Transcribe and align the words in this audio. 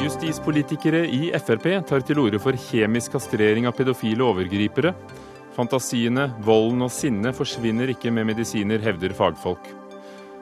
Justispolitikere 0.00 1.04
i 1.08 1.28
Frp 1.38 1.66
tar 1.88 2.02
til 2.06 2.18
orde 2.22 2.38
for 2.42 2.56
kjemisk 2.68 3.14
kastrering 3.16 3.68
av 3.68 3.76
pedofile 3.78 4.24
overgripere. 4.26 4.94
Fantasiene, 5.56 6.28
volden 6.46 6.84
og 6.86 6.92
sinnet 6.94 7.36
forsvinner 7.36 7.92
ikke 7.92 8.12
med 8.14 8.28
medisiner, 8.30 8.82
hevder 8.82 9.14
fagfolk. 9.16 9.70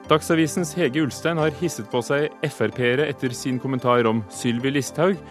Dagsavisens 0.09 0.73
Hege 0.73 1.03
Ulstein 1.05 1.37
har 1.37 1.53
hisset 1.59 1.89
på 1.91 2.01
seg 2.01 2.31
Frp-ere 2.49 3.05
etter 3.11 3.35
sin 3.37 3.59
kommentar 3.61 4.09
om 4.09 4.23
Sylvi 4.33 4.73
Listhaug, 4.73 5.21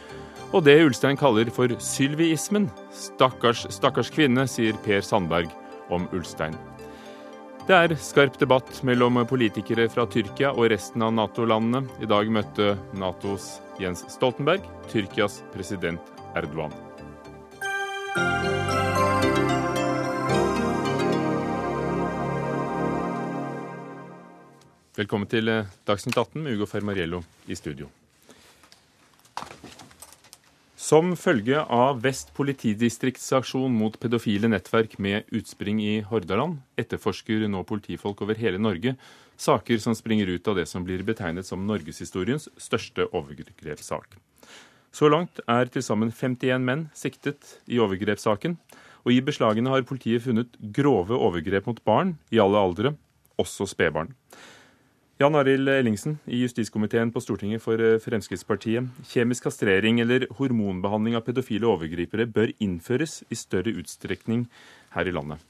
og 0.53 0.65
det 0.65 0.79
Ulstein 0.85 1.19
kaller 1.19 1.51
for 1.53 1.75
sylviismen. 1.83 2.71
Stakkars, 2.95 3.67
stakkars 3.75 4.13
kvinne, 4.15 4.47
sier 4.47 4.79
Per 4.87 5.03
Sandberg 5.03 5.51
om 5.91 6.07
Ulstein. 6.15 6.55
Det 7.69 7.77
er 7.77 7.93
skarp 8.01 8.39
debatt 8.41 8.79
mellom 8.81 9.19
politikere 9.29 9.85
fra 9.93 10.07
Tyrkia 10.09 10.55
og 10.57 10.71
resten 10.73 11.03
av 11.05 11.11
Nato-landene. 11.13 11.83
I 12.01 12.07
dag 12.09 12.31
møtte 12.33 12.71
Natos 12.97 13.59
Jens 13.77 14.07
Stoltenberg 14.09 14.65
Tyrkias 14.89 15.43
president 15.53 16.01
Erdogan. 16.33 16.73
Velkommen 24.97 25.29
til 25.29 25.53
Dagsnytt 25.85 26.17
18 26.17 26.41
med 26.41 26.57
Ugo 26.57 26.73
Fermariello 26.73 27.21
i 27.53 27.61
studio. 27.61 27.93
Som 30.89 31.11
følge 31.21 31.59
av 31.69 31.99
Vest 32.01 32.31
politidistrikts 32.37 33.27
aksjon 33.37 33.75
mot 33.77 33.97
pedofile 34.01 34.49
nettverk 34.49 34.95
med 35.05 35.27
utspring 35.37 35.83
i 35.85 35.99
Hordaland, 36.09 36.63
etterforsker 36.81 37.45
nå 37.51 37.61
politifolk 37.69 38.23
over 38.25 38.39
hele 38.41 38.61
Norge 38.63 38.95
saker 39.37 39.83
som 39.85 39.97
springer 39.99 40.31
ut 40.33 40.49
av 40.49 40.57
det 40.57 40.65
som 40.71 40.87
blir 40.87 41.05
betegnet 41.05 41.45
som 41.45 41.67
norgeshistoriens 41.69 42.49
største 42.57 43.05
overgrepssak. 43.11 44.17
Så 44.89 45.11
langt 45.13 45.43
er 45.45 45.69
til 45.69 45.85
sammen 45.85 46.09
51 46.15 46.65
menn 46.65 46.87
siktet 46.97 47.59
i 47.69 47.83
overgrepssaken, 47.85 48.57
og 49.05 49.13
i 49.13 49.21
beslagene 49.25 49.75
har 49.75 49.85
politiet 49.85 50.25
funnet 50.25 50.57
grove 50.73 51.19
overgrep 51.19 51.69
mot 51.69 51.85
barn 51.85 52.17
i 52.33 52.41
alle 52.41 52.65
aldre, 52.65 52.95
også 53.37 53.69
spedbarn. 53.69 54.15
Jan 55.19 55.35
Arild 55.35 55.67
Ellingsen 55.69 56.21
i 56.31 56.45
justiskomiteen 56.45 57.11
på 57.11 57.19
Stortinget 57.19 57.59
for 57.65 57.81
eh, 57.83 57.97
Fremskrittspartiet. 57.99 58.87
Kjemisk 59.11 59.49
kastrering 59.49 59.99
eller 59.99 60.29
hormonbehandling 60.39 61.17
av 61.19 61.25
pedofile 61.27 61.67
overgripere 61.67 62.29
bør 62.31 62.53
innføres 62.63 63.25
i 63.27 63.39
større 63.41 63.73
utstrekning 63.81 64.45
her 64.95 65.11
i 65.11 65.17
landet. 65.17 65.43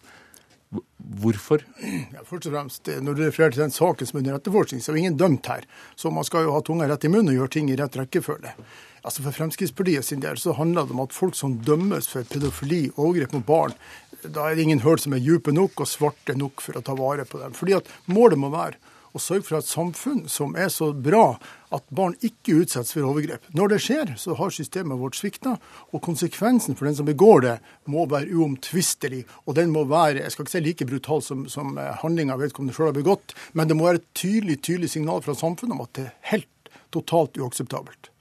Hvorfor? 1.21 1.67
Ja, 2.15 2.25
først 2.25 2.49
og 2.49 2.57
fremst, 2.57 2.89
eh, 2.89 3.03
Når 3.05 3.15
du 3.15 3.23
refererer 3.27 3.53
til 3.53 3.67
den 3.67 3.77
saken 3.77 4.09
som 4.09 4.17
er 4.17 4.25
under 4.25 4.41
etterforskning, 4.41 4.81
så 4.81 4.95
er 4.95 5.03
ingen 5.03 5.21
dømt 5.21 5.53
her. 5.53 5.69
Så 6.01 6.09
man 6.09 6.25
skal 6.25 6.49
jo 6.49 6.57
ha 6.57 6.65
tunga 6.65 6.89
rett 6.89 7.05
i 7.05 7.13
munnen 7.13 7.37
og 7.37 7.41
gjøre 7.43 7.57
ting 7.59 7.69
i 7.69 7.77
rett 7.77 8.01
rekkefølge. 8.01 8.57
Altså 9.05 9.21
For 9.21 9.37
Fremskrittspartiet 9.37 10.05
sin 10.05 10.25
del 10.25 10.41
så 10.41 10.57
handler 10.57 10.89
det 10.89 10.97
om 10.97 11.05
at 11.05 11.13
folk 11.13 11.37
som 11.37 11.61
dømmes 11.61 12.09
for 12.09 12.25
pedofili 12.25 12.87
og 12.97 13.11
overgrep 13.11 13.37
mot 13.37 13.45
barn, 13.45 13.77
da 14.25 14.49
er 14.49 14.57
det 14.57 14.65
ingen 14.65 14.81
hull 14.81 14.97
som 14.97 15.13
er 15.13 15.21
dype 15.21 15.53
nok 15.53 15.77
og 15.77 15.93
svarte 15.93 16.33
nok 16.33 16.65
for 16.65 16.73
å 16.73 16.81
ta 16.81 16.97
vare 16.97 17.29
på 17.29 17.45
dem. 17.45 17.53
Fordi 17.53 17.77
at 17.77 17.99
Målet 18.09 18.41
må 18.41 18.49
være 18.49 18.97
og 19.19 19.25
sørge 19.25 19.47
for 19.49 19.59
et 19.59 19.69
samfunn 19.69 20.27
som 20.31 20.55
er 20.57 20.71
så 20.73 20.93
bra 20.95 21.37
at 21.75 21.85
barn 21.93 22.15
ikke 22.25 22.63
utsettes 22.63 22.95
for 22.95 23.09
overgrep. 23.11 23.45
Når 23.57 23.73
det 23.75 23.81
skjer, 23.85 24.13
så 24.21 24.37
har 24.39 24.55
systemet 24.55 25.01
vårt 25.01 25.19
svikta, 25.19 25.57
og 25.93 26.05
konsekvensen 26.05 26.79
for 26.79 26.89
den 26.89 26.97
som 26.97 27.09
begår 27.09 27.43
det, 27.45 27.57
må 27.91 28.07
være 28.09 28.33
uomtvistelig. 28.33 29.25
Og 29.45 29.59
den 29.59 29.75
må 29.75 29.85
være 29.91 30.23
jeg 30.23 30.35
skal 30.35 30.47
ikke 30.47 30.55
si 30.55 30.65
like 30.65 30.89
brutal 30.89 31.25
som, 31.25 31.45
som 31.51 31.75
eh, 31.77 31.97
handlinga 32.03 32.39
vedkommende 32.41 32.77
sjøl 32.77 32.93
har 32.93 32.97
begått, 32.97 33.35
men 33.53 33.69
det 33.69 33.77
må 33.77 33.89
være 33.89 34.01
et 34.01 34.13
tydelig, 34.17 34.61
tydelig 34.65 34.93
signal 34.95 35.25
fra 35.27 35.37
samfunnet 35.37 35.77
om 35.77 35.85
at 35.85 35.93
det 35.99 36.07
er 36.07 36.15
helt 36.33 36.73
totalt 36.95 37.37
uakseptabelt. 37.37 38.13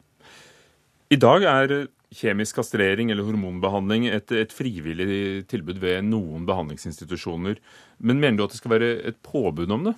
I 1.14 1.20
dag 1.22 1.46
er 1.48 1.78
kjemisk 2.16 2.60
kastrering 2.60 3.12
eller 3.12 3.28
hormonbehandling 3.28 4.08
et, 4.10 4.32
et, 4.32 4.54
frivillig 4.56 5.46
tilbud 5.52 5.80
ved 5.84 6.06
noen 6.08 6.46
behandlingsinstitusjoner. 6.48 7.60
Men 8.00 8.22
mener 8.22 8.40
du 8.40 8.46
at 8.46 8.56
det 8.56 8.62
skal 8.62 8.76
være 8.78 8.92
et 9.12 9.20
påbud 9.26 9.72
om 9.74 9.90
det? 9.90 9.96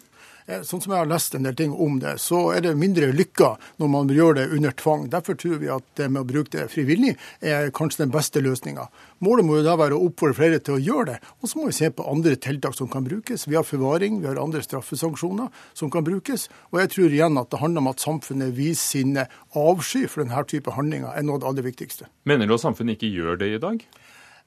Eh, 0.49 0.63
sånn 0.65 0.81
som 0.81 0.93
jeg 0.95 1.03
har 1.03 1.09
lest 1.09 1.35
en 1.37 1.45
del 1.45 1.53
ting 1.57 1.73
om 1.77 1.99
det, 2.01 2.15
så 2.23 2.39
er 2.55 2.63
det 2.65 2.71
mindre 2.79 3.11
lykka 3.13 3.51
når 3.81 3.89
man 3.93 4.09
gjør 4.13 4.39
det 4.39 4.45
under 4.55 4.73
tvang. 4.73 5.05
Derfor 5.13 5.37
tror 5.37 5.59
vi 5.61 5.69
at 5.69 5.85
det 5.99 6.07
med 6.09 6.23
å 6.23 6.29
bruke 6.31 6.49
det 6.55 6.65
frivillig 6.73 7.13
er 7.45 7.69
kanskje 7.75 8.01
den 8.01 8.13
beste 8.15 8.41
løsninga. 8.41 8.87
Målet 9.25 9.45
må 9.45 9.59
jo 9.59 9.67
da 9.67 9.75
være 9.77 9.97
å 9.97 10.07
oppfordre 10.07 10.39
flere 10.39 10.61
til 10.63 10.79
å 10.79 10.81
gjøre 10.81 11.05
det. 11.11 11.17
Og 11.43 11.51
så 11.51 11.59
må 11.59 11.67
vi 11.69 11.77
se 11.77 11.91
på 11.93 12.07
andre 12.09 12.33
tiltak 12.41 12.73
som 12.77 12.89
kan 12.89 13.05
brukes. 13.05 13.45
Vi 13.45 13.59
har 13.59 13.67
forvaring, 13.67 14.21
vi 14.23 14.29
har 14.31 14.41
andre 14.41 14.63
straffesanksjoner 14.65 15.53
som 15.77 15.93
kan 15.93 16.07
brukes. 16.07 16.47
Og 16.73 16.81
jeg 16.81 16.95
tror 16.95 17.13
igjen 17.13 17.41
at 17.41 17.53
det 17.53 17.61
handler 17.61 17.85
om 17.85 17.93
at 17.93 18.01
samfunnet 18.01 18.55
viser 18.57 18.77
sin 18.79 19.17
avsky 19.19 20.07
for 20.09 20.23
denne 20.23 20.45
type 20.49 20.73
handlinger, 20.73 21.11
er 21.13 21.25
noe 21.27 21.37
av 21.37 21.43
det 21.43 21.49
aller 21.51 21.67
viktigste. 21.67 22.09
Mener 22.29 22.49
du 22.49 22.55
at 22.55 22.63
samfunnet 22.63 22.97
ikke 22.97 23.11
gjør 23.11 23.37
det 23.43 23.53
i 23.53 23.61
dag? 23.61 23.83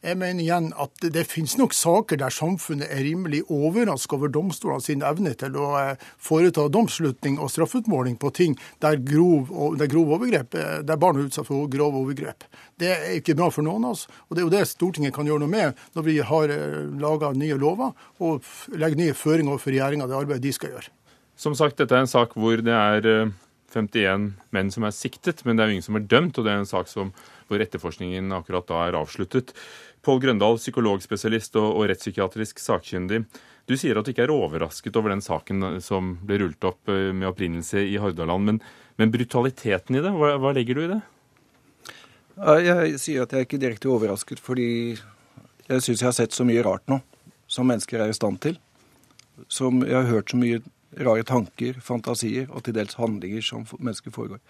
Jeg 0.02 0.18
mener 0.18 0.42
igjen 0.42 0.64
at 0.82 1.04
det, 1.14 1.22
finnes 1.30 1.52
nok 1.60 1.74
saker 1.78 2.18
der 2.18 2.34
samfunnet 2.34 2.90
er 2.90 3.04
rimelig 3.06 3.44
overrasket 3.46 4.16
over 4.16 4.32
domstolene 4.34 4.82
sin 4.82 5.04
evne 5.06 5.30
til 5.38 5.54
å 5.54 5.68
eh, 5.78 6.00
foreta 6.18 6.64
domsslutning 6.74 7.36
og 7.38 7.52
straffutmåling 7.54 8.16
på 8.18 8.32
ting 8.34 8.56
der 8.82 8.98
grov, 8.98 9.52
der 9.78 9.90
grov 9.92 10.10
overgrep, 10.16 10.56
eh, 10.58 10.80
der 10.82 10.98
barn 10.98 11.20
er 11.20 11.28
utsatt 11.28 11.46
for 11.46 11.70
grove 11.70 12.00
overgrep. 12.02 12.48
Det 12.82 12.90
er 12.96 13.14
ikke 13.20 13.36
bra 13.38 13.46
for 13.54 13.62
noen 13.62 13.86
av 13.86 13.94
oss. 13.94 14.08
Og 14.26 14.34
det 14.34 14.42
er 14.42 14.48
jo 14.48 14.54
det 14.56 14.64
Stortinget 14.72 15.14
kan 15.14 15.30
gjøre 15.30 15.44
noe 15.44 15.54
med 15.54 15.78
når 15.94 16.08
vi 16.08 16.18
har 16.32 16.50
eh, 16.56 16.82
laga 16.98 17.30
nye 17.38 17.60
lover 17.62 17.94
og 18.26 18.50
legger 18.74 19.04
nye 19.04 19.14
føringer 19.14 19.54
overfor 19.54 19.70
regjeringa 19.76 20.10
det 20.10 20.18
arbeidet 20.18 20.48
de 20.48 20.56
skal 20.58 20.74
gjøre. 20.74 20.90
Som 21.38 21.54
sagt, 21.54 21.78
dette 21.78 21.94
er 21.94 22.02
en 22.02 22.10
sak 22.10 22.34
hvor 22.34 22.58
det 22.58 22.74
er 22.74 23.30
51 23.72 24.32
menn 24.52 24.74
som 24.74 24.84
er 24.86 24.94
siktet, 24.94 25.44
men 25.46 25.56
det 25.56 25.64
er 25.64 25.70
jo 25.70 25.78
ingen 25.78 25.86
som 25.86 25.98
er 25.98 26.10
dømt. 26.10 26.38
og 26.38 26.44
det 26.44 26.52
er 26.52 26.60
en 26.60 26.68
sak 26.68 26.90
som, 26.90 27.14
hvor 27.48 27.62
etterforskningen 27.62 28.34
akkurat 28.36 28.68
da 28.68 28.82
er 28.88 28.98
avsluttet. 28.98 29.54
Pål 30.02 30.18
Grøndal, 30.24 30.58
psykologspesialist 30.58 31.56
og, 31.60 31.68
og 31.78 31.88
rettspsykiatrisk 31.90 32.58
sakkyndig. 32.58 33.22
Du 33.70 33.76
sier 33.78 33.98
at 33.98 34.06
du 34.06 34.10
ikke 34.10 34.24
er 34.26 34.34
overrasket 34.34 34.96
over 34.98 35.12
den 35.12 35.22
saken 35.22 35.78
som 35.84 36.16
ble 36.26 36.40
rullet 36.42 36.66
opp 36.66 36.90
eh, 36.90 37.12
med 37.14 37.28
opprinnelse 37.30 37.84
i 37.86 37.94
Hordaland. 38.02 38.48
Men, 38.48 38.58
men 38.98 39.14
brutaliteten 39.14 39.98
i 39.98 40.02
det, 40.02 40.10
hva, 40.16 40.34
hva, 40.42 40.52
legger 40.56 40.78
du 40.78 40.82
i 40.82 40.90
det? 40.96 41.00
Jeg 42.66 42.98
sier 42.98 43.22
at 43.22 43.34
jeg 43.34 43.44
er 43.44 43.46
ikke 43.46 43.62
direkte 43.62 43.92
overrasket, 43.92 44.42
fordi 44.42 44.68
jeg 45.68 45.84
syns 45.84 46.00
jeg 46.00 46.08
har 46.08 46.16
sett 46.16 46.34
så 46.34 46.46
mye 46.48 46.64
rart 46.66 46.88
nå 46.90 46.98
som 47.52 47.68
mennesker 47.68 48.02
er 48.02 48.10
i 48.10 48.16
stand 48.16 48.40
til. 48.42 48.58
Som 49.52 49.84
jeg 49.86 49.94
har 49.94 50.10
hørt 50.10 50.32
så 50.32 50.40
mye 50.40 50.62
rare 50.98 51.24
tanker, 51.28 51.78
fantasier 51.84 52.50
og 52.50 52.64
til 52.66 52.74
dels 52.76 52.98
handlinger 52.98 53.44
som 53.44 53.64
mennesker 53.78 54.12
foregår. 54.12 54.42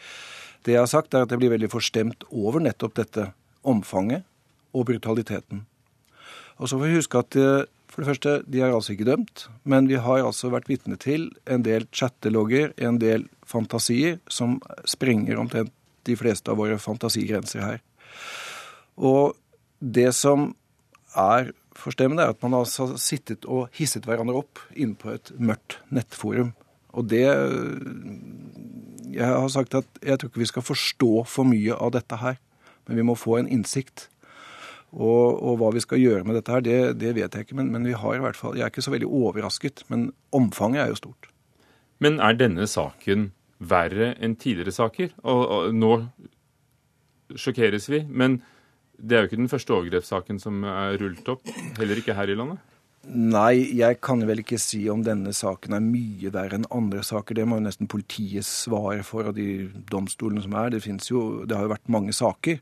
Det 0.65 0.79
jeg 0.79 0.81
har 0.81 0.91
sagt, 0.91 1.13
er 1.13 1.27
at 1.27 1.35
jeg 1.35 1.43
blir 1.43 1.53
veldig 1.53 1.71
forstemt 1.71 2.25
over 2.31 2.63
nettopp 2.63 2.97
dette 2.97 3.29
omfanget 3.69 4.25
og 4.73 4.89
brutaliteten. 4.89 5.67
Og 6.59 6.69
så 6.69 6.79
får 6.79 6.89
vi 6.89 6.99
huske 7.01 7.23
at 7.23 7.39
eh, 7.41 7.69
for 7.93 8.01
det 8.01 8.09
første, 8.09 8.31
de 8.49 8.61
er 8.65 8.73
altså 8.73 8.95
ikke 8.95 9.05
dømt, 9.05 9.49
men 9.69 9.89
vi 9.89 9.99
har 10.01 10.25
altså 10.25 10.49
vært 10.49 10.71
vitne 10.71 10.97
til 10.97 11.27
en 11.45 11.65
del 11.65 11.85
chattelogger, 11.93 12.71
en 12.81 12.97
del 12.97 13.27
fantasier, 13.45 14.17
som 14.33 14.63
sprenger 14.89 15.37
omtrent 15.37 15.75
de 16.09 16.17
fleste 16.17 16.49
av 16.49 16.57
våre 16.57 16.79
fantasigrenser 16.81 17.61
her. 17.61 17.83
Og 18.97 19.37
det 19.79 20.09
som 20.17 20.55
er 21.13 21.53
forstemmende, 21.77 22.25
er 22.25 22.33
at 22.33 22.41
man 22.43 22.57
altså 22.63 22.87
har 22.95 23.03
sittet 23.03 23.45
og 23.45 23.69
hisset 23.77 24.09
hverandre 24.09 24.41
opp 24.41 24.63
inne 24.73 24.97
på 24.97 25.13
et 25.13 25.35
mørkt 25.37 25.83
nettforum. 25.93 26.55
Og 26.93 27.09
det 27.09 27.27
Jeg 29.13 29.29
har 29.29 29.49
sagt 29.49 29.75
at 29.75 29.85
jeg 30.01 30.19
tror 30.19 30.29
ikke 30.29 30.41
vi 30.41 30.49
skal 30.49 30.65
forstå 30.65 31.25
for 31.29 31.45
mye 31.45 31.77
av 31.77 31.93
dette 31.93 32.17
her, 32.17 32.41
men 32.89 32.97
vi 32.97 33.03
må 33.05 33.15
få 33.15 33.37
en 33.37 33.49
innsikt. 33.49 34.09
Og, 34.93 35.39
og, 35.41 35.55
hva 35.61 35.71
vi 35.73 35.81
skal 35.81 36.01
gjøre 36.03 36.27
med 36.29 36.37
dette 36.37 36.53
her, 36.53 36.65
det, 36.65 36.79
det 37.01 37.15
vet 37.17 37.33
jeg 37.33 37.47
ikke. 37.47 37.57
Men, 37.57 37.71
men, 37.73 37.87
vi 37.89 37.97
har 37.97 38.17
i 38.17 38.21
hvert 38.21 38.37
fall 38.37 38.59
Jeg 38.59 38.67
er 38.67 38.73
ikke 38.73 38.85
så 38.85 38.93
veldig 38.93 39.09
overrasket, 39.09 39.87
men 39.93 40.11
omfanget 40.37 40.85
er 40.85 40.93
jo 40.93 41.01
stort. 41.01 41.31
Men 42.03 42.19
er 42.21 42.37
denne 42.37 42.67
saken 42.69 43.31
verre 43.63 44.13
enn 44.21 44.37
tidligere 44.37 44.75
saker? 44.75 45.15
Og, 45.23 45.43
og 45.47 45.77
nå 45.77 45.93
sjokkeres 47.39 47.89
vi, 47.89 48.03
men 48.05 48.43
det 49.01 49.17
er 49.17 49.25
jo 49.25 49.31
ikke 49.31 49.41
den 49.41 49.51
første 49.51 49.75
overgrepssaken 49.75 50.41
som 50.43 50.61
er 50.69 50.99
rullet 51.01 51.31
opp. 51.33 51.49
Heller 51.79 51.99
ikke 51.99 52.17
her 52.19 52.31
i 52.31 52.37
landet? 52.37 52.61
Nei, 53.11 53.75
jeg 53.75 53.97
kan 53.99 54.21
vel 54.29 54.45
ikke 54.45 54.61
si 54.63 54.85
om 54.93 55.01
denne 55.03 55.33
saken 55.35 55.75
er 55.75 55.83
mye 55.83 56.31
verre 56.31 56.55
enn 56.55 56.69
andre 56.71 57.03
saker. 57.03 57.35
Det 57.35 57.47
må 57.51 57.59
jo 57.59 57.65
nesten 57.65 57.91
politiet 57.91 58.47
svare 58.47 59.03
for, 59.07 59.27
og 59.27 59.35
de 59.35 59.67
domstolene 59.91 60.45
som 60.45 60.55
er. 60.61 60.71
Det, 60.71 60.85
jo, 61.11 61.43
det 61.43 61.59
har 61.59 61.67
jo 61.67 61.73
vært 61.75 61.91
mange 61.91 62.15
saker. 62.15 62.61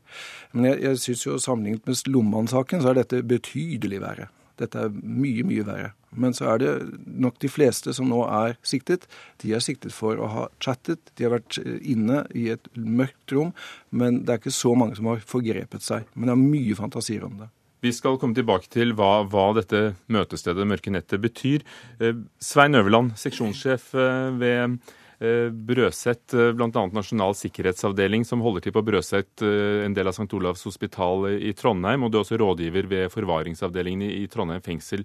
Men 0.55 0.71
jeg, 0.71 0.81
jeg 0.87 1.01
syns 1.03 1.25
jo 1.27 1.37
sammenlignet 1.45 1.85
med 1.85 2.09
Lomman-saken, 2.09 2.81
så 2.81 2.89
er 2.89 3.03
dette 3.03 3.21
betydelig 3.21 4.01
verre. 4.01 4.31
Dette 4.57 4.87
er 4.87 4.97
mye, 4.97 5.45
mye 5.45 5.67
verre. 5.67 5.93
Men 6.11 6.33
så 6.35 6.49
er 6.51 6.59
det 6.63 6.73
nok 7.05 7.37
de 7.39 7.49
fleste 7.49 7.93
som 7.95 8.09
nå 8.09 8.25
er 8.25 8.57
siktet. 8.65 9.05
De 9.45 9.53
er 9.53 9.61
siktet 9.63 9.93
for 9.95 10.17
å 10.17 10.33
ha 10.33 10.49
chattet. 10.57 11.13
De 11.15 11.27
har 11.27 11.37
vært 11.37 11.61
inne 11.61 12.25
i 12.33 12.49
et 12.57 12.65
mørkt 12.75 13.37
rom. 13.37 13.53
Men 13.93 14.23
det 14.25 14.33
er 14.33 14.41
ikke 14.41 14.57
så 14.57 14.73
mange 14.73 14.97
som 14.97 15.13
har 15.13 15.21
forgrepet 15.21 15.85
seg. 15.85 16.09
Men 16.15 16.33
det 16.33 16.35
er 16.35 16.45
mye 16.49 16.81
fantasier 16.81 17.29
om 17.29 17.43
det. 17.45 17.53
Vi 17.81 17.89
skal 17.93 18.19
komme 18.21 18.37
tilbake 18.37 18.69
til 18.69 18.93
hva, 18.93 19.23
hva 19.25 19.47
dette 19.57 19.95
møtestedet 20.13 20.67
Mørke 20.69 20.91
nettet 20.93 21.21
betyr. 21.23 21.63
Eh, 21.97 22.19
Svein 22.37 22.77
Øverland, 22.77 23.15
seksjonssjef 23.17 23.87
eh, 23.97 24.27
ved 24.37 24.75
eh, 25.17 25.47
Brøset, 25.49 26.35
bl.a. 26.57 26.83
Nasjonal 26.93 27.33
sikkerhetsavdeling, 27.39 28.25
som 28.27 28.43
holder 28.45 28.67
til 28.67 28.75
på 28.75 28.85
Brøset, 28.85 29.41
en 29.41 29.97
del 29.97 30.11
av 30.11 30.13
St. 30.13 30.29
Olavs 30.37 30.67
hospital 30.69 31.31
i 31.33 31.55
Trondheim. 31.57 32.05
Og 32.05 32.13
du 32.13 32.19
er 32.19 32.27
også 32.27 32.37
rådgiver 32.43 32.89
ved 32.91 33.09
forvaringsavdelingen 33.15 34.05
i 34.13 34.29
Trondheim 34.29 34.61
fengsel. 34.61 35.01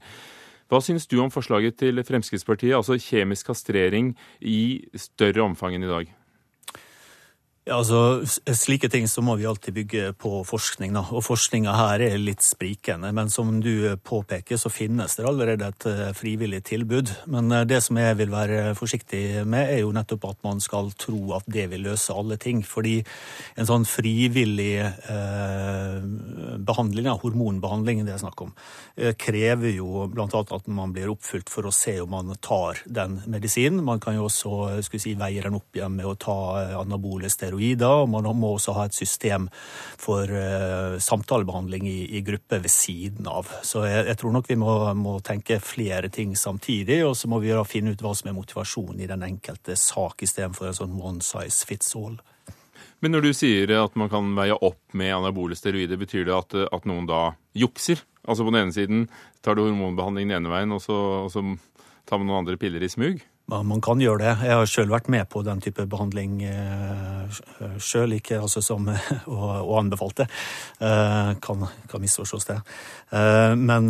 Hva 0.68 0.82
synes 0.84 1.08
du 1.08 1.16
om 1.22 1.32
forslaget 1.32 1.78
til 1.80 2.04
Fremskrittspartiet, 2.04 2.76
altså 2.76 2.98
kjemisk 3.00 3.54
kastrering 3.54 4.12
i 4.44 4.84
større 5.00 5.46
omfang 5.48 5.78
enn 5.78 5.88
i 5.88 5.92
dag? 5.94 6.16
Ja, 7.66 7.80
altså, 7.80 8.22
Slike 8.54 8.86
ting 8.86 9.08
så 9.10 9.24
må 9.26 9.34
vi 9.40 9.46
alltid 9.50 9.74
bygge 9.74 10.12
på 10.22 10.44
forskning. 10.46 10.92
da, 10.94 11.00
og 11.10 11.24
Forskninga 11.26 11.72
her 11.74 12.02
er 12.04 12.20
litt 12.22 12.44
sprikende. 12.46 13.08
Men 13.10 13.26
som 13.26 13.56
du 13.58 13.96
påpeker, 14.06 14.54
så 14.54 14.70
finnes 14.70 15.16
det 15.18 15.24
allerede 15.26 15.66
et 15.72 15.86
eh, 15.90 16.12
frivillig 16.14 16.60
tilbud. 16.62 17.10
Men 17.26 17.50
eh, 17.50 17.64
det 17.66 17.80
som 17.82 17.98
jeg 17.98 18.20
vil 18.20 18.30
være 18.30 18.76
forsiktig 18.78 19.42
med, 19.50 19.72
er 19.72 19.80
jo 19.80 19.90
nettopp 19.90 20.28
at 20.30 20.38
man 20.46 20.62
skal 20.62 20.92
tro 20.94 21.32
at 21.34 21.48
det 21.50 21.64
vil 21.72 21.82
løse 21.88 22.14
alle 22.14 22.36
ting. 22.38 22.60
Fordi 22.62 23.00
en 23.58 23.66
sånn 23.66 23.88
frivillig 23.90 24.86
eh, 24.86 25.98
behandling, 26.70 27.10
ja, 27.10 27.16
hormonbehandling 27.18 28.06
det 28.06 28.14
er 28.14 28.22
snakk 28.22 28.46
om, 28.46 28.54
eh, 28.94 29.18
krever 29.18 29.74
jo 29.74 30.06
bl.a. 30.14 30.28
at 30.30 30.70
man 30.70 30.94
blir 30.94 31.10
oppfylt 31.16 31.50
for 31.50 31.66
å 31.66 31.74
se 31.74 31.98
om 31.98 32.14
man 32.14 32.30
tar 32.38 32.84
den 32.86 33.24
medisinen. 33.26 33.82
Man 33.82 33.98
kan 33.98 34.14
jo 34.14 34.30
også 34.30 34.86
skulle 34.86 35.02
si, 35.02 35.18
veie 35.18 35.42
den 35.42 35.58
opp 35.58 35.74
igjen 35.74 35.98
med 35.98 36.06
å 36.06 36.14
ta 36.14 36.38
anabole 36.78 37.26
steroider 37.26 37.55
steroider, 37.56 38.02
og 38.04 38.08
man 38.10 38.28
må 38.36 38.54
også 38.54 38.74
ha 38.76 38.86
et 38.86 38.94
system 38.94 39.48
for 39.98 40.28
uh, 40.28 40.98
samtalebehandling 40.98 41.86
i, 41.88 42.16
i 42.18 42.22
gruppe 42.22 42.60
ved 42.62 42.70
siden 42.70 43.26
av. 43.26 43.48
Så 43.62 43.84
jeg, 43.86 44.06
jeg 44.06 44.18
tror 44.18 44.32
nok 44.32 44.48
vi 44.48 44.56
må, 44.56 44.94
må, 44.94 45.20
tenke 45.20 45.60
flere 45.60 46.08
ting 46.08 46.36
samtidig, 46.36 47.04
og 47.04 47.16
så 47.16 47.28
må 47.28 47.40
vi 47.40 47.54
finne 47.66 47.92
ut 47.92 48.02
hva 48.02 48.14
som 48.14 48.30
er 48.30 48.36
motivasjonen 48.36 49.00
i 49.00 49.08
den 49.08 49.22
enkelte 49.22 49.76
sak, 49.76 50.22
istedenfor 50.22 50.68
en 50.68 50.80
sånn 50.80 51.00
one 51.00 51.22
size 51.22 51.66
fits 51.66 51.94
all. 51.96 52.18
Men 53.00 53.12
når 53.12 53.26
du 53.26 53.32
sier 53.36 53.70
at 53.76 53.96
man 53.96 54.08
kan 54.08 54.34
veie 54.36 54.56
opp 54.56 54.80
med 54.96 55.14
anabole 55.14 55.56
steroider, 55.56 55.98
betyr 56.00 56.26
det 56.26 56.36
at, 56.36 56.54
at 56.72 56.86
noen 56.88 57.06
da 57.08 57.34
jukser? 57.56 58.00
Altså 58.26 58.44
på 58.44 58.52
den 58.52 58.64
ene 58.64 58.74
siden 58.74 59.06
tar 59.44 59.54
du 59.54 59.66
hormonbehandling 59.66 60.30
den 60.30 60.40
ene 60.40 60.52
veien, 60.52 60.72
og 60.74 60.80
så, 60.82 60.96
og 61.26 61.30
så 61.30 61.44
tar 62.08 62.18
man 62.18 62.30
noen 62.30 62.44
andre 62.44 62.56
piller 62.60 62.82
i 62.82 62.90
smug? 62.90 63.20
Man 63.46 63.78
kan 63.78 64.00
gjøre 64.02 64.24
det. 64.24 64.30
Jeg 64.42 64.58
har 64.58 64.66
sjøl 64.66 64.88
vært 64.90 65.06
med 65.12 65.28
på 65.30 65.38
den 65.46 65.60
type 65.62 65.84
behandling 65.86 66.40
eh, 66.42 67.36
sjøl, 67.78 68.16
ikke 68.16 68.40
altså 68.42 68.58
som 68.58 68.88
å 69.30 69.76
anbefalt 69.78 70.18
det. 70.18 70.26
Eh, 70.82 71.30
kan, 71.38 71.62
kan 71.86 72.02
misforstås, 72.02 72.48
det. 72.48 72.56
Eh, 73.14 73.52
men 73.54 73.86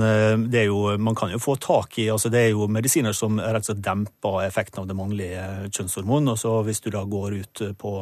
det 0.53 0.61
er 0.61 0.67
jo, 0.69 0.99
man 1.01 1.17
kan 1.17 1.33
jo 1.33 1.41
få 1.41 1.55
tak 1.57 1.97
i 2.03 2.11
altså 2.13 2.29
Det 2.29 2.43
er 2.43 2.51
jo 2.51 2.67
medisiner 2.69 3.17
som 3.17 3.41
rett 3.41 3.65
og 3.65 3.71
slett 3.71 3.81
demper 3.87 4.43
effekten 4.45 4.83
av 4.83 4.91
det 4.91 4.99
mannlige 4.99 5.47
kjønnshormon. 5.71 6.29
og 6.35 6.37
så 6.43 6.53
Hvis 6.67 6.85
du 6.85 6.91
da 6.93 7.07
går 7.09 7.39
ut 7.41 7.65
på, 7.81 7.95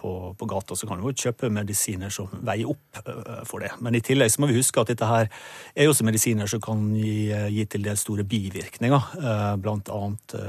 på, 0.00 0.14
på 0.38 0.48
gata, 0.48 0.78
så 0.80 0.88
kan 0.88 0.96
du 0.96 1.10
jo 1.10 1.12
kjøpe 1.26 1.52
medisiner 1.52 2.08
som 2.08 2.32
veier 2.40 2.72
opp 2.72 3.04
for 3.44 3.60
det. 3.60 3.74
Men 3.84 4.00
i 4.00 4.00
tillegg 4.00 4.32
så 4.32 4.40
må 4.40 4.48
vi 4.48 4.56
huske 4.62 4.80
at 4.80 4.94
dette 4.94 5.12
her 5.12 5.28
er 5.28 5.84
jo 5.84 5.92
også 5.92 6.08
medisiner 6.08 6.48
som 6.48 6.64
kan 6.64 6.88
gi, 6.96 7.28
gi 7.52 7.68
til 7.68 7.84
dels 7.84 8.08
store 8.08 8.24
bivirkninger. 8.24 9.12
Blant 9.60 9.92
annet 9.92 10.40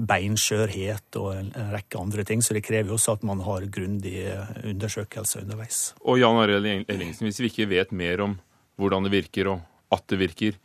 beinskjørhet 0.00 1.18
og 1.20 1.32
en 1.34 1.50
rekke 1.74 2.00
andre 2.00 2.24
ting. 2.24 2.42
Så 2.42 2.56
det 2.56 2.64
krever 2.66 2.92
jo 2.92 2.98
også 2.98 3.18
at 3.18 3.26
man 3.26 3.42
har 3.44 3.66
grundige 3.72 4.36
undersøkelser 4.64 5.44
underveis. 5.44 5.82
Og 6.00 6.20
Jan 6.20 6.40
Arild 6.40 6.86
Ellingsen, 6.88 7.28
hvis 7.28 7.40
vi 7.42 7.50
ikke 7.52 7.70
vet 7.72 7.92
mer 7.92 8.24
om 8.24 8.38
hvordan 8.80 9.06
det 9.06 9.12
virker 9.12 9.52
og 9.54 9.66
at 9.92 10.06
det 10.08 10.20
virker, 10.20 10.56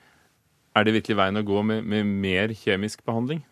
er 0.76 0.86
det 0.86 0.96
virkelig 0.98 1.18
veien 1.18 1.40
å 1.40 1.46
gå 1.48 1.62
med, 1.66 1.86
med 1.88 2.08
mer 2.08 2.54
kjemisk 2.56 3.04
behandling? 3.08 3.44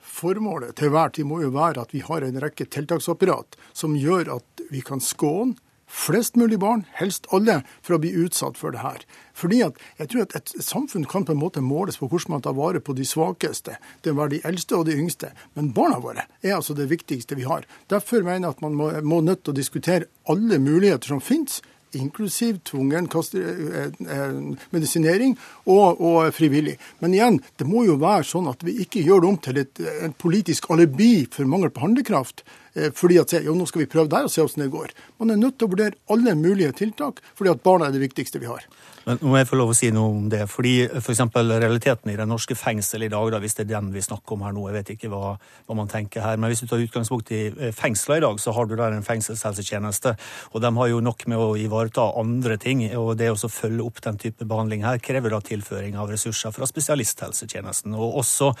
Formålet 0.00 0.74
til 0.80 0.92
hver 0.92 1.12
tid 1.14 1.28
må 1.28 1.42
jo 1.42 1.52
være 1.54 1.84
at 1.84 1.92
vi 1.94 2.00
har 2.04 2.24
en 2.24 2.40
rekke 2.42 2.66
tiltaksapparat 2.72 3.58
som 3.76 3.96
gjør 3.96 4.32
at 4.38 4.64
vi 4.72 4.80
kan 4.84 5.02
skåne 5.04 5.60
flest 5.90 6.36
mulig 6.38 6.60
barn, 6.62 6.84
helst 6.94 7.26
alle, 7.34 7.60
for 7.82 7.96
å 7.96 8.00
bli 8.02 8.12
utsatt 8.22 8.58
for 8.60 8.74
det 8.74 8.84
her. 8.84 9.02
Fordi 9.36 9.60
at 9.66 9.80
jeg 9.98 10.12
tror 10.12 10.22
at 10.24 10.36
et 10.38 10.52
samfunn 10.62 11.08
kan 11.10 11.26
på 11.26 11.34
en 11.34 11.40
måte 11.40 11.64
måles 11.64 11.98
på 11.98 12.08
hvordan 12.10 12.36
man 12.36 12.44
tar 12.46 12.54
vare 12.58 12.82
på 12.84 12.94
de 12.96 13.06
svakeste. 13.08 13.76
Det 14.04 14.14
være 14.16 14.36
de 14.36 14.44
eldste 14.46 14.78
og 14.78 14.86
de 14.86 14.96
yngste. 14.96 15.32
Men 15.58 15.72
barna 15.76 15.98
våre 16.02 16.28
er 16.44 16.56
altså 16.56 16.76
det 16.78 16.90
viktigste 16.92 17.38
vi 17.38 17.48
har. 17.48 17.66
Derfor 17.90 18.22
mener 18.22 18.48
jeg 18.48 18.56
at 18.56 18.64
man 18.64 18.78
må, 18.78 18.92
må 19.02 19.20
nødt 19.24 19.44
til 19.44 19.54
å 19.54 19.60
diskutere 19.60 20.10
alle 20.30 20.60
muligheter 20.62 21.10
som 21.10 21.24
finnes 21.24 21.60
inklusiv 21.92 22.60
tvungen 22.64 23.08
eh, 23.34 23.86
eh, 23.86 24.56
medisinering 24.70 25.36
og, 25.64 26.00
og, 26.00 26.34
frivillig. 26.34 26.76
Men 27.00 27.14
igjen, 27.14 27.40
det 27.58 27.66
må 27.66 27.84
jo 27.88 27.98
være 28.00 28.28
sånn 28.28 28.48
at 28.50 28.62
vi 28.66 28.76
ikke 28.84 29.02
gjør 29.02 29.24
det 29.24 29.30
om 29.30 29.38
til 29.42 29.62
et, 29.64 29.82
et 30.06 30.16
politisk 30.18 30.70
alibi 30.70 31.26
for 31.32 31.50
mangel 31.50 31.72
på 31.74 31.82
handlekraft. 31.84 32.44
Eh, 32.74 32.92
fordi 32.94 33.18
at 33.20 33.34
jo, 33.44 33.54
nå 33.56 33.66
skal 33.68 33.84
vi 33.84 33.90
prøve 33.90 34.10
der 34.12 34.28
og 34.28 34.32
se 34.32 34.44
hvordan 34.44 34.66
det 34.66 34.74
går. 34.74 34.94
Man 35.22 35.34
er 35.34 35.40
nødt 35.40 35.58
til 35.58 35.68
å 35.68 35.72
vurdere 35.74 35.98
alle 36.12 36.36
mulige 36.38 36.72
tiltak, 36.82 37.22
fordi 37.38 37.52
at 37.54 37.64
barna 37.66 37.88
er 37.88 37.96
det 37.96 38.04
viktigste 38.04 38.42
vi 38.42 38.50
har. 38.50 38.66
Men 39.08 39.20
må 39.24 39.38
jeg 39.38 39.48
få 39.48 39.56
lov 39.56 39.70
å 39.72 39.76
si 39.76 39.88
noe 39.94 40.12
om 40.12 40.26
det. 40.32 40.42
fordi 40.50 40.84
F.eks. 41.00 41.22
For 41.32 41.46
realiteten 41.48 42.10
i 42.12 42.16
det 42.18 42.26
norske 42.28 42.54
fengsel 42.58 43.06
i 43.06 43.10
dag, 43.12 43.30
da, 43.32 43.38
hvis 43.40 43.56
det 43.56 43.64
er 43.64 43.70
den 43.72 43.88
vi 43.94 44.02
snakker 44.04 44.36
om 44.36 44.42
her 44.44 44.52
nå, 44.52 44.66
jeg 44.68 44.76
vet 44.76 44.90
ikke 44.94 45.10
hva, 45.12 45.32
hva, 45.38 45.76
man 45.78 45.88
tenker 45.88 46.24
her, 46.24 46.36
men 46.40 46.52
hvis 46.52 46.60
du 46.64 46.68
tar 46.68 46.82
utgangspunkt 46.84 47.32
i 47.32 47.40
eh, 47.48 47.72
fengsler 47.76 48.20
i 48.20 48.24
dag, 48.26 48.40
så 48.42 48.52
har 48.56 48.68
du 48.68 48.74
der 48.76 48.96
en 48.96 49.06
fengselshelsetjeneste. 49.06 50.12
Og 50.52 50.64
de 50.64 50.72
har 50.76 50.90
jo 50.92 51.00
nok 51.04 51.24
med 51.32 51.40
å 51.40 51.54
ivareta 51.56 52.10
andre 52.20 52.58
ting. 52.60 52.82
Og 52.98 53.14
det 53.20 53.30
å 53.32 53.50
følge 53.50 53.86
opp 53.86 54.02
den 54.04 54.20
type 54.20 54.44
behandling 54.48 54.84
her 54.84 55.00
krever 55.02 55.32
da 55.32 55.40
tilføring 55.44 55.96
av 56.00 56.12
ressurser 56.12 56.52
fra 56.54 56.68
spesialisthelsetjenesten. 56.68 57.96
Og 57.96 58.20
også 58.20 58.52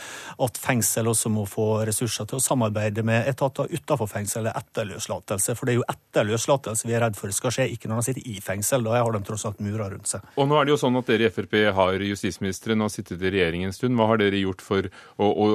at 0.46 0.60
fengsel 0.60 1.10
også 1.12 1.32
må 1.32 1.44
få 1.50 1.68
ressurser 1.88 2.28
til 2.30 2.40
å 2.40 2.44
samarbeide 2.44 3.04
med 3.06 3.28
etater 3.28 3.68
utenfor 3.68 4.08
fengsel 4.10 4.48
etter 4.54 4.88
løslatelse. 4.88 5.58
For 5.58 5.68
det 5.68 5.76
er 5.76 5.82
jo 5.82 5.88
etter 5.90 6.28
løslatelse 6.32 6.88
vi 6.88 6.96
er 6.96 7.04
redd 7.04 7.18
for 7.18 7.28
det 7.28 7.36
skal 7.36 7.54
skje, 7.54 7.68
ikke 7.74 7.90
når 7.90 8.00
de 8.00 8.08
sitter 8.08 8.32
i 8.32 8.40
fengsel. 8.44 8.88
Da 8.88 8.96
har 8.96 9.12
de 9.14 9.24
tross 9.26 9.46
alt 9.48 9.60
murer 9.60 9.92
rundt 9.92 10.08
seg. 10.10 10.24
Og 10.36 10.48
nå 10.48 10.58
er 10.58 10.66
det 10.66 10.74
jo 10.74 10.80
sånn 10.80 10.98
at 11.00 11.08
dere 11.10 11.28
i 11.28 11.32
Frp 11.32 11.56
har 11.76 12.04
justisministeren 12.04 12.82
og 12.82 12.90
har 12.90 12.94
sittet 12.94 13.22
i 13.22 13.32
regjering 13.34 13.66
en 13.66 13.74
stund. 13.74 13.96
Hva 13.98 14.10
har 14.12 14.20
dere 14.22 14.42
gjort 14.42 14.62
for 14.64 14.86
å, 15.16 15.26
å, 15.26 15.48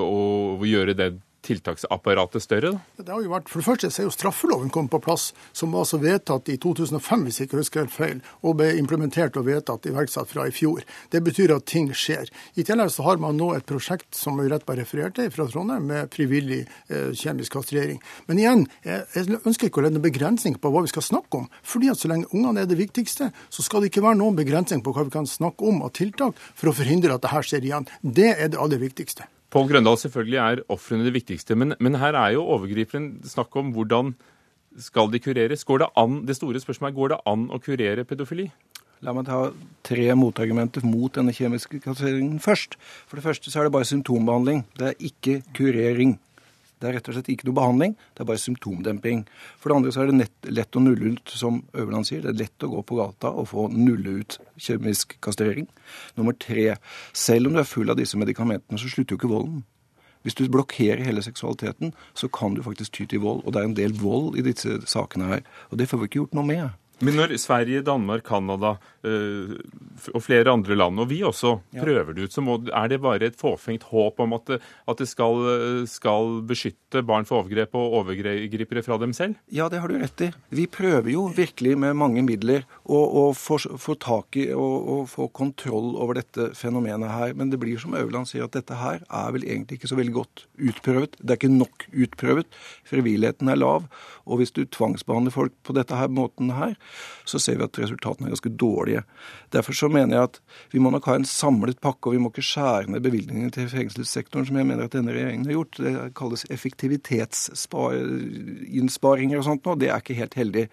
å 0.60 0.68
gjøre 0.68 0.98
det 0.98 1.13
tiltaksapparatet 1.45 2.44
større? 2.44 2.74
Da? 2.75 3.03
Det 3.06 3.13
har 3.13 3.24
jo 3.24 3.31
vært, 3.31 3.50
for 3.51 3.62
det 3.62 3.68
første 3.68 3.92
så 3.94 4.01
er 4.03 4.07
jo 4.09 4.13
straffeloven 4.15 4.71
kommet 4.74 4.94
på 4.94 5.01
plass, 5.06 5.30
som 5.56 5.74
var 5.74 5.86
altså 5.86 6.00
vedtatt 6.01 6.50
i 6.51 6.57
2005, 6.62 7.25
hvis 7.27 7.39
jeg 7.39 7.50
ikke 7.50 7.62
husker 7.62 7.83
helt 7.83 7.95
feil, 7.95 8.21
og 8.42 8.57
ble 8.59 8.71
implementert 8.80 9.38
og 9.39 9.47
vedtatt 9.50 9.88
iverksatt 9.89 10.31
fra 10.31 10.47
i 10.50 10.53
fjor. 10.56 10.83
Det 11.13 11.21
betyr 11.25 11.56
at 11.56 11.68
ting 11.69 11.92
skjer. 11.95 12.31
I 12.56 12.65
tillegg 12.68 12.92
så 12.94 13.06
har 13.07 13.21
man 13.21 13.38
nå 13.39 13.51
et 13.56 13.68
prosjekt 13.69 14.18
som 14.18 14.39
vi 14.42 14.50
rett 14.51 14.65
bare 14.68 14.83
refererte 14.83 15.27
fra 15.33 15.47
Trondheim, 15.51 15.86
med 15.86 16.12
frivillig 16.13 16.63
eh, 16.63 17.11
kjemisk 17.14 17.57
kastrering. 17.57 18.02
Men 18.30 18.42
igjen, 18.42 18.66
jeg, 18.85 19.06
jeg 19.14 19.42
ønsker 19.42 19.69
ikke 19.69 19.81
å 19.81 19.85
legge 19.85 19.97
noen 19.97 20.07
begrensning 20.07 20.57
på 20.61 20.71
hva 20.73 20.85
vi 20.85 20.94
skal 20.94 21.06
snakke 21.06 21.44
om. 21.44 21.49
fordi 21.64 21.92
at 21.92 22.02
så 22.02 22.11
lenge 22.11 22.30
ungene 22.33 22.64
er 22.64 22.69
det 22.69 22.80
viktigste, 22.80 23.31
så 23.49 23.66
skal 23.66 23.83
det 23.83 23.92
ikke 23.92 24.06
være 24.06 24.19
noen 24.21 24.37
begrensning 24.37 24.83
på 24.85 24.95
hva 24.95 25.06
vi 25.06 25.14
kan 25.14 25.30
snakke 25.30 25.66
om 25.69 25.83
av 25.85 25.94
tiltak 25.97 26.40
for 26.56 26.71
å 26.71 26.75
forhindre 26.75 27.16
at 27.16 27.25
det 27.25 27.33
her 27.33 27.45
skjer 27.45 27.69
igjen. 27.69 27.90
Det 28.02 28.33
er 28.33 28.52
det 28.52 28.61
aller 28.61 28.81
viktigste. 28.81 29.30
Pål 29.56 29.69
Grøndal, 29.69 29.95
selvfølgelig 29.95 30.40
er 30.44 30.59
ofrene 30.74 31.06
det 31.07 31.14
viktigste, 31.16 31.56
men, 31.56 31.78
men, 31.80 31.95
her 32.02 32.18
er 32.19 32.33
jo 32.35 32.42
overgriperen 32.44 33.21
snakk 33.24 33.56
om 33.56 33.69
hvordan 33.71 34.09
skal 34.83 35.07
de 35.14 35.21
kureres. 35.24 35.64
Går 35.64 35.80
det, 35.80 35.88
an, 35.95 36.18
det 36.28 36.35
store 36.35 36.59
spørsmålet 36.59 36.92
er 36.92 36.97
går 36.97 37.14
det 37.14 37.19
an 37.31 37.45
å 37.47 37.59
kurere 37.64 38.04
pedofili? 38.04 38.50
La 39.06 39.14
meg 39.16 39.30
ta 39.30 39.40
tre 39.88 40.09
motargumenter 40.19 40.83
mot 40.83 41.16
denne 41.16 41.31
kjemiske 41.35 41.80
kasseringen 41.85 42.42
først. 42.44 42.76
For 43.07 43.16
det 43.16 43.24
første 43.24 43.52
så 43.54 43.62
er 43.62 43.69
det 43.69 43.76
bare 43.78 43.88
symptombehandling. 43.88 44.66
Det 44.76 44.92
er 44.92 45.07
ikke 45.07 45.38
kurering. 45.56 46.18
Det 46.85 46.92
er 46.92 46.99
rett 46.99 47.07
og 47.09 47.15
slett 47.18 47.30
ikke 47.33 47.47
noe 47.47 47.57
behandling, 47.57 47.94
det 48.13 48.21
er 48.21 48.27
bare 48.30 48.42
symptomdemping. 48.44 49.23
For 49.57 49.71
det 49.71 49.77
andre 49.80 49.94
så 49.95 50.04
er 50.04 50.11
det 50.11 50.18
nett, 50.19 50.49
lett 50.54 50.77
å 50.77 50.83
nulle 50.85 51.15
ut, 51.15 51.33
som 51.33 51.63
Øverland 51.73 52.06
sier. 52.06 52.21
Det 52.21 52.30
er 52.35 52.42
lett 52.44 52.65
å 52.65 52.69
gå 52.75 52.83
på 52.85 52.99
gata 52.99 53.31
og 53.33 53.49
få 53.49 53.65
nulle 53.73 54.19
ut 54.21 54.37
kjemisk 54.61 55.18
kastrering. 55.25 55.65
Nummer 56.19 56.37
tre, 56.37 56.75
selv 57.18 57.49
om 57.49 57.57
du 57.57 57.63
er 57.63 57.71
full 57.71 57.89
av 57.89 57.97
disse 57.97 58.19
medikamentene, 58.21 58.77
så 58.77 58.92
slutter 58.92 59.18
jo 59.18 59.23
ikke 59.23 59.33
volden. 59.33 59.63
Hvis 60.21 60.37
du 60.37 60.45
blokkerer 60.54 61.01
hele 61.06 61.25
seksualiteten, 61.25 61.94
så 62.13 62.30
kan 62.30 62.54
du 62.54 62.61
faktisk 62.65 62.94
ty 62.94 63.09
til 63.09 63.25
vold. 63.25 63.42
Og 63.45 63.54
det 63.54 63.61
er 63.61 63.69
en 63.71 63.77
del 63.77 63.97
vold 63.97 64.37
i 64.37 64.45
disse 64.45 64.80
sakene 64.89 65.33
her. 65.33 65.45
Og 65.69 65.81
det 65.81 65.89
får 65.89 66.01
vi 66.01 66.09
ikke 66.09 66.21
gjort 66.21 66.37
noe 66.37 66.49
med. 66.54 66.69
Men 67.04 67.18
når 67.19 67.33
Sverige, 67.42 67.83
Danmark, 67.83 68.23
Canada 68.23 68.75
øh, 69.04 69.56
og 70.14 70.21
flere 70.23 70.52
andre 70.52 70.78
land, 70.78 70.99
og 71.04 71.09
vi 71.09 71.21
også, 71.28 71.57
prøver 71.75 72.14
det 72.16 72.28
ut, 72.30 72.33
så 72.33 72.44
må, 72.44 72.56
er 72.71 72.87
det 72.92 73.02
bare 73.04 73.28
et 73.28 73.35
fåfengt 73.35 73.83
håp 73.90 74.21
om 74.23 74.35
at 74.37 74.47
det, 74.47 74.59
at 74.87 75.02
det 75.02 75.07
skal, 75.09 75.44
skal, 75.92 76.40
beskytte 76.47 77.04
barn 77.04 77.28
for 77.28 77.42
overgrep 77.42 77.75
og 77.75 77.97
overgripere 77.99 78.83
fra 78.85 78.97
dem 79.02 79.14
selv? 79.14 79.35
Ja, 79.52 79.68
det 79.71 79.81
har 79.83 79.92
du 79.92 79.97
rett 79.99 80.23
i. 80.23 80.30
Vi 80.56 80.68
prøver 80.71 81.11
jo 81.11 81.25
virkelig 81.35 81.75
med 81.81 81.97
mange 81.99 82.23
midler 82.23 82.64
å, 82.83 82.95
å 82.95 83.25
få, 83.35 83.59
få, 83.81 83.97
tak 83.99 84.40
i 84.40 84.47
og, 84.56 84.75
og, 84.95 85.04
få 85.11 85.28
kontroll 85.35 85.97
over 85.99 86.21
dette 86.21 86.52
fenomenet 86.56 87.11
her. 87.11 87.35
Men 87.35 87.52
det 87.52 87.59
blir 87.59 87.81
som 87.81 87.97
Øverland 87.97 88.31
sier, 88.31 88.47
at 88.47 88.56
dette 88.56 88.80
her 88.80 89.04
er 89.04 89.35
vel 89.35 89.44
egentlig 89.44 89.81
ikke 89.81 89.92
så 89.92 89.99
veldig 89.99 90.16
godt 90.16 90.45
utprøvet. 90.56 91.19
Det 91.19 91.35
er 91.35 91.42
ikke 91.42 91.54
nok 91.57 91.87
utprøvet. 91.92 92.59
Frivilligheten 92.87 93.52
er 93.52 93.59
lav. 93.59 93.90
Og 94.25 94.40
hvis 94.40 94.56
du 94.56 94.64
tvangsbehandler 94.64 95.35
folk 95.35 95.56
på 95.66 95.75
dette 95.75 95.99
her 95.99 96.11
måten 96.11 96.56
her, 96.56 96.75
så 97.25 97.39
ser 97.42 97.57
vi 97.59 97.65
at 97.65 97.80
resultatene 97.81 98.27
er 98.27 98.33
ganske 98.35 98.57
dårlige. 98.61 99.01
Derfor 99.54 99.73
så 99.77 99.87
mener 99.92 100.13
jeg 100.15 100.23
at 100.30 100.37
vi 100.73 100.80
må 100.83 100.87
nok 100.94 101.07
ha 101.09 101.13
en 101.19 101.30
samlet 101.30 101.80
pakke, 101.83 102.06
og 102.09 102.13
vi 102.15 102.21
må 102.21 102.27
ikke 102.31 102.49
skjære 102.49 102.89
ned 102.94 103.01
bevilgningene 103.06 103.54
til 103.56 103.71
fengselssektoren, 103.71 104.45
som 104.47 104.56
jeg 104.59 104.69
mener 104.69 104.83
at 104.85 104.95
denne 104.95 105.15
regjeringen 105.15 105.47
har 105.49 105.57
gjort. 105.57 105.73
Det 105.81 105.94
kalles 106.19 106.49
effektivitetsinnsparinger 106.54 109.37
og 109.39 109.47
sånt 109.49 109.63
nå. 109.65 109.71
Det 109.81 109.89
er 109.89 109.99
ikke 110.04 110.21
helt 110.21 110.39
heldig. 110.39 110.65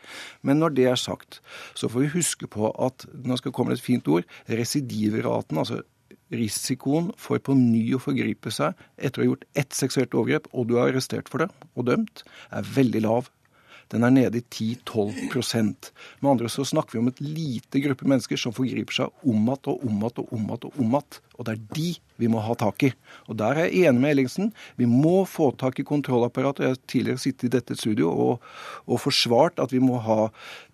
Men 0.42 0.56
når 0.62 0.70
det 0.76 0.86
er 0.90 0.98
sagt, 1.00 1.30
så 1.78 1.84
får 1.88 2.00
vi 2.04 2.16
huske 2.18 2.46
på 2.50 2.62
at 2.72 2.96
nå 3.24 3.34
skal 3.40 3.56
komme 3.56 3.72
et 3.76 3.84
fint 3.84 4.06
ord, 4.12 4.24
residivraten, 4.50 5.56
altså 5.58 5.76
risikoen 6.32 7.10
for 7.20 7.42
på 7.44 7.54
ny 7.58 7.84
å 7.96 8.00
forgripe 8.02 8.52
seg 8.54 8.78
etter 8.96 9.20
å 9.20 9.22
ha 9.22 9.30
gjort 9.30 9.46
ett 9.58 9.76
seksuelt 9.76 10.16
overgrep, 10.16 10.48
og 10.56 10.68
du 10.68 10.78
er 10.78 10.88
arrestert 10.88 11.30
for 11.32 11.44
det 11.44 11.50
og 11.76 11.88
dømt, 11.88 12.24
er 12.50 12.68
veldig 12.76 13.02
lav. 13.04 13.30
Den 13.92 14.06
er 14.06 14.14
nede 14.14 14.40
i 14.40 14.76
10-12% 14.88 15.90
Med 16.20 16.30
andre 16.30 16.48
så 16.52 16.64
snakker 16.64 16.96
vi 16.96 17.02
om 17.02 17.10
et 17.10 17.20
lite 17.20 17.82
gruppe 17.84 18.08
mennesker 18.08 18.40
som 18.40 18.54
forgriper 18.56 19.02
seg 19.02 19.28
om 19.28 19.44
igjen 19.44 19.68
og 19.68 19.84
om 19.84 19.98
igjen 19.98 20.08
og 20.08 20.32
om 20.32 20.46
igjen 20.46 20.70
og 20.70 20.80
om. 20.80 20.96
Og 21.38 21.46
det 21.46 21.54
er 21.54 21.62
de 21.76 21.90
vi 22.22 22.28
må 22.30 22.42
ha 22.44 22.54
tak 22.58 22.84
i. 22.86 22.92
Og 23.26 23.36
der 23.40 23.58
er 23.58 23.68
jeg 23.68 23.88
enig 23.88 24.02
med 24.02 24.14
Ellingsen. 24.14 24.50
Vi 24.78 24.86
må 24.86 25.24
få 25.28 25.50
tak 25.58 25.80
i 25.80 25.86
kontrollapparatet. 25.86 26.64
Jeg 26.64 26.74
har 26.76 26.82
tidligere 26.92 27.22
sittet 27.24 27.48
i 27.48 27.54
dette 27.56 27.76
studio 27.78 28.12
og, 28.12 28.44
og 28.86 29.00
forsvart 29.02 29.58
at 29.62 29.74
vi 29.74 29.82
må 29.82 29.98
ha 30.04 30.28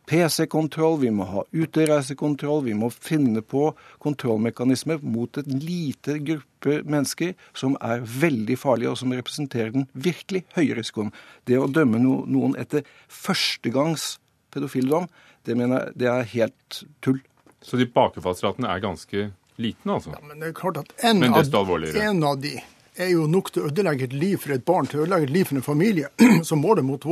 PC-kontroll, 0.08 0.98
vi 1.02 1.10
må 1.12 1.26
ha 1.28 1.42
utereisekontroll, 1.52 2.62
vi 2.64 2.74
må 2.76 2.88
finne 2.94 3.42
på 3.44 3.70
kontrollmekanismer 4.04 5.02
mot 5.04 5.36
en 5.40 5.58
lite 5.60 6.18
gruppe 6.24 6.80
mennesker 6.88 7.34
som 7.56 7.76
er 7.84 8.00
veldig 8.02 8.56
farlige, 8.60 8.94
og 8.94 9.00
som 9.02 9.12
representerer 9.12 9.74
den 9.76 9.88
virkelig 9.92 10.46
høye 10.56 10.78
risikoen. 10.78 11.12
Det 11.44 11.60
å 11.60 11.68
dømme 11.68 12.00
noen 12.00 12.56
etter 12.60 12.86
førstegangs 13.12 14.14
pedofildom, 14.54 15.10
det 15.44 15.56
mener 15.58 15.88
jeg 15.88 16.00
det 16.00 16.10
er 16.12 16.32
helt 16.32 16.80
tull. 17.04 17.20
Så 17.64 17.76
de 17.80 17.88
bakefallsratene 17.90 18.70
er 18.70 18.82
ganske 18.82 19.28
liten, 19.58 19.92
altså? 19.92 20.14
Ja, 20.14 20.24
men 20.24 20.40
det 20.40 20.52
er 20.52 20.56
klart 20.56 20.80
at 20.80 20.92
en, 21.04 21.24
av, 21.28 21.42
en 21.44 22.24
av 22.24 22.40
de 22.40 22.56
er 22.98 23.12
jo 23.12 23.26
nok 23.30 23.50
til 23.52 23.64
å 23.64 23.70
ødelegge 23.70 24.08
et 24.08 24.14
liv 24.16 24.38
for 24.42 24.54
et 24.54 24.64
barn, 24.66 24.88
til 24.88 25.00
å 25.00 25.04
ødelegge 25.06 25.28
et 25.28 25.34
liv 25.34 25.48
for 25.48 25.58
en 25.60 25.66
familie. 25.66 26.10
Så 26.48 26.58
målet, 26.58 26.86
mot, 26.86 27.04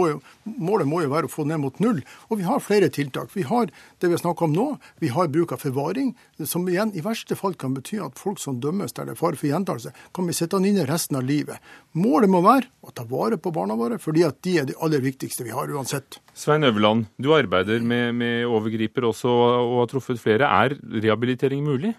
målet, 0.44 0.88
må 0.90 1.02
jo 1.04 1.12
være 1.12 1.30
å 1.30 1.32
få 1.32 1.46
ned 1.48 1.62
mot 1.62 1.80
null. 1.82 2.00
Og 2.30 2.40
vi 2.40 2.46
har 2.48 2.62
flere 2.64 2.90
tiltak. 2.92 3.32
Vi 3.34 3.46
har 3.46 3.70
det 3.70 4.10
vi 4.10 4.14
har 4.16 4.22
snakket 4.22 4.48
om 4.48 4.56
nå. 4.56 4.66
Vi 5.02 5.10
har 5.14 5.30
bruk 5.32 5.54
av 5.54 5.62
forvaring, 5.62 6.14
som 6.44 6.66
igjen 6.68 6.94
i 6.96 7.04
verste 7.04 7.38
fall 7.38 7.56
kan 7.58 7.76
bety 7.76 8.00
at 8.02 8.18
folk 8.20 8.40
som 8.42 8.60
dømmes 8.62 8.96
der 8.96 9.08
det 9.08 9.16
er 9.16 9.20
fare 9.20 9.38
for 9.38 9.50
gjentakelse, 9.50 9.92
kan 10.14 10.28
bli 10.28 10.36
sittende 10.36 10.70
inne 10.70 10.86
resten 10.88 11.18
av 11.20 11.26
livet. 11.26 11.62
Målet 11.96 12.32
må 12.32 12.42
være 12.44 12.70
å 12.86 12.94
ta 12.94 13.06
vare 13.08 13.38
på 13.40 13.52
barna 13.54 13.76
våre, 13.78 14.00
fordi 14.02 14.26
at 14.26 14.40
de 14.46 14.58
er 14.60 14.68
det 14.68 14.78
aller 14.82 15.04
viktigste 15.04 15.46
vi 15.46 15.54
har 15.54 15.70
uansett. 15.72 16.20
Svein 16.36 16.66
Øverland, 16.66 17.06
du 17.16 17.30
arbeider 17.34 17.80
med, 17.80 18.14
med 18.18 18.48
overgriper 18.50 19.06
også 19.08 19.30
og 19.30 19.78
har 19.82 19.92
truffet 19.92 20.20
flere. 20.20 20.50
Er 20.50 20.76
rehabilitering 20.76 21.64
mulig? 21.64 21.94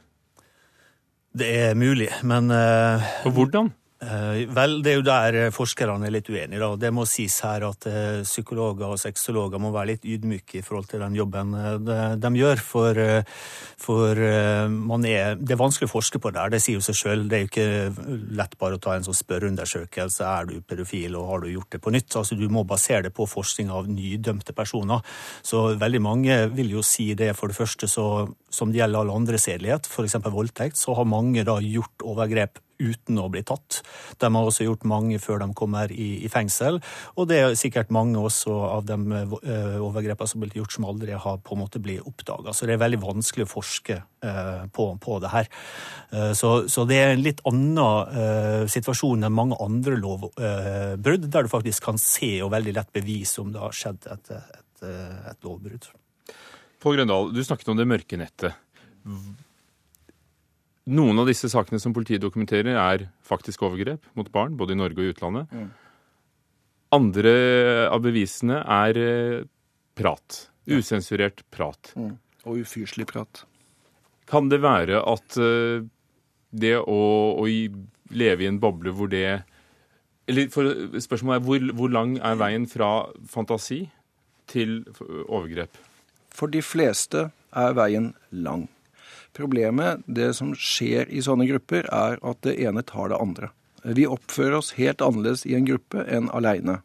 Det 1.37 1.49
er 1.53 1.75
mulig, 1.77 2.07
men 2.25 2.49
uh, 2.49 3.03
Og 3.27 3.35
hvordan? 3.35 3.69
Uh, 3.97 4.43
vel, 4.53 4.75
det 4.85 4.91
er 4.91 4.97
jo 4.99 5.05
der 5.05 5.35
forskerne 5.55 6.05
er 6.05 6.13
litt 6.13 6.27
uenige. 6.29 6.59
da. 6.61 6.69
Det 6.77 6.91
må 6.93 7.07
sies 7.09 7.39
her 7.41 7.63
at 7.65 7.87
uh, 7.89 8.21
psykologer 8.21 8.93
og 8.93 8.99
sexologer 9.01 9.57
må 9.61 9.71
være 9.73 9.95
litt 9.95 10.05
ydmyke 10.05 10.59
i 10.59 10.61
forhold 10.65 10.85
til 10.91 11.01
den 11.01 11.17
jobben 11.17 11.55
de, 12.21 12.31
gjør. 12.37 12.61
For, 12.61 12.99
for 13.81 14.21
er, 14.21 15.39
det 15.39 15.55
er 15.55 15.59
vanskelig 15.59 15.89
å 15.89 15.95
forske 15.95 16.21
på 16.21 16.29
det 16.33 16.43
her, 16.43 16.53
det 16.53 16.61
sier 16.61 16.77
jo 16.77 16.85
seg 16.85 16.99
sjøl. 16.99 17.25
Det 17.25 17.39
er 17.39 17.43
jo 17.45 17.49
ikke 17.49 18.27
lett 18.37 18.53
bare 18.61 18.77
å 18.77 18.83
ta 18.83 18.93
en 18.97 19.07
sånn 19.07 19.17
spørreundersøkelse. 19.17 20.27
Er 20.27 20.51
du 20.51 20.59
pedofil, 20.61 21.17
og 21.17 21.31
har 21.31 21.41
du 21.43 21.49
gjort 21.55 21.73
det 21.73 21.81
på 21.81 21.93
nytt? 21.95 22.19
Altså, 22.19 22.37
Du 22.37 22.45
må 22.53 22.67
basere 22.69 23.07
det 23.07 23.15
på 23.17 23.25
forskning 23.29 23.73
av 23.73 23.89
nydømte 23.89 24.53
personer. 24.57 25.01
Så 25.41 25.71
veldig 25.79 26.03
mange 26.03 26.39
vil 26.53 26.77
jo 26.77 26.85
si 26.85 27.13
det. 27.17 27.33
For 27.37 27.49
det 27.49 27.57
første 27.57 27.89
så 27.89 28.07
som 28.53 28.71
det 28.71 28.79
gjelder 28.81 29.03
all 29.03 29.15
andre 29.17 29.41
sedelighet, 29.41 29.89
f.eks. 29.89 30.19
voldtekt, 30.31 30.79
så 30.79 30.95
har 30.97 31.09
mange 31.09 31.43
da 31.47 31.57
gjort 31.63 32.05
overgrep 32.05 32.61
uten 32.79 33.19
å 33.21 33.27
bli 33.31 33.43
tatt. 33.47 33.81
De 34.21 34.29
har 34.33 34.49
også 34.49 34.67
gjort 34.67 34.85
mange 34.87 35.19
før 35.21 35.41
de 35.43 35.49
kommer 35.57 35.91
i, 35.93 36.09
i 36.25 36.31
fengsel, 36.31 36.79
og 37.15 37.29
det 37.29 37.39
er 37.41 37.57
sikkert 37.59 37.91
mange 37.93 38.19
også 38.19 38.53
av 38.67 38.85
de 38.87 38.97
uh, 38.97 39.77
overgrepene 39.83 40.29
som 40.29 40.39
har 40.39 40.47
blitt 40.47 40.59
gjort 40.59 40.77
som 40.77 40.87
aldri 40.89 41.17
har 41.17 41.41
på 41.43 41.55
en 41.55 41.63
måte 41.63 41.81
blitt 41.83 42.05
oppdaga. 42.07 42.53
Så 42.53 42.67
det 42.67 42.77
er 42.77 42.83
veldig 42.83 43.01
vanskelig 43.03 43.47
å 43.47 43.51
forske 43.51 43.99
uh, 44.25 44.65
på, 44.73 44.89
på, 45.03 45.19
det 45.23 45.33
her. 45.33 45.51
Uh, 46.13 46.33
så, 46.37 46.53
så, 46.71 46.85
det 46.89 47.01
er 47.01 47.13
en 47.15 47.23
litt 47.25 47.43
annen 47.47 48.67
situasjon 48.71 49.25
enn 49.25 49.35
mange 49.35 49.57
andre 49.63 49.97
lovbrudd, 49.99 51.27
der 51.31 51.45
du 51.45 51.51
faktisk 51.51 51.85
kan 51.87 51.99
se 52.01 52.37
og 52.45 52.51
veldig 52.53 52.73
lett 52.77 52.91
bevise 52.95 53.41
om 53.41 53.51
det 53.53 53.61
har 53.61 53.75
skjedd 53.75 54.07
et, 54.13 54.31
et, 54.37 54.85
et 55.31 55.47
lovbrudd. 55.47 55.89
Pål 56.83 56.99
Grøndal, 56.99 57.31
du 57.33 57.41
snakket 57.43 57.73
om 57.73 57.79
det 57.79 57.87
mørke 57.89 58.19
nettet. 58.19 58.57
Noen 60.87 61.19
av 61.19 61.27
disse 61.27 61.49
sakene 61.51 61.81
som 61.83 61.91
politiet 61.95 62.23
dokumenterer, 62.23 62.77
er 62.79 63.09
faktisk 63.27 63.65
overgrep 63.67 64.05
mot 64.15 64.29
barn, 64.31 64.55
både 64.59 64.75
i 64.75 64.79
Norge 64.79 65.01
og 65.01 65.09
i 65.09 65.11
utlandet. 65.11 65.51
Mm. 65.51 65.67
Andre 66.95 67.33
av 67.91 67.99
bevisene 68.05 68.61
er 68.63 68.99
eh, 69.01 69.41
prat. 69.99 70.45
Usensurert 70.67 71.43
prat. 71.51 71.91
Mm. 71.99 72.15
Og 72.47 72.63
ufyselig 72.63 73.09
prat. 73.11 73.43
Kan 74.31 74.47
det 74.51 74.61
være 74.63 75.01
at 75.03 75.35
eh, 75.43 75.83
det 76.55 76.77
å, 76.79 77.01
å 77.35 77.45
leve 78.15 78.45
i 78.45 78.47
en 78.47 78.61
boble 78.63 78.93
hvor 78.95 79.11
det 79.11 79.43
Eller 80.27 80.47
for, 80.51 80.67
spørsmålet 80.99 81.41
er 81.41 81.45
hvor, 81.47 81.67
hvor 81.75 81.91
lang 81.91 82.15
er 82.19 82.39
veien 82.39 82.67
fra 82.67 83.09
fantasi 83.27 83.89
til 84.47 84.85
overgrep? 85.27 85.75
For 86.31 86.51
de 86.51 86.63
fleste 86.63 87.29
er 87.51 87.75
veien 87.75 88.13
lang. 88.31 88.67
Problemet, 89.37 90.01
det 90.09 90.31
som 90.33 90.55
skjer 90.57 91.11
i 91.13 91.21
sånne 91.21 91.45
grupper, 91.45 91.85
er 91.93 92.17
at 92.25 92.39
det 92.45 92.55
ene 92.65 92.81
tar 92.81 93.11
det 93.11 93.19
andre. 93.21 93.51
Vi 93.85 94.07
oppfører 94.09 94.57
oss 94.57 94.73
helt 94.79 95.03
annerledes 95.05 95.45
i 95.45 95.53
en 95.53 95.67
gruppe 95.67 96.01
enn 96.09 96.31
aleine. 96.33 96.79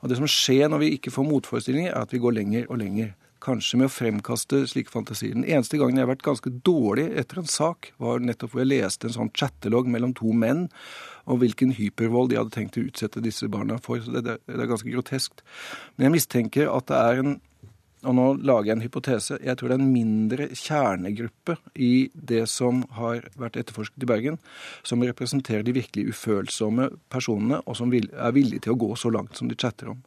Og 0.00 0.08
det 0.08 0.16
som 0.16 0.28
skjer 0.28 0.70
når 0.72 0.80
vi 0.80 0.94
ikke 0.96 1.12
får 1.12 1.28
motforestillinger, 1.28 1.92
er 1.92 2.06
at 2.06 2.14
vi 2.14 2.22
går 2.24 2.38
lenger 2.38 2.66
og 2.70 2.80
lenger. 2.80 3.12
Kanskje 3.44 3.76
med 3.80 3.90
å 3.90 3.92
fremkaste 3.92 4.62
slike 4.70 4.92
fantasier. 4.92 5.34
Den 5.36 5.44
eneste 5.44 5.76
gangen 5.76 6.00
jeg 6.00 6.06
har 6.06 6.14
vært 6.14 6.24
ganske 6.24 6.52
dårlig 6.64 7.10
etter 7.20 7.42
en 7.42 7.50
sak, 7.52 7.90
var 8.00 8.24
nettopp 8.24 8.54
hvor 8.54 8.64
jeg 8.64 8.72
leste 8.72 9.10
en 9.10 9.16
sånn 9.18 9.32
chattelogg 9.36 9.90
mellom 9.92 10.14
to 10.16 10.32
menn 10.32 10.70
om 11.28 11.40
hvilken 11.40 11.74
hypervold 11.76 12.32
de 12.32 12.40
hadde 12.40 12.56
tenkt 12.56 12.78
å 12.80 12.84
utsette 12.88 13.24
disse 13.24 13.48
barna 13.52 13.76
for. 13.84 14.00
Så 14.00 14.14
det, 14.16 14.24
det, 14.24 14.56
er 14.56 14.70
ganske 14.70 14.92
groteskt. 14.92 15.44
Men 15.96 16.08
jeg 16.08 16.16
mistenker 16.16 16.72
at 16.72 16.88
det 16.88 17.00
er 17.00 17.20
en 17.20 17.36
og 18.04 18.14
nå 18.16 18.26
lager 18.44 18.70
jeg 18.70 18.76
en 18.76 18.84
hypotese. 18.84 19.38
Jeg 19.42 19.58
tror 19.58 19.70
det 19.70 19.76
er 19.76 19.82
en 19.82 19.92
mindre 19.92 20.48
kjernegruppe 20.52 21.56
i 21.74 22.08
det 22.14 22.44
som 22.50 22.82
har 22.98 23.26
vært 23.40 23.58
etterforsket 23.60 24.04
i 24.04 24.08
Bergen, 24.08 24.38
som 24.86 25.02
representerer 25.04 25.64
de 25.66 25.74
virkelig 25.76 26.12
ufølsomme 26.12 26.90
personene, 27.12 27.60
og 27.64 27.78
som 27.80 27.92
er 27.94 28.36
villige 28.36 28.66
til 28.66 28.74
å 28.74 28.80
gå 28.84 28.90
så 29.00 29.12
langt 29.14 29.38
som 29.38 29.50
de 29.50 29.58
chatter 29.58 29.92
om. 29.94 30.02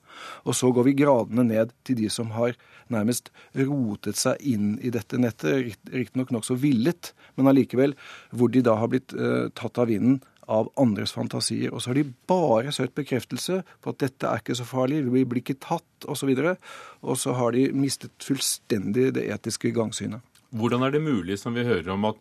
Og 0.46 0.58
så 0.58 0.72
går 0.74 0.89
vi 0.89 0.98
gradene 1.01 1.46
ned 1.50 1.74
til 1.88 2.00
de 2.00 2.10
som 2.13 2.32
har 2.38 2.56
nærmest 2.94 3.32
rotet 3.58 4.18
seg 4.20 4.42
inn 4.48 4.75
i 4.80 4.94
dette 4.94 5.20
nettet, 5.20 5.75
riktignok 5.92 6.32
nokså 6.36 6.58
villet, 6.62 7.13
men 7.36 7.51
allikevel 7.51 7.98
hvor 8.32 8.54
de 8.54 8.63
da 8.66 8.77
har 8.80 8.92
blitt 8.94 9.13
uh, 9.18 9.50
tatt 9.58 9.82
av 9.82 9.92
vinden 9.92 10.22
av 10.48 10.70
andres 10.80 11.13
fantasier. 11.16 11.74
Og 11.74 11.84
så 11.84 11.92
har 11.92 12.00
de 12.00 12.08
bare 12.30 12.74
søkt 12.75 12.96
bekreftelse 12.98 13.62
på 13.84 13.94
at 13.94 14.01
dette 14.06 14.30
er 14.30 14.42
ikke 14.42 14.58
så 14.58 14.68
farlig, 14.68 15.04
vi 15.12 15.25
blir 15.27 15.44
ikke 15.44 15.60
tatt 15.63 16.08
osv. 16.08 16.32
Og, 16.32 16.66
og 17.04 17.20
så 17.20 17.36
har 17.38 17.56
de 17.56 17.68
mistet 17.75 18.16
fullstendig 18.24 19.12
det 19.18 19.27
etiske 19.34 19.74
gangsynet. 19.75 20.24
Hvordan 20.56 20.86
er 20.88 20.96
det 20.96 21.04
mulig, 21.04 21.39
som 21.42 21.56
vi 21.58 21.68
hører 21.68 21.92
om, 21.94 22.08
at 22.08 22.20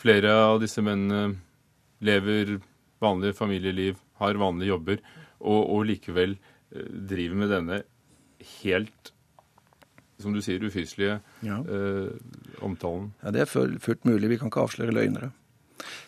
flere 0.00 0.32
av 0.48 0.60
disse 0.62 0.80
mennene 0.84 1.36
lever 2.00 2.58
vanlige 3.00 3.36
familieliv, 3.36 4.00
har 4.20 4.40
vanlige 4.40 4.72
jobber, 4.72 5.00
og, 5.40 5.60
og 5.60 5.86
likevel 5.88 6.36
eh, 6.36 6.88
driver 7.08 7.40
med 7.40 7.52
denne 7.52 7.82
helt 8.60 9.12
som 10.20 10.34
du 10.36 10.40
sier, 10.44 10.60
ufyselige 10.60 11.18
ja. 11.46 11.58
eh, 11.64 12.10
omtalen? 12.64 13.10
Ja, 13.22 13.32
Det 13.32 13.44
er 13.44 13.78
fullt 13.80 14.04
mulig. 14.04 14.28
Vi 14.28 14.36
kan 14.40 14.50
ikke 14.50 14.66
avsløre 14.66 14.92
løgnere. 14.92 15.30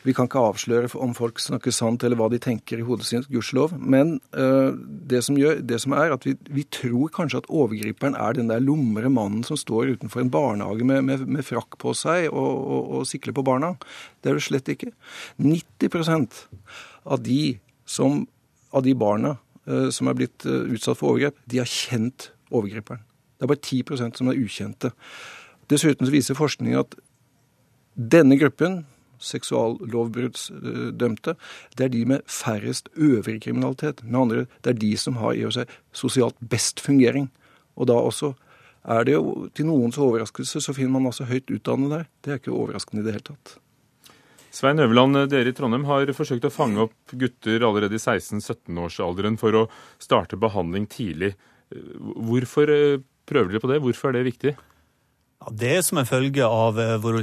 Vi 0.07 0.15
kan 0.17 0.29
ikke 0.29 0.43
avsløre 0.51 0.91
om 1.01 1.15
folk 1.17 1.41
snakker 1.43 1.75
sant 1.75 2.03
eller 2.05 2.19
hva 2.19 2.29
de 2.33 2.41
tenker 2.43 2.81
i 2.81 2.87
hodet 2.87 3.07
sitt, 3.09 3.29
gudskjelov. 3.33 3.75
Men 3.79 4.17
uh, 4.37 4.75
det, 5.11 5.23
som 5.27 5.39
gjør, 5.39 5.61
det, 5.67 5.79
som 5.85 5.95
er 5.97 6.15
at 6.15 6.27
vi, 6.27 6.35
vi, 6.51 6.65
tror 6.73 7.13
kanskje 7.15 7.43
at 7.43 7.51
overgriperen 7.53 8.17
er 8.19 8.39
den 8.39 8.51
der 8.53 8.63
lumre 8.63 9.11
mannen 9.13 9.45
som 9.47 9.59
står 9.61 9.95
utenfor 9.97 10.25
en 10.25 10.33
barnehage 10.33 10.87
med, 10.89 11.05
med, 11.09 11.27
med 11.39 11.47
frakk 11.47 11.79
på 11.83 11.95
seg 11.99 12.29
og, 12.31 12.51
og, 12.51 12.83
og, 12.99 13.07
sikler 13.09 13.37
på 13.37 13.47
barna. 13.47 13.75
Det 14.23 14.33
er 14.33 14.41
det 14.41 14.47
slett 14.49 14.73
ikke. 14.73 14.93
90% 15.43 16.43
av 17.13 17.23
de, 17.23 17.43
som, 17.89 18.25
av 18.73 18.87
de 18.87 18.97
barna 18.99 19.37
uh, 19.71 19.89
som 19.95 20.11
er 20.11 20.19
blitt 20.19 20.49
uh, 20.49 20.65
utsatt 20.73 21.01
for 21.01 21.15
overgrep, 21.15 21.39
de 21.51 21.63
har 21.63 21.71
kjent 21.71 22.31
overgriperen. 22.53 23.05
Det 23.39 23.47
er 23.47 23.51
bare 23.51 23.65
10% 23.67 24.19
som 24.21 24.29
er 24.31 24.39
ukjente. 24.39 24.93
Dessuten 25.71 26.11
viser 26.13 26.39
forskning 26.39 26.77
at 26.79 26.95
denne 27.95 28.37
gruppen 28.41 28.85
seksuallovbruddsdømte, 29.23 31.37
det 31.79 31.87
er 31.87 31.95
de 31.95 32.05
med 32.15 32.27
færrest 32.27 32.91
øvrig 32.97 33.41
kriminalitet. 33.45 34.05
Med 34.05 34.21
andre 34.21 34.47
det 34.65 34.75
er 34.75 34.83
de 34.85 34.93
som 35.01 35.21
har 35.23 35.39
i 35.39 35.47
og 35.49 35.57
seg 35.57 35.71
sosialt 35.97 36.39
best 36.41 36.83
fungering. 36.83 37.31
Og 37.79 37.89
da 37.89 37.97
også 37.97 38.35
er 38.83 39.07
det 39.07 39.15
jo 39.15 39.49
til 39.55 39.69
noens 39.69 39.99
overraskelse 40.01 40.63
så 40.65 40.75
finner 40.75 40.97
man 40.97 41.11
altså 41.11 41.29
høyt 41.29 41.51
utdannede 41.55 42.01
der. 42.01 42.09
Det 42.23 42.33
er 42.33 42.41
ikke 42.41 42.55
overraskende 42.55 43.03
i 43.03 43.07
det 43.07 43.15
hele 43.17 43.29
tatt. 43.31 43.55
Svein 44.53 44.83
Øverland, 44.83 45.17
dere 45.33 45.49
i 45.49 45.55
Trondheim 45.57 45.87
har 45.89 46.11
forsøkt 46.13 46.45
å 46.45 46.53
fange 46.53 46.83
opp 46.85 47.15
gutter 47.17 47.63
allerede 47.65 47.97
i 47.97 48.03
16-17-årsalderen 48.03 49.39
for 49.41 49.57
å 49.57 49.63
starte 50.03 50.37
behandling 50.37 50.85
tidlig. 50.93 51.33
Hvorfor 51.73 52.69
eh, 52.69 53.01
prøver 53.25 53.55
dere 53.55 53.63
på 53.63 53.71
det? 53.71 53.81
Hvorfor 53.87 54.11
er 54.11 54.19
det 54.19 54.27
viktig? 54.29 54.53
Det 55.51 55.71
er 55.77 55.83
som 55.83 55.99
en 55.99 56.07
følge 56.07 56.47
av 56.47 56.79
eh, 56.79 56.95
våre 57.03 57.23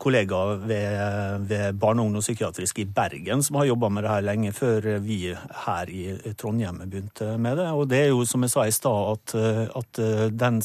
kollegaer 0.00 0.62
ved, 0.66 1.44
ved 1.50 1.76
Barne- 1.78 2.02
og 2.02 2.10
ungdomspsykiatrisk 2.10 2.80
i 2.82 2.86
Bergen, 2.90 3.42
som 3.46 3.60
har 3.60 3.68
jobba 3.68 3.90
med 3.92 4.04
det 4.04 4.10
her 4.10 4.24
lenge 4.26 4.52
før 4.56 4.88
vi 5.04 5.18
her 5.64 5.92
i 5.92 6.34
Trondheim 6.38 6.80
begynte 6.82 7.36
med 7.38 7.60
det. 7.60 7.68
Og 7.70 7.86
det 7.90 8.00
er 8.04 8.10
jo 8.10 8.24
som 8.26 8.42
jeg 8.42 8.54
sa 8.54 8.64
i 8.66 8.74
stad, 8.74 9.12
at, 9.14 9.34
at 9.78 10.00
den, 10.34 10.60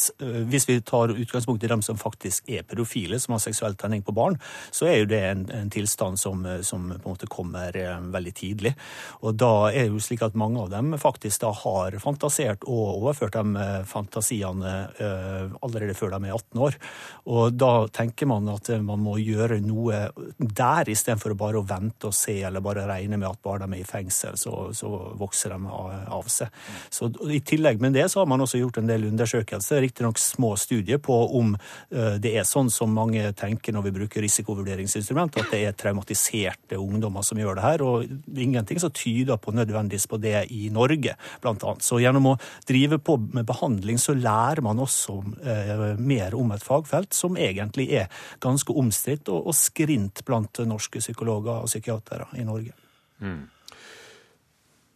hvis 0.49 0.67
vi 0.69 0.79
tar 0.81 1.13
utgangspunkt 1.13 1.63
i 1.63 1.71
dem 1.71 1.83
som 1.85 1.99
faktisk 1.99 2.49
er 2.49 2.65
pedofile, 2.65 3.19
som 3.21 3.35
har 3.35 3.43
seksuell 3.43 3.77
tenning 3.77 4.01
på 4.05 4.15
barn, 4.15 4.39
så 4.73 4.89
er 4.89 4.97
jo 5.03 5.09
det 5.11 5.21
en, 5.29 5.45
en 5.53 5.71
tilstand 5.73 6.19
som, 6.21 6.41
som, 6.65 6.89
på 6.89 7.01
en 7.03 7.15
måte 7.15 7.29
kommer 7.31 7.75
eh, 7.77 7.95
veldig 8.15 8.35
tidlig. 8.35 8.73
Og 9.21 9.37
da 9.37 9.69
er 9.69 9.85
det 9.85 9.93
jo 9.93 10.03
slik 10.03 10.25
at 10.25 10.37
mange 10.39 10.63
av 10.63 10.73
dem 10.73 10.95
faktisk 11.01 11.45
da 11.45 11.53
har 11.61 11.99
fantasert 12.01 12.65
og 12.65 13.03
overført 13.03 13.37
de 13.37 13.61
eh, 13.61 13.81
fantasiene 13.89 14.75
allerede 15.05 15.95
før 15.97 16.15
de 16.15 16.29
er 16.29 16.35
18 16.35 16.61
år. 16.65 16.77
Og 17.25 17.55
da 17.57 17.87
tenker 17.93 18.29
man 18.29 18.47
at 18.53 18.69
man 18.85 19.01
må 19.01 19.15
gjøre 19.17 19.57
noe 19.65 20.05
der, 20.37 20.91
istedenfor 20.91 21.33
bare 21.37 21.61
å 21.61 21.65
vente 21.65 22.11
og 22.11 22.15
se, 22.15 22.37
eller 22.45 22.63
bare 22.65 22.85
regne 22.89 23.17
med 23.17 23.29
at 23.29 23.41
bare 23.45 23.65
de 23.65 23.79
er 23.79 23.81
i 23.81 23.87
fengsel, 23.87 24.37
så, 24.37 24.53
så 24.77 24.91
vokser 25.17 25.55
de 25.55 25.59
av 25.65 26.29
seg. 26.31 26.53
Så 26.93 27.09
I 27.33 27.41
tillegg 27.45 27.81
med 27.81 27.95
det 27.97 28.07
så 28.11 28.21
har 28.21 28.29
man 28.29 28.43
også 28.45 28.61
gjort 28.61 28.79
en 28.81 28.89
del 28.89 29.07
undersøkelser, 29.09 29.81
riktignok 29.85 30.21
små 30.21 30.53
studier, 30.59 31.01
på 31.01 31.17
om 31.39 31.55
eh, 31.55 32.17
det 32.21 32.35
er 32.37 32.47
sånn 32.47 32.69
som 32.73 32.93
mange 32.93 33.25
tenker 33.37 33.73
når 33.75 33.87
vi 33.87 33.95
bruker 33.99 34.25
risikovurderingsinstrument, 34.25 35.39
at 35.41 35.53
det 35.53 35.63
er 35.65 35.77
traumatiserte 35.77 36.79
ungdommer 36.79 37.25
som 37.25 37.41
gjør 37.41 37.57
det 37.57 37.65
her. 37.65 37.85
Og 37.85 38.37
ingenting 38.45 38.81
som 38.81 38.93
tyder 38.95 39.41
på 39.41 39.53
nødvendigvis 39.55 40.07
på 40.11 40.21
det 40.21 40.45
i 40.53 40.69
Norge, 40.73 41.17
blant 41.43 41.65
annet. 41.65 41.85
Så 41.85 41.99
gjennom 42.03 42.31
å 42.33 42.37
drive 42.69 43.01
på 43.01 43.17
med 43.33 43.47
behandling, 43.49 43.99
så 44.01 44.15
lærer 44.17 44.63
man 44.65 44.81
også 44.83 45.17
eh, 45.41 45.85
mer 45.97 46.37
om 46.37 46.53
et 46.55 46.65
fag 46.65 46.84
fagfelt 46.85 47.13
som 47.13 47.37
egentlig 47.37 47.89
er 47.93 48.07
ganske 48.39 48.73
omstridt 48.73 49.29
og, 49.29 49.47
og 49.47 49.55
skrint 49.55 50.23
blant 50.25 50.59
norske 50.65 50.99
psykologer 50.99 51.63
og 51.63 51.69
psykiatere 51.69 52.27
i 52.37 52.43
Norge. 52.43 52.73
Mm. 53.19 53.47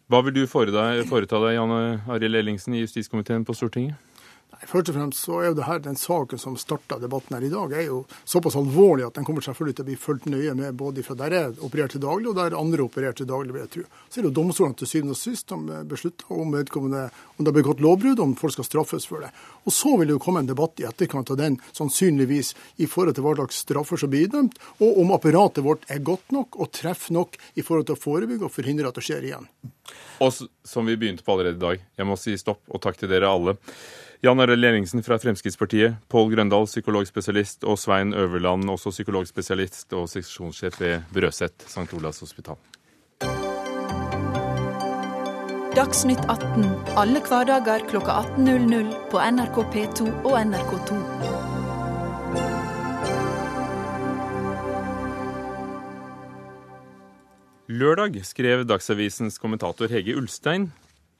Hva 0.09 0.21
vil 0.25 0.33
du 0.33 0.47
foreta 0.49 0.89
deg, 0.89 1.53
Janne 1.53 2.01
Arild 2.09 2.35
Ellingsen, 2.35 2.73
i 2.73 2.81
justiskomiteen 2.81 3.45
på 3.45 3.53
Stortinget? 3.53 3.95
Først 4.67 4.89
og 4.91 4.95
fremst 4.97 5.23
så 5.23 5.37
er 5.39 5.45
jo 5.49 5.55
det 5.55 5.67
her 5.69 5.79
den 5.83 5.95
saken 5.95 6.41
som 6.41 6.57
starta 6.59 6.97
debatten 6.99 7.35
her 7.37 7.45
i 7.47 7.51
dag, 7.51 7.71
er 7.71 7.85
jo 7.87 8.01
såpass 8.27 8.57
alvorlig 8.59 9.05
at 9.07 9.15
den 9.15 9.27
kommer 9.27 9.43
selvfølgelig 9.45 9.77
til 9.77 9.85
å 9.85 9.87
bli 9.87 9.95
fulgt 9.99 10.27
nøye 10.27 10.55
med 10.57 10.75
både 10.79 11.03
fra 11.05 11.15
der 11.19 11.35
jeg 11.35 11.53
opererer 11.63 11.93
til 11.93 12.03
daglig, 12.03 12.27
og 12.31 12.35
der 12.35 12.57
andre 12.59 12.83
opererer 12.83 13.15
til 13.15 13.29
daglig, 13.29 13.53
vil 13.55 13.63
jeg 13.63 13.71
tro. 13.75 13.85
Så 14.09 14.19
er 14.19 14.25
det 14.25 14.31
jo 14.31 14.35
domstolene 14.41 14.79
til 14.81 14.91
syvende 14.91 15.15
og 15.15 15.21
sist 15.21 15.53
som 15.53 15.63
beslutter 15.87 16.33
om 16.35 16.51
vedkommende 16.57 17.05
om 17.37 17.45
det 17.45 17.53
har 17.53 17.57
begått 17.61 17.83
lovbrudd, 17.85 18.19
om 18.19 18.35
folk 18.39 18.57
skal 18.57 18.67
straffes 18.67 19.07
for 19.07 19.23
det. 19.23 19.31
Og 19.63 19.75
så 19.75 19.93
vil 19.95 20.11
det 20.11 20.17
jo 20.17 20.23
komme 20.25 20.43
en 20.43 20.51
debatt 20.51 20.83
i 20.83 20.87
etterkant 20.89 21.31
av 21.31 21.39
den, 21.39 21.55
sannsynligvis 21.77 22.51
i 22.83 22.89
forhold 22.89 23.15
til 23.15 23.25
hva 23.25 23.37
slags 23.39 23.63
straffer 23.63 24.01
som 24.01 24.11
blir 24.11 24.27
idømt, 24.27 24.59
og 24.83 24.99
om 25.05 25.15
apparatet 25.15 25.63
vårt 25.63 25.87
er 25.87 26.03
godt 26.03 26.35
nok 26.35 26.59
og 26.59 26.73
treffer 26.75 27.15
nok 27.15 27.39
i 27.55 27.63
forhold 27.63 27.87
til 27.87 27.95
å 27.95 28.03
forebygge 28.03 28.49
og 28.49 28.53
forhindre 28.53 28.91
at 28.91 28.99
det 28.99 29.07
skjer 29.07 29.31
igjen. 29.31 29.47
Og 30.19 30.35
som 30.67 30.85
vi 30.85 30.99
begynte 30.99 31.23
på 31.23 31.33
allerede 31.33 31.55
i 31.55 31.63
dag, 31.63 31.87
jeg 31.95 32.07
må 32.07 32.19
si 32.19 32.35
stopp 32.37 32.61
og 32.67 32.83
takk 32.83 32.99
til 32.99 33.11
dere 33.11 33.31
alle. 33.31 33.55
Jan 34.21 34.39
Arild 34.39 34.65
Ellingsen 34.65 35.03
fra 35.03 35.15
Fremskrittspartiet, 35.19 35.93
Pål 36.11 36.33
Grøndal, 36.33 36.65
psykologspesialist, 36.67 37.63
og 37.63 37.77
Svein 37.79 38.11
Øverland, 38.13 38.67
også 38.69 38.91
psykologspesialist 38.91 39.93
og 39.95 40.09
seksjonssjef 40.11 40.75
ved 40.81 41.05
Brøset 41.15 41.63
St. 41.63 41.93
Olavs 41.95 42.19
hospital. 42.19 42.59
Dagsnytt 45.71 46.19
18 46.27 46.67
alle 46.99 47.21
hverdager 47.29 47.85
kl 47.87 48.01
18.00 48.03 48.91
på 49.07 49.23
NRK 49.23 49.61
P2 49.77 50.09
og 50.27 50.35
NRK2. 50.41 50.99
Lørdag 57.71 58.19
skrev 58.25 58.67
Dagsavisens 58.67 59.39
kommentator 59.39 59.87
Hege 59.87 60.19
Ulstein 60.19 60.73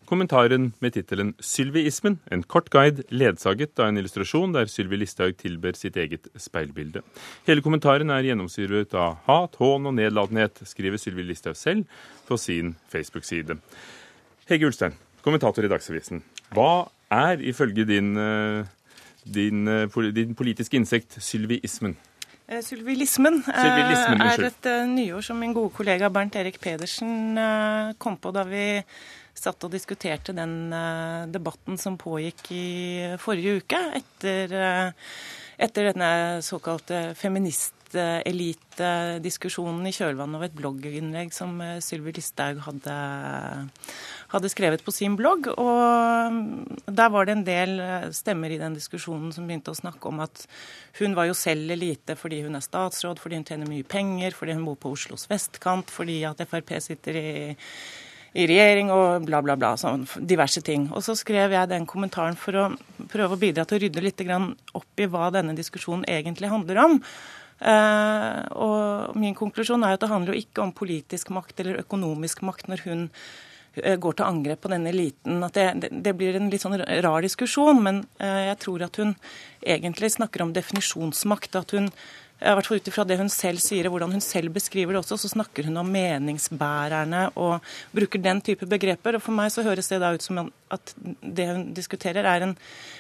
kommentaren 0.09 0.71
med 0.81 0.93
tittelen 0.95 1.35
'Sylviismen', 1.37 2.17
en 2.31 2.43
kort 2.43 2.69
guide 2.73 3.03
ledsaget 3.13 3.79
av 3.79 3.91
en 3.91 3.97
illustrasjon 4.01 4.53
der 4.55 4.65
Sylvi 4.65 4.97
Listhaug 4.97 5.37
tilber 5.37 5.77
sitt 5.77 5.97
eget 5.97 6.27
speilbilde. 6.35 7.03
Hele 7.45 7.61
kommentaren 7.61 8.09
er 8.09 8.25
gjennomsyret 8.25 8.93
av 8.97 9.19
hat, 9.27 9.59
hån 9.61 9.85
og 9.85 9.93
nedlatenhet, 9.93 10.63
skriver 10.65 10.97
Sylvi 10.97 11.27
Listhaug 11.29 11.57
selv 11.57 11.85
på 12.27 12.37
sin 12.37 12.75
Facebook-side. 12.89 13.59
Hege 14.49 14.65
Ulstein, 14.65 14.97
kommentator 15.21 15.65
i 15.65 15.69
Dagsavisen. 15.69 16.23
Hva 16.57 16.89
er 17.11 17.37
ifølge 17.37 17.85
din, 17.85 18.17
eh, 18.17 18.65
din, 19.23 19.67
eh, 19.67 20.11
din 20.11 20.35
politiske 20.35 20.77
innsikt 20.77 21.21
sylviismen? 21.21 21.95
Eh, 22.47 22.61
sylvilismen 22.61 23.43
er 23.47 24.45
et 24.45 24.87
nyord 24.87 25.23
som 25.23 25.37
min 25.37 25.53
gode 25.53 25.69
kollega 25.69 26.09
Bernt 26.09 26.35
Erik 26.35 26.59
Pedersen 26.59 27.37
kom 27.99 28.17
på 28.17 28.33
da 28.33 28.43
vi 28.43 28.81
satt 29.39 29.63
og 29.65 29.71
diskuterte 29.73 30.33
den 30.35 30.73
uh, 30.73 31.27
debatten 31.31 31.77
som 31.79 31.97
pågikk 31.99 32.51
i 32.55 33.15
forrige 33.21 33.57
uke, 33.61 33.79
etter, 33.99 34.53
uh, 34.53 34.91
etter 35.59 35.83
denne 35.91 36.41
såkalte 36.45 37.15
feministelitediskusjonen 37.19 39.87
i 39.89 39.95
kjølvannet 39.95 40.37
av 40.39 40.43
et 40.47 40.57
blogginnlegg 40.57 41.29
som 41.35 41.61
uh, 41.63 41.81
Sylvi 41.83 42.11
Listhaug 42.17 42.57
hadde, 42.67 42.95
hadde, 44.33 44.53
skrevet 44.53 44.81
på 44.85 44.91
sin 44.95 45.13
blogg. 45.19 45.41
Og 45.55 45.73
der 46.85 47.09
var 47.13 47.23
det 47.25 47.33
en 47.37 47.47
del 47.47 47.71
stemmer 48.15 48.49
i 48.51 48.61
den 48.61 48.73
diskusjonen 48.77 49.31
som 49.35 49.43
begynte 49.47 49.73
å 49.73 49.81
snakke 49.81 50.03
om 50.11 50.17
at 50.25 50.35
hun 50.99 51.11
var 51.17 51.25
jo 51.29 51.35
selv 51.37 51.65
elite 51.77 52.13
fordi 52.19 52.37
hun 52.45 52.55
er 52.59 52.63
statsråd, 52.65 53.17
fordi 53.23 53.35
hun 53.39 53.47
tjener 53.47 53.67
mye 53.71 53.85
penger, 53.87 54.31
fordi 54.35 54.51
hun 54.57 54.67
bor 54.67 54.77
på 54.79 54.93
Oslos 54.97 55.29
vestkant, 55.31 55.87
fordi 55.93 56.17
at 56.27 56.39
Frp 56.49 56.69
sitter 56.83 57.13
i 57.19 57.29
i 58.37 58.45
regjering 58.49 58.91
og 58.93 59.25
bla, 59.25 59.41
bla, 59.45 59.55
bla. 59.59 59.73
Sånn 59.79 60.05
diverse 60.19 60.61
ting. 60.65 60.87
Og 60.93 61.03
så 61.05 61.15
skrev 61.17 61.55
jeg 61.55 61.71
den 61.71 61.87
kommentaren 61.89 62.37
for 62.39 62.57
å 62.57 62.69
prøve 63.09 63.35
å 63.35 63.41
bidra 63.41 63.65
til 63.65 63.79
å 63.79 63.83
rydde 63.85 64.05
litt 64.05 64.23
opp 64.77 65.01
i 65.01 65.09
hva 65.09 65.29
denne 65.33 65.57
diskusjonen 65.57 66.05
egentlig 66.09 66.51
handler 66.51 66.83
om. 66.85 66.97
Uh, 67.59 68.45
og 68.55 69.17
min 69.19 69.35
konklusjon 69.35 69.83
er 69.83 69.97
at 69.97 70.03
det 70.03 70.07
handler 70.07 70.31
jo 70.31 70.45
ikke 70.45 70.63
om 70.63 70.71
politisk 70.71 71.33
makt 71.35 71.57
eller 71.59 71.81
økonomisk 71.81 72.39
makt 72.47 72.69
når 72.71 72.85
hun 72.85 73.01
uh, 73.09 73.97
går 73.99 74.15
til 74.15 74.27
angrep 74.29 74.61
på 74.63 74.71
denne 74.71 74.93
eliten. 74.93 75.43
At 75.43 75.57
det, 75.57 75.89
det, 75.91 76.13
blir 76.15 76.37
en 76.39 76.47
litt 76.53 76.63
sånn 76.63 76.77
rar 76.79 77.25
diskusjon, 77.25 77.81
men 77.83 78.05
uh, 78.21 78.45
jeg 78.47 78.61
tror 78.63 78.87
at 78.87 79.01
hun 79.01 79.11
egentlig 79.59 80.13
snakker 80.15 80.45
om 80.45 80.55
definisjonsmakt. 80.55 81.59
At 81.59 81.75
hun 81.75 81.91
i 82.39 82.53
hvert 82.55 82.67
fall 82.67 82.79
ut 82.79 82.87
ifra 82.87 83.03
det 83.03 83.17
hun 83.19 83.31
selv 83.31 83.59
sier 83.59 83.87
og 83.87 83.95
hvordan 83.95 84.13
hun 84.15 84.23
selv 84.23 84.53
beskriver 84.55 84.95
det 84.95 85.01
også, 85.01 85.17
så 85.19 85.31
snakker 85.33 85.67
hun 85.67 85.81
om 85.81 85.89
meningsbærerne 85.91 87.25
og 87.35 87.65
bruker 87.95 88.21
den 88.23 88.39
type 88.41 88.67
begreper. 88.69 89.17
Og 89.17 89.25
For 89.25 89.35
meg 89.35 89.51
så 89.51 89.65
høres 89.65 89.91
det 89.91 89.99
da 89.99 90.13
ut 90.15 90.23
som 90.23 90.45
at 90.71 90.93
det 91.19 91.49
hun 91.49 91.65
diskuterer, 91.75 92.23
er 92.23 92.47
en 92.47 92.55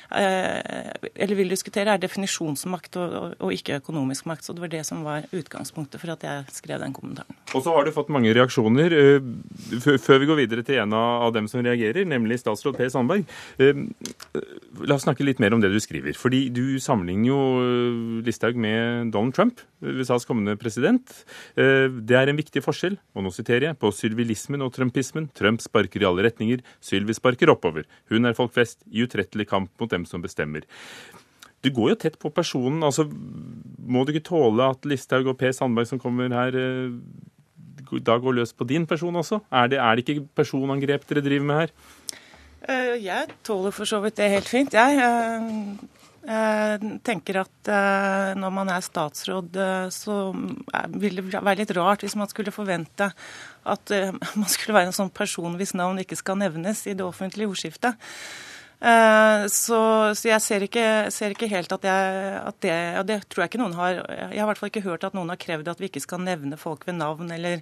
eller 0.09 1.37
vil 1.37 1.51
diskutere, 1.51 1.93
er 1.93 2.01
definisjonsmakt 2.01 2.97
og, 2.97 3.13
og, 3.19 3.33
og, 3.37 3.53
ikke 3.53 3.77
økonomisk 3.77 4.25
makt. 4.29 4.47
Så 4.47 4.55
det 4.55 4.63
var 4.63 4.71
det 4.73 4.81
som 4.87 5.03
var 5.05 5.27
utgangspunktet 5.35 6.01
for 6.01 6.13
at 6.15 6.25
jeg 6.25 6.55
skrev 6.55 6.81
den 6.81 6.95
kommentaren. 6.95 7.37
Og 7.53 7.63
så 7.65 7.73
har 7.75 7.85
du 7.85 7.93
fått 7.93 8.09
mange 8.13 8.33
reaksjoner. 8.33 8.95
Eh, 8.95 9.97
før 10.01 10.21
vi 10.23 10.29
går 10.29 10.41
videre 10.41 10.65
til 10.65 10.81
en 10.81 10.95
av 10.97 11.33
dem 11.35 11.49
som 11.51 11.61
reagerer, 11.65 12.07
nemlig 12.09 12.39
statsråd 12.41 12.79
Per 12.79 12.89
Sandberg. 12.93 13.25
Eh, 13.61 13.85
la 14.81 14.97
oss 14.97 15.05
snakke 15.05 15.25
litt 15.25 15.41
mer 15.43 15.53
om 15.53 15.61
det 15.61 15.71
du 15.73 15.79
skriver. 15.83 16.17
Fordi 16.17 16.47
du 16.53 16.79
sammenligner 16.81 17.29
jo 17.29 17.39
Listhaug 18.25 18.57
med 18.59 19.13
Donald 19.13 19.37
Trump, 19.37 19.61
USAs 19.79 20.25
kommende 20.27 20.57
president. 20.59 21.21
Det 21.55 22.15
er 22.17 22.27
en 22.27 22.37
viktig 22.37 22.61
forskjell, 22.65 22.97
og 23.15 23.23
nå 23.23 23.31
siterer 23.31 23.69
jeg, 23.69 23.77
på 23.79 23.91
sylvilismen 23.95 24.63
og 24.65 24.73
trumpismen. 24.75 25.29
Trump 25.37 25.63
sparker 25.63 26.03
i 26.03 26.07
alle 26.09 26.25
retninger, 26.27 26.63
Sylvi 26.83 27.15
sparker 27.15 27.51
oppover. 27.53 27.87
Hun 28.11 28.27
er 28.27 28.35
folk 28.37 28.53
flest 28.55 28.81
i 28.91 29.05
utrettelig 29.05 29.47
kamp 29.49 29.71
mot 29.79 29.91
dem 29.91 29.98
hvem 29.99 30.07
som 30.07 30.23
bestemmer. 30.23 30.63
Du 31.63 31.71
går 31.75 31.93
jo 31.93 31.99
tett 32.05 32.19
på 32.19 32.31
personen. 32.31 32.83
altså 32.83 33.05
Må 33.09 34.05
du 34.05 34.13
ikke 34.13 34.29
tåle 34.31 34.71
at 34.71 34.87
Listhaug 34.87 35.27
og 35.27 35.39
Per 35.39 35.51
Sandberg 35.55 35.89
som 35.89 35.99
kommer 35.99 36.31
her, 36.31 36.55
eh, 36.55 36.91
da 38.05 38.17
går 38.21 38.37
løs 38.37 38.53
på 38.53 38.67
din 38.69 38.85
person 38.87 39.15
også? 39.15 39.41
Er 39.51 39.67
det, 39.67 39.79
er 39.79 39.95
det 39.95 40.05
ikke 40.05 40.27
personangrep 40.35 41.07
dere 41.09 41.25
driver 41.25 41.45
med 41.45 41.59
her? 41.63 41.71
Eh, 42.69 42.95
jeg 43.03 43.27
tåler 43.43 43.71
for 43.75 43.89
så 43.89 43.99
vidt 44.03 44.15
det 44.15 44.29
helt 44.31 44.47
fint, 44.47 44.73
jeg. 44.73 44.95
Jeg 46.29 46.99
tenker 47.03 47.41
at 47.41 47.71
eh, 47.71 48.35
når 48.39 48.51
man 48.53 48.69
er 48.69 48.85
statsråd, 48.85 49.57
så 49.91 50.17
vil 50.95 51.15
det 51.19 51.31
være 51.33 51.63
litt 51.63 51.73
rart 51.75 52.05
hvis 52.05 52.15
man 52.19 52.29
skulle 52.29 52.55
forvente 52.55 53.09
at 53.65 53.95
man 54.39 54.47
skulle 54.47 54.77
være 54.77 54.93
en 54.93 54.99
sånn 55.01 55.11
person 55.11 55.57
hvis 55.59 55.75
navn 55.75 55.99
ikke 55.99 56.19
skal 56.19 56.39
nevnes 56.39 56.85
i 56.87 56.95
det 56.95 57.03
offentlige 57.03 57.51
ordskiftet. 57.51 57.99
Eh, 58.79 59.45
så, 59.51 59.79
så, 60.15 60.27
jeg 60.29 60.41
ser 60.45 60.63
ikke, 60.63 60.83
ser 61.11 61.35
ikke 61.35 61.49
helt 61.51 61.73
at, 61.75 61.83
jeg, 61.83 62.35
at 62.39 62.59
det 62.63 62.75
Og 63.01 63.07
Det 63.09 63.17
tror 63.27 63.43
jeg 63.43 63.51
ikke 63.51 63.59
noen 63.59 63.75
har 63.75 63.97
Jeg 63.97 64.37
har 64.39 64.45
i 64.45 64.45
hvert 64.47 64.61
fall 64.61 64.71
ikke 64.71 64.85
hørt 64.85 65.03
at 65.03 65.17
noen 65.17 65.33
har 65.33 65.41
krevd 65.41 65.67
at 65.67 65.81
vi 65.83 65.89
ikke 65.91 66.03
skal 66.05 66.23
nevne 66.23 66.55
folk 66.55 66.87
ved 66.87 66.95
navn 66.95 67.33
eller 67.35 67.59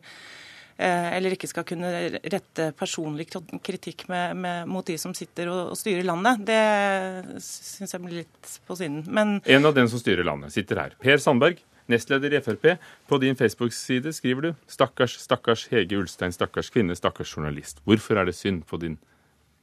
Eh, 0.78 1.08
eller 1.18 1.34
ikke 1.34 1.50
skal 1.50 1.66
kunne 1.66 1.90
rette 2.22 2.68
personlig 2.78 3.26
kritikk 3.66 4.04
med, 4.12 4.36
med, 4.38 4.68
mot 4.70 4.86
de 4.86 4.94
som 5.02 5.16
sitter 5.18 5.50
og, 5.50 5.72
og 5.74 5.80
styrer 5.80 6.06
landet. 6.06 6.44
Det 6.46 7.42
syns 7.42 7.96
jeg 7.96 8.04
blir 8.04 8.20
litt 8.20 8.52
på 8.68 8.78
siden. 8.78 9.02
Men 9.10 9.40
En 9.42 9.66
av 9.66 9.74
dem 9.74 9.90
som 9.90 10.02
styrer 10.02 10.28
landet, 10.28 10.54
sitter 10.54 10.84
her. 10.84 10.94
Per 11.02 11.18
Sandberg, 11.24 11.64
nestleder 11.90 12.38
i 12.38 12.44
Frp. 12.46 12.76
På 13.10 13.18
din 13.24 13.40
Facebook-side 13.40 14.14
skriver 14.14 14.42
du 14.42 14.54
'Stakkars, 14.70 15.18
stakkars 15.24 15.66
Hege 15.72 15.98
Ulstein, 15.98 16.36
stakkars 16.36 16.70
kvinne, 16.70 16.94
stakkars 16.94 17.34
journalist'. 17.34 17.82
Hvorfor 17.84 18.22
er 18.22 18.30
det 18.30 18.36
synd 18.38 18.62
på 18.70 18.78
din 18.78 19.00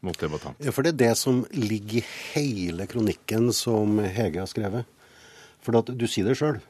motdebattant? 0.04 0.60
Ja, 0.62 0.72
for 0.74 0.86
det 0.86 0.94
er 0.94 1.00
det 1.06 1.14
som 1.20 1.42
ligger 1.54 2.00
i 2.00 2.06
hele 2.34 2.86
kronikken 2.90 3.50
som 3.56 3.98
Hege 4.02 4.42
har 4.42 4.50
skrevet. 4.50 4.88
For 5.64 5.80
du 5.88 6.06
sier 6.10 6.28
det 6.28 6.38
sjøl. 6.38 6.60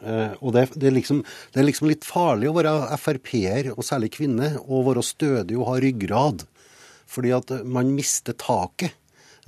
Uh, 0.00 0.32
og 0.40 0.54
det, 0.56 0.64
det, 0.80 0.88
er 0.88 0.96
liksom, 0.96 1.20
det, 1.52 1.60
er 1.60 1.66
liksom, 1.68 1.90
litt 1.90 2.06
farlig 2.08 2.48
å 2.48 2.54
være 2.56 2.72
Frp-er, 3.02 3.72
og 3.74 3.84
særlig 3.84 4.14
kvinne, 4.14 4.54
og 4.64 4.86
være 4.88 5.04
stødig 5.04 5.58
og 5.58 5.68
ha 5.68 5.76
ryggrad. 5.84 6.46
Fordi 7.10 7.34
at 7.36 7.52
man 7.68 7.92
mister 7.94 8.36
taket. 8.38 8.96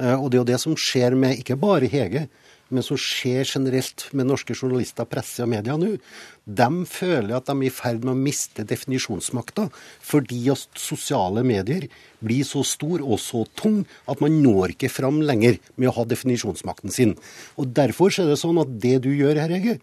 Uh, 0.00 0.16
og 0.18 0.30
det 0.30 0.38
er 0.38 0.42
jo 0.42 0.50
det 0.52 0.60
som 0.62 0.76
skjer 0.78 1.16
med 1.18 1.40
ikke 1.40 1.58
bare 1.60 1.90
Hege, 1.90 2.26
men 2.72 2.84
som 2.84 2.98
skjer 2.98 3.44
generelt 3.46 4.06
med 4.16 4.28
norske 4.30 4.56
journalister, 4.56 5.06
presse 5.08 5.44
og 5.44 5.50
media 5.52 5.76
nå. 5.78 5.94
De 6.42 6.68
føler 6.88 7.36
at 7.36 7.46
de 7.46 7.54
er 7.54 7.68
i 7.68 7.72
ferd 7.72 8.02
med 8.02 8.14
å 8.14 8.18
miste 8.18 8.64
definisjonsmakta 8.66 9.68
fordi 10.02 10.40
at 10.52 10.80
sosiale 10.80 11.44
medier 11.46 11.86
blir 12.24 12.42
så 12.48 12.64
stor 12.66 13.04
og 13.04 13.20
så 13.22 13.44
tung 13.58 13.82
at 14.10 14.22
man 14.24 14.40
når 14.42 14.74
ikke 14.74 14.90
fram 14.92 15.20
lenger 15.22 15.60
med 15.76 15.92
å 15.92 15.96
ha 16.00 16.08
definisjonsmakten 16.08 16.94
sin. 16.94 17.14
Og 17.60 17.70
Derfor 17.76 18.10
er 18.12 18.32
det 18.32 18.40
sånn 18.40 18.60
at 18.62 18.74
det 18.82 18.98
du 19.06 19.12
gjør 19.14 19.38
her, 19.42 19.52
Hege, 19.52 19.78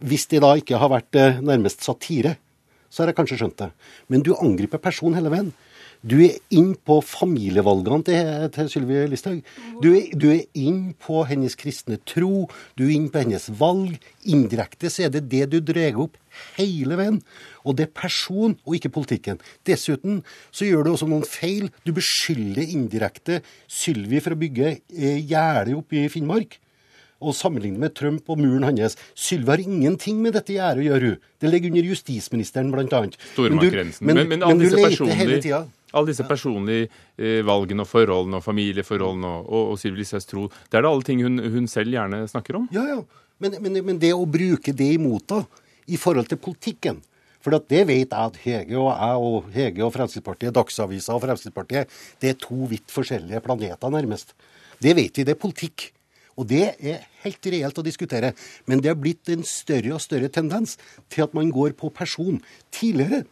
hvis 0.00 0.28
det 0.30 0.40
da 0.44 0.54
ikke 0.56 0.78
har 0.80 0.92
vært 0.92 1.16
eh, 1.18 1.42
nærmest 1.44 1.84
satire, 1.84 2.36
så 2.90 3.02
har 3.02 3.10
jeg 3.10 3.18
kanskje 3.20 3.40
skjønt 3.40 3.58
det. 3.60 3.70
Men 4.10 4.24
du 4.26 4.32
angriper 4.34 4.80
personen 4.82 5.18
hele 5.18 5.32
veien. 5.32 5.50
Du 6.00 6.16
er 6.24 6.38
inn 6.56 6.72
på 6.80 6.96
familievalgene 7.04 8.06
til, 8.06 8.28
til 8.54 8.68
Sylvi 8.72 9.02
Listhaug. 9.10 9.42
Du, 9.84 9.90
du, 10.16 10.30
er 10.32 10.46
inn 10.56 10.94
på 10.96 11.24
hennes 11.28 11.56
kristne 11.60 11.98
tro. 12.08 12.46
Du 12.78 12.86
er 12.86 12.94
inn 12.94 13.10
på 13.12 13.20
hennes 13.20 13.50
valg. 13.60 13.98
Indirekte 14.24 14.88
så 14.92 15.06
er 15.06 15.12
det 15.12 15.26
det 15.32 15.50
du 15.52 15.58
drar 15.60 15.98
opp 16.06 16.16
hele 16.56 16.96
veien. 16.96 17.20
Og 17.68 17.76
det 17.76 17.88
er 17.88 17.98
person 18.00 18.56
og 18.64 18.78
ikke 18.78 18.92
politikken. 18.96 19.42
Dessuten 19.68 20.22
så 20.48 20.68
gjør 20.68 20.86
du 20.86 20.94
også 20.94 21.10
noen 21.10 21.26
feil. 21.28 21.68
Du 21.84 21.92
beskylder 21.96 22.64
indirekte 22.64 23.42
Sylvi 23.68 24.22
for 24.24 24.32
å 24.36 24.40
bygge 24.40 24.72
eh, 24.78 25.20
gjerde 25.20 25.76
oppe 25.76 26.00
i 26.00 26.08
Finnmark 26.12 26.56
og 27.20 27.34
sammenligne 27.36 27.76
med 27.76 27.92
Trump 27.92 28.30
og 28.32 28.38
muren 28.40 28.64
hans. 28.64 28.96
Sylvi 29.12 29.52
har 29.52 29.60
ingenting 29.60 30.22
med 30.24 30.38
dette 30.38 30.54
gjerdet 30.56 30.80
å 30.80 30.86
gjøre. 30.86 31.10
Det 31.36 31.50
ligger 31.52 31.74
under 31.74 31.90
justisministeren, 31.92 32.72
bl.a. 32.72 32.86
Men, 32.88 33.60
Men, 33.60 33.60
men, 34.00 34.24
men, 34.30 34.40
men, 34.40 34.62
du 34.62 34.78
leter 34.78 35.12
hele 35.20 35.36
tida. 35.44 35.60
Alle 35.92 36.12
disse 36.12 36.26
personlige 36.28 36.88
eh, 37.18 37.40
valgene 37.46 37.84
og 37.84 37.90
forholdene 37.90 38.38
og 38.38 38.44
familieforholdene 38.46 39.30
og, 39.40 39.50
og, 39.50 39.72
og 39.74 40.26
tro, 40.30 40.46
det 40.70 40.78
er 40.78 40.86
da 40.86 40.92
alle 40.92 41.06
ting 41.06 41.22
hun, 41.26 41.38
hun, 41.38 41.68
selv 41.70 41.94
gjerne 41.96 42.22
snakker 42.30 42.60
om? 42.60 42.68
Ja, 42.74 42.86
ja. 42.86 43.00
Men, 43.40 43.56
men, 43.62 43.98
det 43.98 44.12
å 44.12 44.26
bruke 44.28 44.74
det 44.76 44.90
imot 44.98 45.32
henne 45.32 45.66
i 45.90 45.96
forhold 45.98 46.28
til 46.28 46.38
politikken 46.38 46.98
For 47.40 47.56
det 47.56 47.86
vet 47.88 48.12
jeg 48.12 48.12
at 48.12 48.36
Hege 48.44 48.76
og 48.76 48.90
jeg 48.92 49.22
og 49.24 49.46
Hege 49.54 49.84
og 49.86 49.94
Fremskrittspartiet, 49.94 50.52
Dagsavisa 50.54 51.14
og 51.16 51.22
Fremskrittspartiet, 51.24 51.94
det 52.20 52.34
er 52.34 52.36
to 52.38 52.68
vidt 52.68 52.92
forskjellige 52.92 53.40
planeter, 53.40 53.88
nærmest. 53.90 54.34
Det 54.76 54.92
vet 54.96 55.16
vi. 55.16 55.24
Det 55.24 55.32
er 55.32 55.40
politikk. 55.40 55.86
Og 56.36 56.46
det 56.48 56.62
er 56.76 57.06
helt 57.24 57.48
reelt 57.52 57.80
å 57.80 57.84
diskutere. 57.84 58.34
Men 58.68 58.84
det 58.84 58.92
har 58.92 59.00
blitt 59.00 59.32
en 59.32 59.42
større 59.46 59.96
og 59.96 60.04
større 60.04 60.28
tendens 60.32 60.76
til 61.08 61.24
at 61.24 61.34
man 61.36 61.48
går 61.52 61.72
på 61.80 61.88
person. 61.96 62.42
Tidligere 62.72 63.24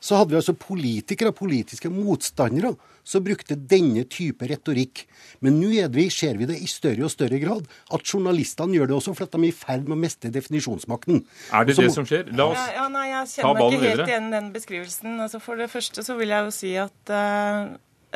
så 0.00 0.16
hadde 0.16 0.32
vi 0.32 0.38
altså 0.40 0.56
politikere, 0.56 1.30
og 1.30 1.36
politiske 1.36 1.90
motstandere, 1.92 2.72
som 3.04 3.24
brukte 3.24 3.56
denne 3.56 4.06
type 4.08 4.46
retorikk. 4.48 5.04
Men 5.44 5.58
nå 5.60 5.72
vi, 5.92 6.06
ser 6.12 6.38
vi 6.40 6.48
det 6.48 6.56
i 6.60 6.68
større 6.70 7.04
og 7.06 7.12
større 7.12 7.40
grad. 7.42 7.68
At 7.92 8.04
journalistene 8.06 8.76
gjør 8.76 8.90
det 8.90 8.96
også, 8.96 9.14
for 9.16 9.28
at 9.28 9.36
de 9.36 9.42
er 9.42 9.50
i 9.50 9.56
ferd 9.56 9.84
med 9.88 9.98
å 9.98 10.00
miste 10.00 10.32
definisjonsmakten. 10.32 11.22
Er 11.52 11.68
det 11.68 11.76
så, 11.76 11.84
det 11.84 11.94
som 11.96 12.08
skjer? 12.08 12.32
La 12.36 12.50
oss 12.52 12.60
ja, 12.60 12.80
ja, 12.80 12.88
nei, 12.92 13.06
jeg 13.12 13.30
kjenner 13.34 13.60
meg 13.60 13.76
ikke 13.76 13.86
helt 13.88 14.08
igjen 14.08 14.32
den 14.32 14.50
beskrivelsen. 14.56 15.20
Altså, 15.20 15.40
for 15.44 15.60
det 15.60 15.70
første 15.72 16.04
så 16.06 16.16
vil 16.20 16.32
jeg 16.32 16.46
jo 16.48 16.54
si 16.54 16.72
at 16.80 17.12
uh, 17.14 17.64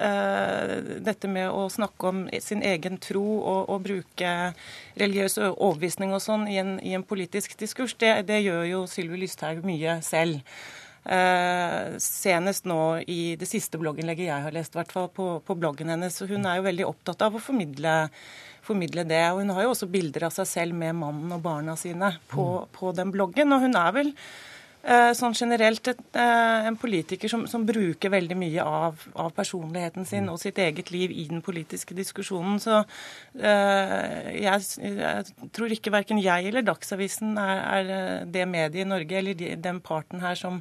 uh, 0.01 0.77
dette 1.09 1.31
med 1.31 1.51
å 1.51 1.67
snakke 1.73 2.13
om 2.13 2.23
sin 2.45 2.65
egen 2.65 3.01
tro 3.03 3.25
og, 3.41 3.61
og 3.73 3.85
bruke 3.85 4.33
religiøs 5.01 5.37
overbevisning 5.51 6.15
og 6.17 6.23
sånn 6.25 6.49
i, 6.49 6.61
i, 6.61 6.95
en 6.97 7.05
politisk 7.07 7.59
diskurs, 7.61 7.97
det, 8.01 8.17
det 8.31 8.41
gjør 8.47 8.65
jo 8.71 8.87
Sylvi 8.91 9.25
Lysthaug 9.25 9.65
mye 9.67 9.99
selv. 10.07 10.41
Uh, 11.05 11.99
senest 12.01 12.65
nå 12.65 12.81
i 13.13 13.35
det 13.37 13.45
siste 13.45 13.77
blogginnlegget 13.77 14.31
jeg 14.31 14.45
har 14.47 14.55
lest, 14.57 14.73
hvert 14.73 14.95
fall 14.95 15.11
på, 15.13 15.27
på, 15.45 15.59
bloggen 15.61 15.93
hennes. 15.93 16.17
og 16.25 16.33
Hun 16.33 16.49
er 16.49 16.59
jo 16.59 16.67
veldig 16.69 16.89
opptatt 16.89 17.27
av 17.27 17.37
å 17.37 17.43
formidle, 17.45 17.99
formidle, 18.65 19.05
det. 19.09 19.21
og 19.33 19.43
Hun 19.43 19.53
har 19.53 19.67
jo 19.67 19.75
også 19.75 19.91
bilder 19.93 20.31
av 20.31 20.35
seg 20.39 20.49
selv 20.49 20.81
med 20.81 20.97
mannen 20.97 21.37
og 21.37 21.45
barna 21.45 21.77
sine 21.77 22.15
på, 22.33 22.49
på 22.73 22.97
den 22.97 23.13
bloggen. 23.13 23.53
Og 23.53 23.67
hun 23.67 23.81
er 23.81 23.97
vel 23.99 24.15
Eh, 24.15 24.54
sånn 25.17 25.33
generelt 25.33 25.89
et, 25.89 26.01
eh, 26.13 26.67
en 26.69 26.77
politiker 26.77 27.31
som, 27.31 27.47
som, 27.49 27.65
bruker 27.65 28.13
veldig 28.13 28.37
mye 28.37 28.65
av, 28.65 29.07
av, 29.17 29.31
personligheten 29.37 30.05
sin 30.05 30.29
og 30.29 30.41
sitt 30.43 30.59
eget 30.61 30.91
liv 30.93 31.13
i 31.13 31.25
den 31.31 31.41
politiske 31.45 31.97
diskusjonen. 31.97 32.59
Så 32.61 32.83
uh, 32.83 34.19
jeg, 34.35 34.67
jeg, 34.85 35.49
tror 35.57 35.73
ikke 35.73 35.95
verken 35.95 36.21
jeg 36.21 36.51
eller 36.51 36.67
Dagsavisen 36.67 37.39
er, 37.41 37.63
er 37.79 38.29
det 38.29 38.45
mediet 38.51 38.85
i 38.85 38.89
Norge 38.89 39.19
eller 39.19 39.39
de, 39.39 39.55
den 39.57 39.81
parten 39.85 40.21
her 40.25 40.37
som 40.39 40.61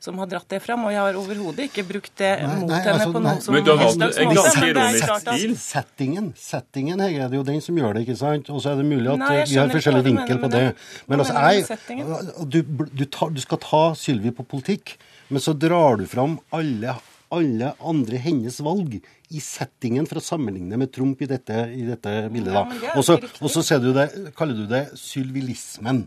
som 0.00 0.18
har 0.20 0.28
dratt 0.30 0.48
det 0.50 0.60
fram. 0.64 0.86
Og 0.88 0.94
jeg 0.94 1.00
har 1.00 1.18
overhodet 1.20 1.66
ikke 1.68 1.84
brukt 1.88 2.12
det 2.20 2.30
nei, 2.40 2.54
mot 2.62 2.72
nei, 2.72 2.80
henne 2.80 2.94
altså, 2.96 3.12
på 3.14 3.22
noen 3.24 3.42
som 3.44 3.56
Men 3.56 3.66
du 3.66 3.70
har 3.72 3.80
valgt 3.82 4.20
en 4.24 4.32
ganske 4.38 4.70
ironisk 4.70 5.12
stil. 5.24 5.54
Settingen, 5.60 6.32
settingen 6.40 7.04
er 7.04 7.20
det 7.22 7.40
jo 7.40 7.44
den 7.46 7.60
som 7.64 7.78
gjør 7.80 7.98
det, 7.98 8.06
ikke 8.06 8.18
sant? 8.20 8.50
Og 8.52 8.64
så 8.64 8.72
er 8.72 8.80
det 8.80 8.88
mulig 8.88 9.12
at 9.12 9.22
nei, 9.22 9.36
vi 9.50 9.60
har 9.60 9.70
forskjellig 9.74 10.02
vinkel 10.08 10.42
på 10.42 10.52
det. 10.52 10.64
Men 11.10 11.24
altså, 11.24 11.36
jeg, 11.36 12.08
du, 12.56 12.60
du, 12.90 13.06
tar, 13.06 13.32
du 13.36 13.40
skal 13.44 13.62
ta 13.62 13.84
Sylvi 13.98 14.34
på 14.34 14.46
politikk, 14.56 14.96
men 15.30 15.44
så 15.44 15.54
drar 15.54 16.00
du 16.00 16.08
fram 16.10 16.40
alle 16.56 16.98
alle 17.30 17.68
andre 17.86 18.18
hennes 18.18 18.56
valg 18.66 18.96
i 19.30 19.40
settingen 19.42 20.06
for 20.10 20.18
å 20.18 20.24
sammenligne 20.24 20.74
med 20.80 20.90
Trump 20.90 21.20
i 21.22 21.28
dette, 21.30 21.68
i 21.70 21.84
dette 21.86 22.14
bildet. 22.34 22.56
da. 22.56 22.96
Og 22.98 23.04
så 23.06 23.78
du 23.78 23.92
det, 23.94 24.08
kaller 24.34 24.58
du 24.58 24.64
det 24.66 24.88
sylvilismen. 24.98 26.02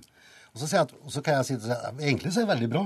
Og 0.54 0.62
så, 0.62 0.68
jeg, 0.76 1.00
og 1.02 1.14
så 1.14 1.24
kan 1.26 1.40
jeg 1.40 1.48
si 1.48 1.56
at 1.58 1.96
egentlig 2.02 2.34
så 2.34 2.44
er 2.44 2.46
det 2.46 2.54
veldig 2.54 2.70
bra. 2.76 2.84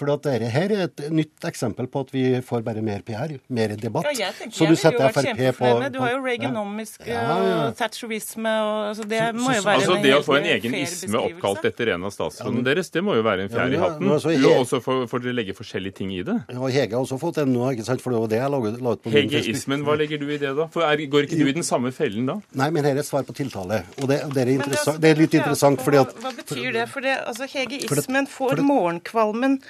For 0.00 0.08
dette 0.08 0.48
her 0.48 0.72
er 0.72 0.86
et 0.86 1.00
nytt 1.12 1.44
eksempel 1.44 1.84
på 1.92 2.00
at 2.06 2.12
vi 2.14 2.22
får 2.44 2.62
bare 2.64 2.80
mer 2.84 3.02
PR, 3.04 3.34
mer 3.52 3.74
debatt. 3.76 4.06
Ja, 4.08 4.30
jeg 4.30 4.36
tenker, 4.38 4.54
så 4.56 4.68
du 4.70 4.78
setter 4.80 5.12
Frp 5.12 5.58
på, 5.58 5.72
Du 5.92 5.98
har 6.00 6.14
jo 6.14 6.20
reaganomisk 6.24 7.04
ja. 7.04 7.20
ja, 7.20 7.34
ja. 7.44 7.58
thatcherisme 7.76 8.54
og 8.64 8.78
altså 8.90 9.04
Det 9.10 9.18
så, 9.20 9.34
må 9.36 9.52
jo 9.52 9.64
være 9.66 9.82
altså, 9.82 9.98
Det 10.00 10.14
å 10.16 10.22
få 10.24 10.38
en 10.38 10.48
egen 10.54 10.76
isme 10.78 11.20
oppkalt 11.20 11.68
etter 11.68 11.92
en 11.96 12.06
av 12.08 12.14
statsrådene 12.14 12.64
deres, 12.70 12.88
det 12.94 13.02
må 13.04 13.18
jo 13.18 13.26
være 13.26 13.44
en 13.44 13.52
fjær 13.52 13.76
i 13.76 13.82
hatten. 13.82 14.08
Altså, 14.14 14.32
også 14.54 14.80
får, 14.86 15.02
får 15.10 15.24
dere 15.26 15.36
legge 15.36 15.56
forskjellige 15.58 15.98
ting 16.00 16.14
i 16.16 16.22
det? 16.24 16.38
Ja, 16.48 16.72
Hege 16.78 16.96
har 16.96 17.04
også 17.04 17.20
fått 17.20 17.42
en 17.44 17.52
nå, 17.52 17.66
ikke 17.74 17.84
sant? 17.90 18.00
For 18.00 18.16
det 18.16 18.22
var 18.24 18.32
det 18.32 18.40
jeg 18.40 18.54
la, 18.56 18.62
la 18.88 18.96
ut 18.96 19.04
på 19.04 19.12
Hegeismen, 19.12 19.84
hva 19.84 19.98
legger 20.00 20.22
du 20.22 20.26
i 20.30 20.40
det, 20.40 20.54
da? 20.56 20.68
For 20.72 20.86
er, 20.86 21.04
Går 21.12 21.28
ikke 21.28 21.42
du 21.42 21.52
i 21.52 21.56
den 21.60 21.66
samme 21.66 21.92
fellen 21.92 22.28
da? 22.30 22.38
Nei, 22.56 22.70
men 22.72 22.88
her 22.88 22.96
er 22.96 23.04
et 23.04 23.10
svar 23.10 23.28
på 23.28 23.36
tiltale. 23.36 23.82
Og 24.00 24.08
det, 24.08 24.22
det, 24.32 24.46
er, 24.46 24.54
det, 24.64 24.80
er, 24.80 24.98
det 25.04 25.12
er, 25.12 25.20
litt 25.20 25.36
interessant 25.36 25.84
fordi 25.84 26.00
at 26.00 26.16
Hva 26.24 26.32
betyr 26.40 26.72
det? 26.78 26.88
For 26.88 27.04
det, 27.04 27.18
altså 27.28 27.48
Hegeismen 27.50 28.30
får 28.30 28.64
morgenkvalmen 28.64 29.60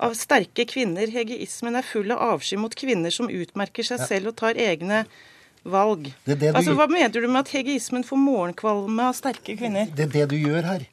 av 0.00 0.14
sterke 0.18 0.64
kvinner. 0.68 1.10
Hegeismen 1.12 1.76
er 1.78 1.86
full 1.86 2.10
av 2.14 2.22
avsky 2.34 2.58
mot 2.60 2.74
kvinner 2.76 3.12
som 3.14 3.28
utmerker 3.30 3.86
seg 3.86 4.00
selv 4.08 4.32
og 4.32 4.38
tar 4.40 4.60
egne 4.60 5.04
valg. 5.62 6.08
Det 6.24 6.38
det 6.40 6.54
altså, 6.54 6.74
Hva 6.78 6.88
mener 6.90 7.12
du 7.12 7.28
med 7.28 7.42
at 7.42 7.52
hegeismen 7.52 8.04
får 8.06 8.20
morgenkvalme 8.20 9.10
av 9.10 9.16
sterke 9.18 9.56
kvinner? 9.60 9.90
Det 9.96 10.08
er 10.08 10.14
det 10.16 10.26
du 10.32 10.36
gjør 10.40 10.68
her. 10.72 10.88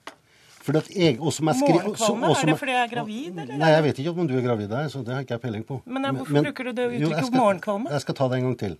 Jeg, 0.67 1.15
morgenkvalme? 1.23 2.27
Er 2.27 2.49
det 2.49 2.57
fordi 2.59 2.73
jeg 2.73 2.81
er 2.81 2.89
gravid? 2.91 3.37
Eller? 3.39 3.53
Nei, 3.55 3.69
jeg 3.71 3.83
vet 3.85 4.01
ikke 4.03 4.11
om 4.11 4.27
du 4.27 4.33
er 4.35 4.43
gravid, 4.43 4.67
der, 4.67 4.89
så 4.91 4.99
det 4.99 5.13
har 5.15 5.23
ikke 5.23 5.37
jeg 5.37 5.43
peiling 5.45 5.63
på. 5.63 5.77
Men 5.85 6.09
hvorfor 6.09 6.35
men, 6.35 6.49
bruker 6.49 6.67
du 6.67 6.71
det 6.75 6.87
uttrykket 6.89 7.37
morgenkvalme? 7.37 7.93
Jeg 7.95 8.03
skal 8.03 8.17
ta 8.19 8.27
det 8.27 8.41
en 8.41 8.49
gang 8.49 8.57
til. 8.59 8.75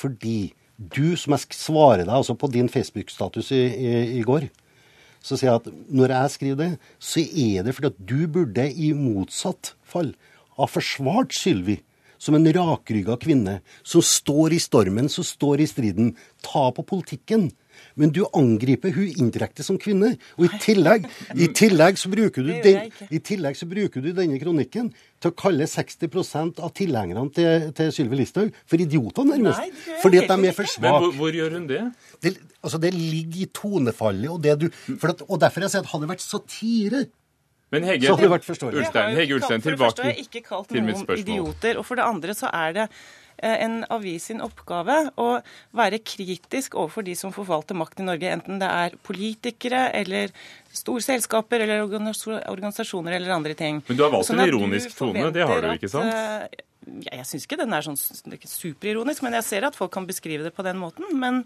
Fordi 0.00 0.38
du, 0.80 1.04
som 1.20 1.36
jeg 1.36 1.58
svarer 1.58 2.06
deg 2.06 2.14
altså 2.16 2.32
på 2.40 2.48
din 2.48 2.72
Facebook-status 2.72 3.52
i, 3.52 3.60
i, 3.68 3.92
i 4.16 4.24
går, 4.24 4.48
så 5.20 5.36
sier 5.36 5.50
jeg 5.50 5.60
at 5.60 5.70
når 5.92 6.14
jeg 6.14 6.34
skriver 6.34 6.58
det, 6.60 6.70
så 6.98 7.22
er 7.22 7.66
det 7.66 7.76
fordi 7.76 7.92
at 7.92 8.02
du 8.08 8.18
burde 8.32 8.66
i 8.72 8.90
motsatt 8.96 9.74
fall 9.84 10.14
ha 10.56 10.68
forsvart 10.68 11.36
Sylvi 11.36 11.78
som 12.20 12.36
en 12.36 12.48
rakrygga 12.52 13.16
kvinne 13.20 13.58
som 13.82 14.04
står 14.04 14.56
i 14.56 14.60
stormen, 14.60 15.08
som 15.08 15.24
står 15.24 15.62
i 15.64 15.68
striden. 15.68 16.12
Ta 16.44 16.68
på 16.76 16.84
politikken. 16.84 17.48
Men 18.00 18.12
du 18.16 18.22
angriper 18.36 18.94
hun 18.96 19.10
indirekte 19.20 19.64
som 19.66 19.78
kvinne. 19.80 20.14
Og 20.38 20.46
i 20.48 20.60
tillegg, 20.62 21.06
i 21.36 21.50
tillegg, 21.56 22.00
så 22.00 22.10
bruker 22.12 22.46
du 22.46 22.52
den, 22.64 22.88
i 23.12 23.20
tillegg 23.20 23.58
så 23.60 23.68
bruker 23.68 24.04
du 24.04 24.10
denne 24.16 24.40
kronikken 24.40 24.90
til 25.20 25.32
å 25.32 25.36
kalle 25.36 25.68
60% 25.68 26.62
av 26.64 26.72
tilhengerne 26.78 27.26
til, 27.36 27.68
til 27.76 27.92
Sylvi 27.92 28.22
Listhaug 28.22 28.56
for 28.64 28.80
idioter, 28.80 29.28
nærmest. 29.28 29.60
Nei, 29.60 29.96
fordi 30.00 30.22
at 30.22 30.32
de 30.32 30.48
er 30.48 30.56
for 30.56 30.70
svake. 30.72 30.86
Men 30.88 31.04
hvor, 31.04 31.16
hvor 31.18 31.36
gjør 31.36 31.56
hun 31.58 31.68
det? 31.68 31.82
Det, 32.24 32.34
altså, 32.62 32.80
det 32.80 32.94
ligger 32.96 33.44
i 33.44 33.48
tonefallet 33.60 34.32
og 34.32 34.42
det 34.44 34.56
du 34.64 34.68
for 35.00 35.12
at, 35.12 35.24
Og 35.28 35.40
derfor 35.40 35.64
jeg 35.66 35.74
sier 35.74 35.84
at 35.84 35.92
hadde 35.92 36.06
det 36.06 36.12
vært 36.14 36.24
satire 36.24 37.04
Men 37.70 37.84
Hege, 37.86 38.06
Så 38.08 38.16
hadde 38.16 38.26
det 38.26 38.32
vært 38.32 38.46
forståelig. 38.48 38.80
Ulstein, 38.82 39.16
Hege 39.16 39.36
Ulstein, 39.36 39.62
tilbake 39.62 40.14
til 40.72 40.82
mitt 40.82 40.98
spørsmål. 40.98 41.20
idioter. 41.22 41.78
Og 41.78 41.86
for 41.86 42.00
det 42.00 42.06
andre 42.08 42.34
så 42.34 42.50
er 42.50 42.72
det 42.80 42.86
en 43.42 43.80
avis 43.92 44.28
sin 44.30 44.42
oppgave 44.44 44.96
å 45.20 45.28
være 45.76 46.00
kritisk 46.04 46.76
overfor 46.78 47.06
de 47.06 47.14
som 47.18 47.34
forvalter 47.34 47.78
makt 47.78 48.02
i 48.02 48.06
Norge, 48.06 48.32
enten 48.36 48.60
det 48.62 48.70
er 48.70 48.96
politikere 49.06 49.86
eller 49.96 50.34
store 50.72 51.02
selskaper 51.04 51.64
eller 51.64 51.84
organisasjoner 51.86 53.16
eller 53.16 53.34
andre 53.34 53.56
ting. 53.58 53.82
Men 53.88 53.98
du 53.98 54.04
har 54.06 54.12
valgt 54.14 54.30
Sånn 54.30 54.42
en 54.42 54.50
ironisk 54.52 54.94
tone, 54.98 55.30
det 55.34 55.46
har 55.48 55.64
du 55.64 55.72
ikke 55.74 55.90
sant? 55.92 56.10
at, 56.10 56.58
eh, 56.60 56.66
ja, 57.06 57.20
jeg 57.20 57.28
syns 57.28 57.46
ikke 57.46 57.60
den 57.60 57.74
er 57.76 57.84
sånn 57.84 57.98
er 57.98 58.48
superironisk, 58.48 59.24
men 59.26 59.36
jeg 59.38 59.46
ser 59.48 59.68
at 59.68 59.76
folk 59.78 59.92
kan 59.94 60.08
beskrive 60.08 60.46
det 60.46 60.54
på 60.56 60.64
den 60.66 60.80
måten. 60.80 61.06
Men, 61.20 61.44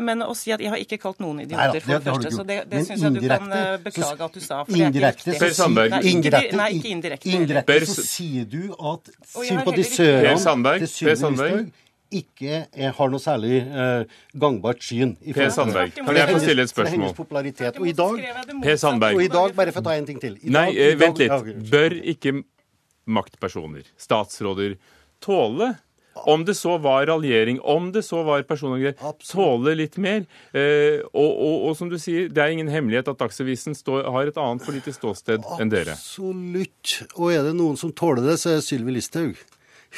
men 0.00 0.22
å 0.22 0.34
si 0.36 0.52
at 0.54 0.60
jeg 0.60 0.70
har 0.70 0.78
ikke 0.78 0.98
kalt 1.02 1.18
noen 1.20 1.40
Nei 1.40 1.44
idioter, 1.44 1.80
for 1.80 1.92
det, 1.98 2.02
første, 2.06 2.30
så 2.36 2.44
det, 2.46 2.56
det 2.70 2.82
syns 2.86 3.02
jeg 3.02 3.14
du 3.16 3.20
kan 3.28 3.42
indirekte, 3.42 3.62
eh, 3.72 3.78
beklage 3.84 4.20
at 4.28 4.32
du 4.32 4.40
sa. 4.40 4.60
For 4.64 4.72
det 4.72 4.80
er 4.80 4.86
Indirekte 4.92 5.34
ikke 5.34 5.50
så, 5.54 5.68
Nei, 5.72 6.00
indirekte, 6.12 6.56
nei, 6.56 6.68
ikke 6.78 6.92
indirekte. 6.94 7.32
indirekte 7.40 7.78
så 7.86 8.04
sier 8.06 8.44
du 8.44 8.62
at 8.78 9.10
sympatisørene 9.34 10.78
til 10.78 10.88
Sylvi 10.88 11.72
ikke 12.16 12.60
er, 12.70 12.92
har 12.94 13.08
noe 13.10 13.18
særlig 13.18 13.56
eh, 13.66 14.04
gangbart 14.38 14.82
syn. 14.86 15.16
i 15.26 15.32
Per 15.34 15.48
Sandberg, 15.50 15.90
kan 15.96 16.16
jeg 16.16 16.28
få 16.30 16.38
stille 16.44 16.62
et 16.62 16.70
spørsmål? 16.70 17.14
popularitet. 17.18 17.80
Og 17.82 17.88
i 17.90 17.94
dag, 17.98 18.20
Per 18.62 18.76
Sandberg. 18.78 19.16
og 19.18 19.24
i 19.24 19.28
dag 19.32 19.56
bare 19.58 19.72
for 19.74 19.82
å 19.82 19.88
ta 19.88 19.96
en 19.98 20.06
ting 20.06 20.20
til. 20.22 20.36
I 20.42 20.52
Nei, 20.54 20.66
dag- 20.70 20.76
i 20.76 20.84
eh, 20.84 20.92
dag- 20.94 21.00
vent 21.02 21.18
litt. 21.18 21.70
Bør 21.72 21.96
ikke 22.14 22.32
maktpersoner, 23.06 23.82
statsråder, 23.98 24.76
tåle 25.20 25.72
om 26.24 26.44
det 26.46 26.54
så 26.56 26.76
var 26.82 27.06
raljering, 27.06 27.60
om 27.60 27.90
det 27.92 28.02
så 28.06 28.22
var 28.26 28.46
personangrep, 28.48 29.00
tåle 29.28 29.74
litt 29.78 29.98
mer. 30.02 30.24
Eh, 30.56 31.02
og, 31.12 31.30
og, 31.30 31.66
og 31.68 31.76
som 31.78 31.90
du 31.92 31.98
sier, 32.00 32.30
det 32.32 32.42
er 32.42 32.54
ingen 32.54 32.70
hemmelighet 32.72 33.10
at 33.12 33.20
Dagsavisen 33.20 33.76
står, 33.76 34.06
har 34.14 34.30
et 34.30 34.40
annet 34.40 34.64
politisk 34.66 35.02
ståsted 35.02 35.44
enn 35.60 35.72
dere. 35.72 35.96
Absolutt. 35.96 36.96
Og 37.18 37.34
er 37.34 37.44
det 37.46 37.56
noen 37.58 37.78
som 37.80 37.92
tåler 37.96 38.24
det, 38.30 38.38
så 38.42 38.54
er 38.54 38.60
det 38.60 38.66
Sylvi 38.68 38.96
Listhaug. 38.96 39.44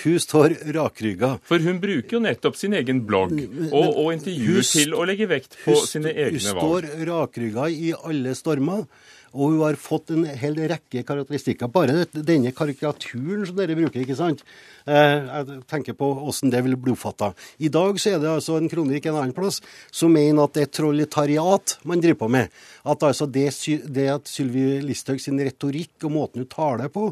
Hun 0.04 0.18
står 0.20 0.54
rakrygga. 0.74 1.38
For 1.48 1.62
hun 1.64 1.80
bruker 1.82 2.18
jo 2.18 2.22
nettopp 2.22 2.58
sin 2.58 2.76
egen 2.76 3.00
blogg 3.08 3.32
og, 3.72 3.86
og 3.88 4.12
intervjuer 4.14 4.66
til 4.68 4.94
å 4.94 5.06
legge 5.08 5.26
vekt 5.30 5.56
på 5.64 5.74
sine 5.88 6.12
egne 6.12 6.38
valg. 6.54 6.84
Hun 6.84 6.90
står 6.92 7.06
rakrygga 7.08 7.68
i 7.72 7.94
alle 7.96 8.34
stormer. 8.38 8.84
Og 9.34 9.52
hun 9.52 9.62
har 9.62 9.78
fått 9.80 10.12
en 10.14 10.24
hel 10.40 10.56
rekke 10.70 11.02
karakteristikker. 11.06 11.70
Bare 11.72 12.06
denne 12.12 12.52
karikaturen 12.56 13.46
som 13.48 13.58
dere 13.58 13.76
bruker, 13.78 14.02
ikke 14.02 14.16
sant. 14.18 14.44
Eh, 14.88 15.18
jeg 15.28 15.58
tenker 15.70 15.96
på 15.98 16.10
hvordan 16.16 16.54
det 16.54 16.62
vil 16.66 16.78
bli 16.80 16.94
oppfatta. 16.94 17.32
I 17.60 17.72
dag 17.72 18.00
så 18.00 18.14
er 18.14 18.22
det 18.22 18.30
altså 18.32 18.56
en 18.58 18.70
kronikk 18.72 19.08
en 19.08 19.20
annen 19.20 19.36
plass 19.36 19.60
som 19.90 20.14
mener 20.14 20.44
at 20.44 20.56
det 20.56 20.68
er 20.68 20.72
trolletariat 20.80 21.76
man 21.88 22.04
driver 22.04 22.22
på 22.24 22.32
med. 22.38 22.54
At 22.88 23.04
altså 23.04 23.28
det, 23.28 23.50
det 23.88 24.08
at 24.14 24.30
Sylvi 24.30 24.78
Listhaug 24.84 25.20
sin 25.22 25.40
retorikk 25.40 26.08
og 26.08 26.16
måten 26.16 26.44
hun 26.44 26.50
taler 26.52 26.92
på 26.92 27.10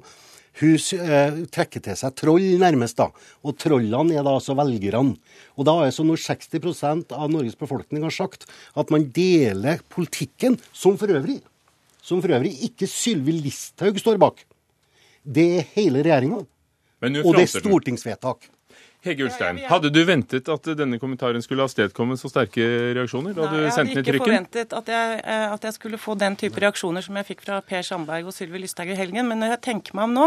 hun 0.60 0.76
eh, 0.76 1.42
trekker 1.52 1.82
til 1.84 1.98
seg 1.98 2.14
troll, 2.16 2.46
nærmest. 2.60 2.96
da, 2.96 3.10
Og 3.44 3.58
trollene 3.60 4.16
er 4.16 4.24
da 4.24 4.36
altså 4.38 4.56
velgerne. 4.56 5.16
Og 5.56 5.68
da 5.68 5.74
er 5.84 5.92
sånn 5.92 6.08
når 6.08 6.22
60% 6.22 7.12
av 7.12 7.28
Norges 7.32 7.58
befolkning 7.60 8.06
har 8.06 8.14
sagt 8.14 8.48
at 8.74 8.92
man 8.92 9.10
deler 9.12 9.84
politikken, 9.92 10.56
som 10.72 10.96
for 10.96 11.12
øvrig, 11.12 11.42
som 12.06 12.22
for 12.22 12.36
øvrig 12.38 12.54
ikke 12.68 12.88
Sylvi 12.90 13.34
Listhaug 13.44 13.98
står 14.02 14.20
bak. 14.22 14.44
Det 15.26 15.46
er 15.58 15.72
hele 15.74 16.04
regjeringa. 16.06 16.44
Og 16.46 17.32
det 17.34 17.48
er 17.48 17.50
stortingsvedtak. 17.58 18.46
Hege 19.06 19.26
Ulstein, 19.26 19.60
hadde 19.68 19.90
du 19.94 20.00
ventet 20.08 20.48
at 20.50 20.68
denne 20.78 20.98
kommentaren 20.98 21.42
skulle 21.44 21.62
avstedkomme 21.66 22.16
så 22.18 22.30
sterke 22.30 22.64
reaksjoner 22.96 23.36
da 23.36 23.44
Nei, 23.44 23.50
du 23.52 23.60
jeg 23.60 23.74
sendte 23.76 23.92
den 23.94 24.00
hadde 24.00 24.00
i 24.00 24.02
ikke 24.02 24.14
trykken? 24.14 24.24
forventet 24.24 24.74
at 24.74 24.90
jeg, 24.90 25.18
eh, 25.20 25.44
at 25.54 25.66
jeg 25.68 25.76
skulle 25.76 26.00
få 26.00 26.16
den 26.18 26.38
type 26.40 26.62
reaksjoner 26.64 27.04
som 27.06 27.18
jeg 27.20 27.28
fikk 27.28 27.44
fra 27.44 27.60
Per 27.62 27.86
Sandberg 27.86 28.26
og 28.26 28.34
Sylvi 28.34 28.62
Lysthaug 28.64 28.90
i 28.90 28.96
helgen. 28.98 29.28
Men 29.30 29.42
når 29.42 29.54
jeg 29.54 29.62
tenker 29.68 29.98
meg 29.98 30.08
om 30.08 30.16
nå, 30.16 30.26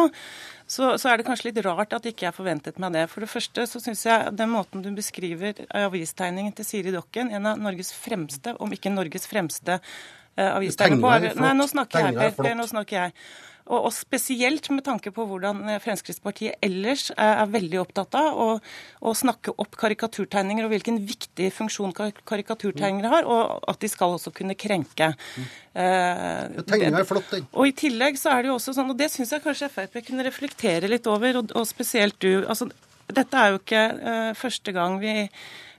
så, 0.70 0.94
så 1.02 1.12
er 1.12 1.20
det 1.20 1.28
kanskje 1.28 1.50
litt 1.50 1.60
rart 1.66 1.98
at 1.98 2.08
ikke 2.08 2.30
jeg 2.30 2.38
forventet 2.38 2.80
meg 2.80 2.96
det. 2.96 3.08
For 3.12 3.26
det 3.26 3.32
første 3.34 3.66
så 3.68 3.84
syns 3.84 4.06
jeg 4.08 4.32
den 4.40 4.54
måten 4.54 4.86
du 4.86 4.94
beskriver 4.96 5.60
avistegningen 5.82 6.56
til 6.56 6.70
Siri 6.70 6.96
Dokken, 6.96 7.34
en 7.36 7.52
av 7.52 7.60
Norges 7.60 7.92
fremste, 7.98 8.56
om 8.64 8.72
ikke 8.76 8.94
Norges 8.94 9.28
fremste 9.28 9.82
uh, 10.38 10.56
avistegner 10.58 11.02
på 11.02 11.42
Nei, 11.42 11.54
nå 11.58 11.70
snakker 11.70 12.10
jeg, 12.10 12.20
Per. 12.20 12.36
Per. 12.44 12.58
Nå 12.60 12.68
snakker 12.70 13.02
jeg. 13.04 13.16
Og, 13.70 13.84
og 13.86 13.92
spesielt 13.94 14.66
med 14.74 14.82
tanke 14.86 15.12
på 15.14 15.24
hvordan 15.30 15.62
eh, 15.70 15.78
Fremskrittspartiet 15.84 16.58
ellers 16.66 17.10
er, 17.14 17.44
er 17.44 17.52
veldig 17.54 17.82
opptatt 17.84 18.18
av 18.18 18.40
å, 18.42 18.48
å 19.06 19.14
snakke 19.18 19.54
opp 19.62 19.78
karikaturtegninger 19.78 20.66
og 20.66 20.74
hvilken 20.74 20.98
viktig 21.06 21.52
funksjon 21.54 21.94
karikaturtegninger 21.94 22.28
karikaturtegnere 22.30 23.12
har, 23.14 23.28
og 23.30 23.70
at 23.70 23.80
de 23.82 23.90
skal 23.92 24.16
også 24.16 24.34
kunne 24.36 24.56
krenke. 24.58 25.12
Eh, 25.74 26.58
Tegninga 26.66 27.04
er 27.04 27.08
flott, 27.08 27.30
den. 27.34 27.46
og 27.54 27.70
i 27.70 27.76
tillegg 27.78 28.18
så 28.20 28.34
er 28.34 28.44
det 28.44 28.52
jo 28.52 28.58
også 28.58 28.74
sånn, 28.78 28.90
og 28.94 28.98
det 29.00 29.12
syns 29.14 29.36
jeg 29.36 29.46
kanskje 29.46 29.70
Frp 29.74 30.02
kunne 30.08 30.26
reflektere 30.26 30.90
litt 30.90 31.10
over, 31.10 31.44
og, 31.44 31.54
og 31.58 31.70
spesielt 31.70 32.18
du. 32.26 32.46
altså 32.50 32.72
Dette 33.06 33.38
er 33.38 33.54
jo 33.54 33.62
ikke 33.62 33.86
uh, 34.02 34.32
første 34.38 34.74
gang 34.74 34.98
vi 35.02 35.14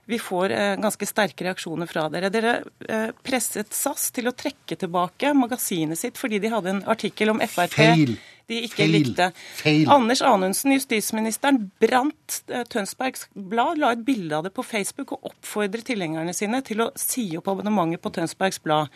vi 0.05 0.19
får 0.19 0.51
eh, 0.51 0.75
ganske 0.81 1.05
sterke 1.05 1.45
reaksjoner 1.45 1.89
fra 1.89 2.07
dere. 2.11 2.29
Dere 2.33 2.53
eh, 2.89 3.09
presset 3.23 3.73
SAS 3.75 4.09
til 4.15 4.29
å 4.29 4.35
trekke 4.35 4.77
tilbake 4.79 5.33
magasinet 5.37 5.99
sitt 5.99 6.19
fordi 6.19 6.41
de 6.41 6.51
hadde 6.51 6.75
en 6.75 6.83
artikkel 6.89 7.33
om 7.33 7.41
Frp 7.41 7.75
Feil. 7.75 8.15
de 8.49 8.63
ikke 8.67 8.83
Feil. 8.83 8.95
likte. 8.97 9.29
Feil. 9.61 9.85
Anders 9.93 10.23
Anundsen, 10.25 10.73
justisministeren, 10.75 11.69
brant 11.81 12.41
eh, 12.49 12.65
Tønsbergs 12.71 13.27
Blad, 13.35 13.81
la 13.81 13.93
et 13.95 14.05
bilde 14.07 14.39
av 14.39 14.47
det 14.47 14.55
på 14.57 14.65
Facebook 14.65 15.15
og 15.15 15.31
oppfordret 15.31 15.87
tilhengerne 15.91 16.33
sine 16.35 16.63
til 16.65 16.87
å 16.87 16.91
si 16.99 17.29
opp 17.39 17.51
abonnementet 17.53 18.03
på 18.03 18.13
Tønsbergs 18.17 18.61
Blad. 18.65 18.91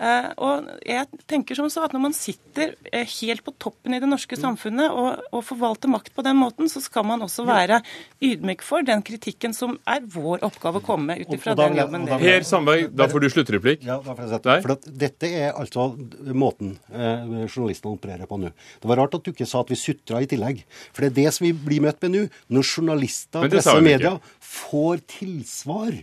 Eh, 0.00 0.28
og 0.40 0.68
jeg 0.88 1.08
tenker 1.28 1.58
som 1.58 1.66
så 1.68 1.82
at 1.84 1.92
Når 1.92 2.00
man 2.00 2.14
sitter 2.16 2.70
eh, 2.88 3.04
helt 3.20 3.42
på 3.44 3.52
toppen 3.60 3.92
i 3.92 3.98
det 4.00 4.08
norske 4.08 4.38
samfunnet 4.40 4.88
og, 4.88 5.20
og 5.36 5.42
forvalter 5.44 5.90
makt 5.92 6.14
på 6.16 6.24
den 6.24 6.38
måten, 6.40 6.70
så 6.72 6.80
skal 6.80 7.04
man 7.04 7.20
også 7.26 7.44
være 7.44 7.82
ydmyk 8.24 8.64
for 8.64 8.86
den 8.86 9.02
kritikken 9.04 9.52
som 9.56 9.74
er 9.84 10.00
vår 10.08 10.40
oppgave 10.48 10.80
å 10.80 10.84
komme 10.86 11.10
med 11.12 11.20
ut 11.20 11.28
Og- 11.28 11.36
ifra 11.36 11.52
og 11.52 11.60
da 11.60 11.68
den 11.68 11.80
jobben 11.82 12.08
og 12.08 12.24
Per 12.24 12.46
Sandberg, 12.48 12.86
da 12.96 13.08
får 13.12 13.20
du 13.20 13.28
sluttreplikk. 13.34 13.84
Ja, 13.84 13.98
da 14.00 14.14
får 14.16 14.24
jeg 14.24 14.32
sette. 14.38 14.56
For 14.64 14.72
at 14.78 14.88
dette 15.04 15.30
er 15.42 15.52
altså 15.52 15.90
måten 16.32 16.78
eh, 16.92 17.46
journalistene 17.50 17.92
opererer 17.98 18.30
på 18.30 18.40
nå. 18.40 18.54
Det 18.80 18.88
var 18.88 19.02
rart 19.02 19.18
at 19.20 19.24
du 19.28 19.32
ikke 19.34 19.48
sa 19.48 19.60
at 19.60 19.68
vi 19.68 19.76
sutra 19.76 20.22
i 20.24 20.30
tillegg. 20.30 20.64
For 20.96 21.04
det 21.04 21.12
er 21.12 21.18
det 21.26 21.34
som 21.36 21.44
vi 21.44 21.52
blir 21.52 21.84
møtt 21.84 22.00
med 22.06 22.16
nå. 22.16 22.24
Når 22.48 22.70
journalister, 22.72 23.44
Men 23.44 23.52
presse 23.52 23.76
og 23.76 23.84
media 23.84 24.16
får 24.40 25.04
tilsvar, 25.18 26.00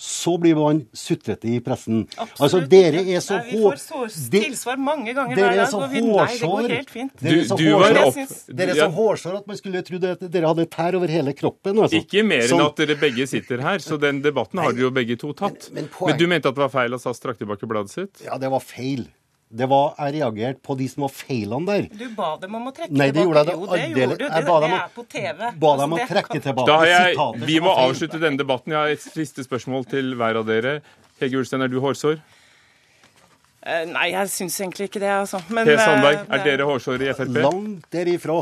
så 0.00 0.36
blir 0.38 0.54
man 0.54 0.84
sutrete 0.94 1.48
i 1.50 1.58
pressen. 1.60 2.04
Absolutt 2.16 2.40
Altså, 2.40 2.60
dere 2.70 3.00
er 3.02 3.18
så 3.24 3.38
Nei, 3.40 3.50
Vi 3.50 3.56
får 3.64 3.78
så- 3.82 4.30
tilsvar 4.30 4.76
mange 4.78 5.12
ganger 5.14 5.34
hver 5.34 5.50
er 5.50 5.56
dag. 5.64 5.74
og 5.74 5.90
vi, 5.90 6.00
nei, 6.00 6.26
det 6.38 6.40
går 6.40 6.68
helt 6.68 6.90
fint. 6.90 7.12
Dere 7.20 7.38
er 7.40 7.44
så 7.48 7.56
du 7.58 7.64
var 7.72 7.90
hårsår- 7.90 8.06
opp- 8.06 8.56
Dere 8.56 8.70
er 8.70 8.76
Ja. 8.76 8.88
hårsår 8.88 9.36
at 9.38 9.46
man 9.48 9.56
skulle 9.56 9.82
tro 9.82 9.96
at 9.96 10.20
dere 10.30 10.46
hadde 10.46 10.66
tær 10.70 10.94
over 10.94 11.08
hele 11.08 11.32
kroppen. 11.34 11.76
Altså. 11.82 11.98
Ikke 12.06 12.24
mer 12.24 12.42
enn 12.46 12.64
at 12.64 12.76
dere 12.76 12.94
begge 12.94 13.26
sitter 13.26 13.60
her, 13.60 13.78
så 13.78 13.98
den 13.98 14.22
debatten 14.22 14.58
har 14.62 14.70
dere 14.72 14.82
jo 14.86 14.90
begge 14.90 15.18
to 15.18 15.32
tatt. 15.32 15.70
Men- 15.72 15.88
men 16.00 16.08
Men, 16.10 16.16
du 16.18 16.26
mente 16.28 16.46
at 16.46 16.54
det 16.54 16.62
var 16.62 16.68
feil 16.68 16.94
at 16.94 17.00
SAS 17.00 17.18
trakk 17.18 17.38
tilbake 17.38 17.66
bladet 17.66 17.90
sitt? 17.90 18.22
Ja, 18.24 18.38
det 18.38 18.48
var 18.50 18.60
feil. 18.60 19.08
Det 19.48 19.64
var, 19.64 19.94
jeg 19.96 20.12
reagerte 20.18 20.60
på 20.60 20.74
de 20.76 20.86
som 20.92 21.06
var 21.06 21.12
feilene 21.16 21.64
der. 21.64 21.86
Du 21.96 22.04
ba 22.16 22.34
dem 22.42 22.56
om 22.58 22.66
å 22.68 22.72
trekke 22.76 22.92
Nei, 22.92 23.06
det 23.08 23.22
tilbake. 23.22 23.44
gjorde 23.48 23.54
Jo, 23.54 23.68
det 23.72 23.84
gjorde 23.88 24.16
du. 24.18 24.24
Det, 24.24 24.32
jeg 24.34 24.44
ba 24.48 24.56
dem 24.60 24.74
det 24.74 24.80
er 24.80 24.90
på 24.92 25.04
TV. 25.08 25.38
Ba 25.38 25.70
Altså, 25.72 25.80
dem 25.80 25.94
å 25.96 26.00
trekke 26.10 26.40
tilbake 26.48 26.66
Da 26.68 26.76
har 26.82 26.90
jeg, 26.90 27.46
vi 27.48 27.56
må 27.64 27.72
avslutte 27.86 28.20
denne 28.20 28.42
debatten. 28.42 28.74
Jeg 28.74 28.78
har 28.82 28.92
et 28.98 29.06
siste 29.06 29.46
spørsmål 29.46 29.88
til 29.88 30.12
hver 30.20 30.42
av 30.42 30.44
dere. 30.50 30.74
Hege 31.22 31.40
Ulstein, 31.40 31.64
er 31.64 31.72
du 31.72 31.78
hårsår? 31.80 32.20
Eh, 33.64 33.86
Nei, 33.90 34.10
jeg 34.12 34.30
syns 34.36 34.60
egentlig 34.60 34.90
ikke 34.90 35.00
det, 35.02 35.10
altså. 35.16 35.40
Men, 35.48 35.66
Per 35.66 35.80
Sandberg, 35.80 36.20
eh, 36.20 36.36
er 36.36 36.44
dere 36.44 36.68
hårsåre 36.68 37.08
i 37.08 37.16
Frp? 37.16 37.40
Langt 37.42 37.88
derifra. 37.92 38.38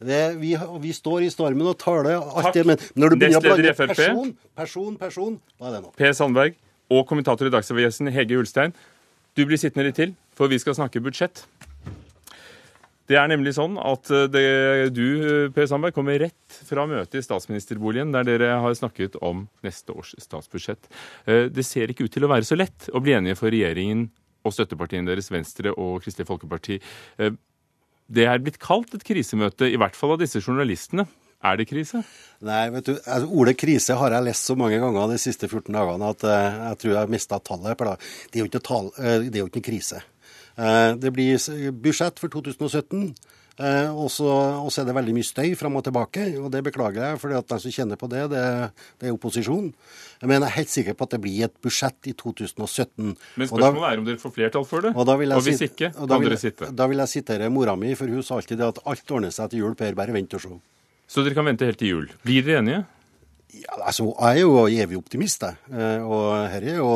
Det, 0.00 0.20
vi, 0.40 0.54
vi 0.80 0.92
står 0.96 1.26
i 1.26 1.32
stormen 1.32 1.66
og 1.72 1.76
taler 1.80 2.14
alt 2.20 2.54
det, 2.56 2.62
men 2.68 2.78
når 2.96 3.12
du 3.12 3.16
begynner 3.20 3.40
å 3.40 3.44
blande 3.44 3.74
person, 3.76 4.30
person, 4.56 4.94
person, 4.96 5.34
da 5.60 5.68
er 5.68 5.74
det 5.76 5.82
nok. 5.88 5.92
Per 5.98 6.14
Sandberg 6.16 6.54
og 6.90 7.04
kommentator 7.10 7.50
i 7.50 7.52
Dagsavisen 7.52 8.08
Hege 8.14 8.38
Ulstein. 8.40 8.72
Du 9.36 9.44
blir 9.46 9.60
sittende 9.60 9.90
litt 9.90 9.98
til, 10.00 10.14
for 10.40 10.48
vi 10.48 10.56
skal 10.60 10.78
snakke 10.78 11.02
budsjett. 11.04 11.42
Det 13.10 13.18
er 13.18 13.26
nemlig 13.28 13.52
sånn 13.56 13.74
at 13.82 14.08
eh, 14.14 14.28
det, 14.30 14.44
du, 14.94 15.50
Per 15.52 15.66
Sandberg, 15.68 15.92
kommer 15.96 16.20
rett 16.22 16.60
fra 16.64 16.86
møtet 16.88 17.18
i 17.18 17.24
statsministerboligen, 17.26 18.12
der 18.14 18.24
dere 18.28 18.52
har 18.62 18.76
snakket 18.78 19.18
om 19.26 19.48
neste 19.66 19.92
års 19.92 20.14
statsbudsjett. 20.22 20.86
Eh, 21.26 21.48
Det 21.50 21.66
ser 21.66 21.90
ikke 21.90 22.06
ut 22.06 22.14
til 22.14 22.24
å 22.24 22.30
være 22.30 22.46
så 22.46 22.56
lett 22.56 22.88
å 22.94 23.02
bli 23.02 23.16
enige 23.18 23.36
for 23.40 23.52
regjeringen 23.52 24.06
og 24.46 24.54
støttepartiene 24.54 25.10
deres, 25.10 25.28
Venstre 25.34 25.74
og 25.74 26.04
Kristelig 26.04 26.30
Folkeparti. 26.30 26.78
Eh, 27.18 27.34
Det 28.10 28.24
er 28.26 28.40
blitt 28.42 28.62
kalt 28.62 28.94
et 28.94 29.04
krisemøte, 29.06 29.66
i 29.66 29.78
hvert 29.78 29.98
fall 29.98 30.14
av 30.14 30.22
disse 30.22 30.40
journalistene. 30.40 31.04
Er 31.40 31.56
det 31.56 31.70
krise? 31.70 32.02
Nei, 32.44 32.68
vet 32.74 32.84
du, 32.84 32.94
altså, 32.98 33.28
Ordet 33.32 33.56
krise 33.56 33.96
har 33.96 34.12
jeg 34.12 34.26
lest 34.26 34.48
så 34.48 34.56
mange 34.60 34.76
ganger 34.82 35.08
de 35.08 35.18
siste 35.22 35.48
14 35.48 35.72
dagene 35.72 36.10
at 36.12 36.24
uh, 36.26 36.32
jeg 36.68 36.80
tror 36.82 36.92
jeg 36.92 37.00
har 37.00 37.12
mista 37.14 37.38
tallet. 37.40 37.84
Det 38.28 38.36
er 38.36 38.42
jo 38.42 38.48
ikke, 38.50 38.60
tall, 38.66 38.90
uh, 38.98 39.22
det 39.24 39.38
er 39.38 39.44
jo 39.46 39.48
ikke 39.48 39.64
krise. 39.70 40.02
Uh, 40.58 40.96
det 41.00 41.12
blir 41.14 41.70
budsjett 41.82 42.18
for 42.22 42.32
2017. 42.32 43.12
Eh, 43.60 43.90
og 43.92 44.08
så 44.08 44.80
er 44.80 44.86
det 44.88 44.94
veldig 44.96 45.14
mye 45.18 45.26
støy 45.26 45.52
fram 45.58 45.74
og 45.76 45.84
tilbake, 45.84 46.24
og 46.40 46.48
det 46.52 46.62
beklager 46.64 47.02
jeg. 47.04 47.20
For 47.20 47.32
de 47.34 47.58
som 47.64 47.74
kjenner 47.74 48.00
på 48.00 48.08
det, 48.12 48.22
det, 48.32 48.44
det 49.00 49.10
er 49.10 49.16
opposisjon. 49.16 49.68
Men 50.22 50.36
jeg 50.38 50.46
er 50.46 50.54
helt 50.54 50.72
sikker 50.72 50.96
på 50.96 51.08
at 51.08 51.16
det 51.16 51.20
blir 51.26 51.48
et 51.48 51.56
budsjett 51.64 52.08
i 52.08 52.14
2017. 52.16 53.10
Men 53.10 53.50
spørsmålet 53.50 53.82
da, 53.82 53.90
er 53.90 54.02
om 54.02 54.06
dere 54.08 54.22
får 54.22 54.34
flertall 54.36 54.64
for 54.68 54.86
det? 54.86 54.94
Og, 54.94 55.12
og 55.12 55.44
hvis 55.44 55.64
ikke, 55.68 55.92
kan 55.98 56.24
dere 56.24 56.40
sitte? 56.40 56.70
Da 56.76 56.88
vil 56.90 57.04
jeg 57.04 57.14
sitere 57.18 57.50
mora 57.52 57.76
mi, 57.80 57.92
for 57.98 58.12
hun 58.12 58.24
sa 58.24 58.40
alltid 58.40 58.62
det 58.62 58.70
at 58.70 58.80
alt 58.94 59.14
ordner 59.18 59.36
seg 59.36 59.52
til 59.52 59.66
jul, 59.66 59.76
Per, 59.76 59.98
bare 59.98 60.16
vent 60.16 60.38
og 60.38 60.44
se. 60.46 60.54
Så 61.10 61.26
dere 61.26 61.36
kan 61.36 61.48
vente 61.50 61.68
helt 61.68 61.80
til 61.82 61.94
jul. 61.94 62.08
Blir 62.24 62.46
dere 62.46 62.64
enige? 62.64 62.80
Ja, 63.50 63.76
altså, 63.82 64.06
Jeg 64.14 64.40
er 64.40 64.44
jo 64.46 64.66
evig 64.70 64.96
optimist, 64.96 65.42
jeg. 65.42 65.58
Eh, 65.74 66.04
og 66.06 66.48
her 66.48 66.64
er 66.70 66.76
jo 66.78 66.90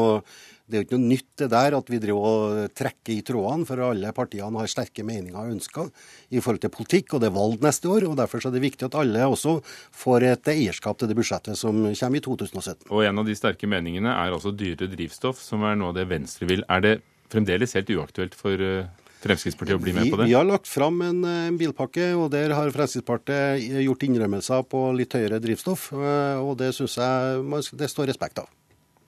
det 0.65 0.79
er 0.79 0.81
jo 0.81 0.87
ikke 0.87 0.97
noe 0.97 1.11
nytt 1.11 1.41
det 1.43 1.49
der 1.53 1.75
at 1.77 1.91
vi 1.93 1.99
driver 2.01 2.25
og 2.25 2.75
trekker 2.77 3.13
i 3.13 3.25
trådene, 3.27 3.67
for 3.69 3.83
alle 3.85 4.13
partiene 4.17 4.63
har 4.63 4.71
sterke 4.73 5.05
meninger 5.05 5.37
og 5.37 5.53
ønsker 5.53 5.91
i 6.33 6.41
forhold 6.41 6.63
til 6.63 6.73
politikk, 6.73 7.13
og 7.13 7.21
det 7.21 7.29
er 7.29 7.37
valg 7.37 7.67
neste 7.67 7.91
år. 7.93 8.07
og 8.09 8.17
Derfor 8.17 8.41
er 8.41 8.55
det 8.55 8.65
viktig 8.65 8.89
at 8.89 8.97
alle 8.97 9.27
også 9.29 9.59
får 9.93 10.29
et 10.31 10.53
eierskap 10.55 10.99
til 10.99 11.11
det 11.11 11.19
budsjettet 11.19 11.61
som 11.61 11.85
kommer 11.85 12.21
i 12.21 12.25
2017. 12.25 12.89
Og 12.89 13.05
En 13.05 13.21
av 13.21 13.29
de 13.29 13.37
sterke 13.37 13.69
meningene 13.69 14.09
er 14.09 14.33
altså 14.33 14.55
dyrere 14.57 14.89
drivstoff, 14.89 15.43
som 15.45 15.69
er 15.69 15.77
noe 15.77 15.93
av 15.93 16.01
det 16.01 16.09
Venstre 16.09 16.49
vil. 16.49 16.65
Er 16.73 16.81
det 16.81 16.95
fremdeles 17.29 17.77
helt 17.77 17.93
uaktuelt 17.93 18.39
for 18.39 18.57
eh, 18.57 18.89
Fremskrittspartiet 19.25 19.77
å 19.77 19.85
bli 19.85 19.93
med 19.93 20.09
på 20.09 20.17
det? 20.17 20.31
Vi, 20.31 20.33
vi 20.33 20.39
har 20.39 20.49
lagt 20.49 20.69
fram 20.69 21.05
en, 21.05 21.23
en, 21.29 21.61
bilpakke, 21.61 22.15
og 22.17 22.31
der 22.33 22.57
har 22.57 22.73
Fremskrittspartiet 22.73 23.85
gjort 23.85 24.09
innrømmelser 24.09 24.65
på 24.65 24.87
litt 24.97 25.13
høyere 25.13 25.45
drivstoff. 25.45 25.91
Eh, 25.93 26.41
og 26.41 26.57
Det 26.61 26.73
syns 26.73 26.97
jeg 26.97 27.65
det 27.77 27.93
står 27.93 28.15
respekt 28.15 28.41
av. 28.41 28.49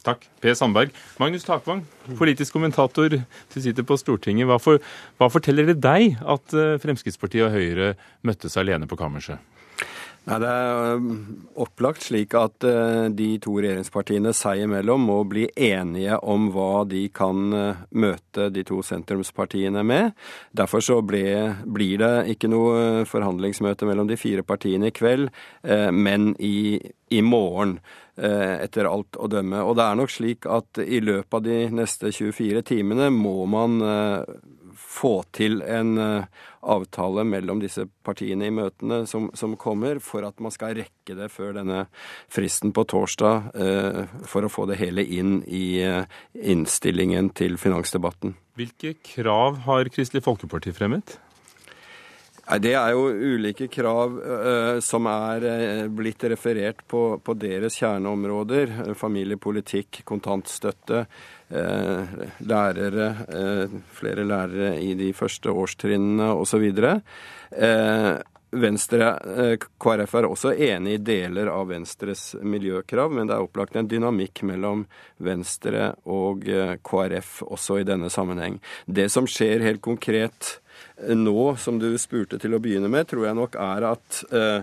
Takk. 0.07 0.29
Per 0.41 0.55
Sandberg. 0.55 0.95
Magnus 1.19 1.45
Takvang, 1.47 1.83
politisk 2.19 2.55
kommentator. 2.55 3.19
Du 3.55 3.59
sitter 3.59 3.83
på 3.83 3.99
Stortinget. 3.99 4.47
Hva, 4.47 4.61
for, 4.63 4.79
hva 5.19 5.31
forteller 5.33 5.73
det 5.73 5.81
deg 5.83 6.21
at 6.23 6.55
eh, 6.55 6.79
Fremskrittspartiet 6.83 7.49
og 7.49 7.57
Høyre 7.57 7.95
møttes 8.27 8.55
alene 8.61 8.87
på 8.87 8.99
kammerset? 9.01 9.43
Nei, 10.27 10.39
Det 10.43 10.51
er 10.51 10.97
um, 10.99 11.11
opplagt 11.63 12.03
slik 12.03 12.35
at 12.39 12.65
uh, 12.67 13.07
de 13.15 13.29
to 13.43 13.53
regjeringspartiene 13.59 14.33
seg 14.35 14.65
imellom 14.65 15.05
må 15.07 15.21
bli 15.27 15.45
enige 15.55 16.19
om 16.23 16.49
hva 16.55 16.83
de 16.87 17.05
kan 17.15 17.55
møte 17.91 18.49
de 18.55 18.67
to 18.67 18.81
sentrumspartiene 18.87 19.83
med. 19.87 20.15
Derfor 20.55 20.83
så 20.83 20.99
ble, 21.03 21.55
blir 21.67 22.03
det 22.03 22.15
ikke 22.35 22.51
noe 22.51 23.05
forhandlingsmøte 23.11 23.87
mellom 23.91 24.11
de 24.11 24.19
fire 24.19 24.47
partiene 24.47 24.91
i 24.91 24.95
kveld, 24.95 25.31
men 25.95 26.33
i, 26.43 26.79
i 27.15 27.23
morgen. 27.23 27.79
Etter 28.17 28.89
alt 28.89 29.19
å 29.21 29.27
dømme. 29.29 29.61
Og 29.61 29.75
det 29.77 29.85
er 29.85 29.97
nok 30.01 30.13
slik 30.13 30.47
at 30.49 30.81
i 30.81 31.03
løpet 31.05 31.35
av 31.37 31.43
de 31.45 31.59
neste 31.69 32.09
24 32.17 32.63
timene 32.65 33.11
må 33.13 33.43
man 33.45 33.77
få 34.77 35.23
til 35.37 35.61
en 35.65 35.99
uh, 35.99 36.25
avtale 36.67 37.25
mellom 37.29 37.61
disse 37.63 37.87
partiene 38.07 38.49
i 38.49 38.55
møtene 38.55 39.03
som, 39.09 39.29
som, 39.37 39.55
kommer, 39.61 40.01
for 40.05 40.27
at 40.27 40.41
man 40.43 40.55
skal 40.55 40.77
rekke 40.79 41.17
det 41.19 41.29
før 41.33 41.55
denne 41.59 41.85
fristen 42.33 42.73
på 42.77 42.87
torsdag, 42.89 43.53
for 44.27 44.47
å 44.47 44.51
få 44.53 44.67
det 44.71 44.81
hele 44.81 45.05
inn 45.05 45.39
i 45.47 45.79
innstillingen 46.35 47.31
til 47.37 47.61
finansdebatten. 47.61 48.35
Hvilke 48.59 48.97
krav 49.05 49.63
har 49.69 49.93
Kristelig 49.93 50.25
Folkeparti 50.27 50.75
fremmet? 50.75 51.19
Det 52.47 52.77
er 52.79 52.93
jo 52.95 53.09
ulike 53.11 53.67
krav 53.67 54.13
uh, 54.23 54.77
som 54.85 55.09
er 55.11 55.45
uh, 55.51 55.87
blitt 55.91 56.23
referert 56.31 56.85
på, 56.87 57.19
på, 57.19 57.35
deres 57.35 57.75
kjerneområder. 57.81 58.95
Familiepolitikk, 58.95 60.05
kontantstøtte, 60.07 61.01
uh, 61.51 62.13
lærere, 62.47 63.09
flere 63.99 64.23
lærere 64.27 64.77
i 64.79 64.95
de 64.99 65.11
første 65.17 65.51
årstrinnene 65.51 66.31
osv. 66.39 66.69
Venstre, 68.57 69.09
KrF 69.83 70.15
er 70.17 70.29
også 70.29 70.53
enig 70.55 70.95
i 70.95 71.01
deler 71.03 71.51
av 71.51 71.67
Venstres 71.73 72.29
miljøkrav, 72.47 73.11
men 73.13 73.27
det 73.27 73.35
er 73.35 73.43
opplagt 73.43 73.75
en 73.77 73.91
dynamikk 73.91 74.45
mellom 74.47 74.85
Venstre 75.19 75.91
og 76.07 76.47
KrF 76.87 77.43
også 77.43 77.81
i 77.83 77.89
denne 77.89 78.09
sammenheng. 78.13 78.61
Det 78.87 79.11
som 79.13 79.27
skjer 79.29 79.67
helt 79.67 79.83
konkret 79.85 80.55
nå, 81.15 81.57
som 81.61 81.81
du 81.83 81.91
spurte 82.01 82.41
til 82.43 82.57
å 82.57 82.61
begynne 82.63 82.91
med, 82.93 83.09
tror 83.11 83.29
jeg 83.29 83.39
nok 83.39 83.57
er 83.61 83.89
at 83.93 84.21
eh, 84.33 84.61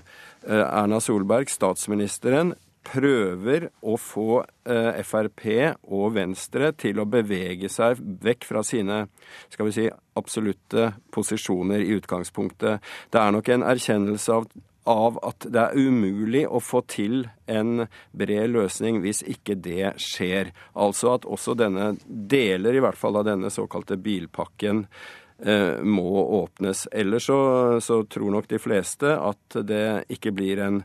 eh, 0.47 0.65
Erna 0.65 1.02
Solberg, 1.04 1.52
statsministeren, 1.52 2.56
prøver 2.84 3.69
å 3.82 3.95
få 3.99 4.43
eh, 4.67 4.99
Frp 5.08 5.45
og 5.88 6.13
Venstre 6.17 6.73
til 6.80 6.99
å 6.99 7.08
bevege 7.10 7.71
seg 7.71 8.02
vekk 8.23 8.47
fra 8.49 8.63
sine 8.67 9.06
skal 9.54 9.69
vi 9.69 9.76
si, 9.78 9.88
absolutte 10.19 10.91
posisjoner 11.13 11.84
i 11.84 11.95
utgangspunktet. 11.97 12.84
Det 13.10 13.21
er 13.21 13.34
nok 13.34 13.49
en 13.54 13.65
erkjennelse 13.71 14.36
av, 14.36 14.47
av 14.89 15.19
at 15.23 15.47
det 15.47 15.63
er 15.63 15.80
umulig 15.80 16.43
å 16.43 16.60
få 16.63 16.84
til 16.91 17.23
en 17.47 17.86
bred 18.12 18.52
løsning 18.52 18.99
hvis 19.06 19.23
ikke 19.32 19.56
det 19.56 19.95
skjer. 20.04 20.52
Altså 20.76 21.15
at 21.15 21.28
også 21.30 21.56
denne 21.60 21.93
deler 22.08 22.76
i 22.76 22.84
hvert 22.84 22.99
fall 22.99 23.21
av 23.21 23.30
denne 23.30 23.54
såkalte 23.54 23.97
bilpakken 24.02 24.86
må 25.83 26.21
åpnes. 26.37 26.85
Ellers 26.91 27.25
så, 27.27 27.37
så, 27.83 27.97
tror 28.05 28.31
nok 28.31 28.45
de 28.47 28.59
fleste 28.61 29.09
at 29.17 29.57
det 29.67 30.05
ikke 30.13 30.31
blir 30.35 30.61
en 30.63 30.77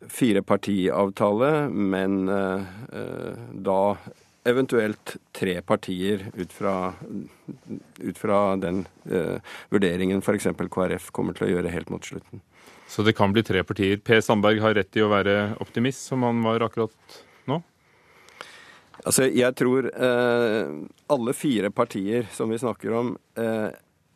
firepartiavtale, 0.00 1.68
men 1.68 2.28
eh, 2.28 2.60
eh, 2.92 3.38
da 3.52 3.96
eventuelt 4.46 5.16
tre 5.34 5.60
partier 5.62 6.28
ut 6.34 6.52
fra, 6.52 6.92
ut 7.98 8.18
fra 8.18 8.40
den 8.62 8.84
eh, 9.10 9.40
vurderingen 9.70 10.22
f.eks. 10.22 10.52
KrF 10.70 11.10
kommer 11.10 11.34
til 11.34 11.48
å 11.48 11.50
gjøre 11.56 11.72
helt 11.74 11.90
mot 11.90 12.04
slutten. 12.04 12.42
Så 12.86 13.02
det 13.02 13.16
kan 13.18 13.32
bli 13.34 13.42
tre 13.42 13.64
partier. 13.66 13.98
Per 13.98 14.20
Sandberg 14.22 14.62
har 14.62 14.76
rett 14.78 14.96
i 14.96 15.02
å 15.02 15.10
være 15.10 15.56
optimist, 15.62 16.04
som 16.06 16.22
han 16.22 16.44
var 16.46 16.62
akkurat? 16.62 16.94
Altså, 19.04 19.26
jeg 19.28 19.54
tror 19.58 19.90
eh, 19.92 20.70
alle 21.12 21.34
fire 21.36 21.70
partier 21.74 22.30
som 22.32 22.50
vi 22.52 22.60
snakker 22.62 22.94
om, 22.96 23.16
eh, 23.38 23.68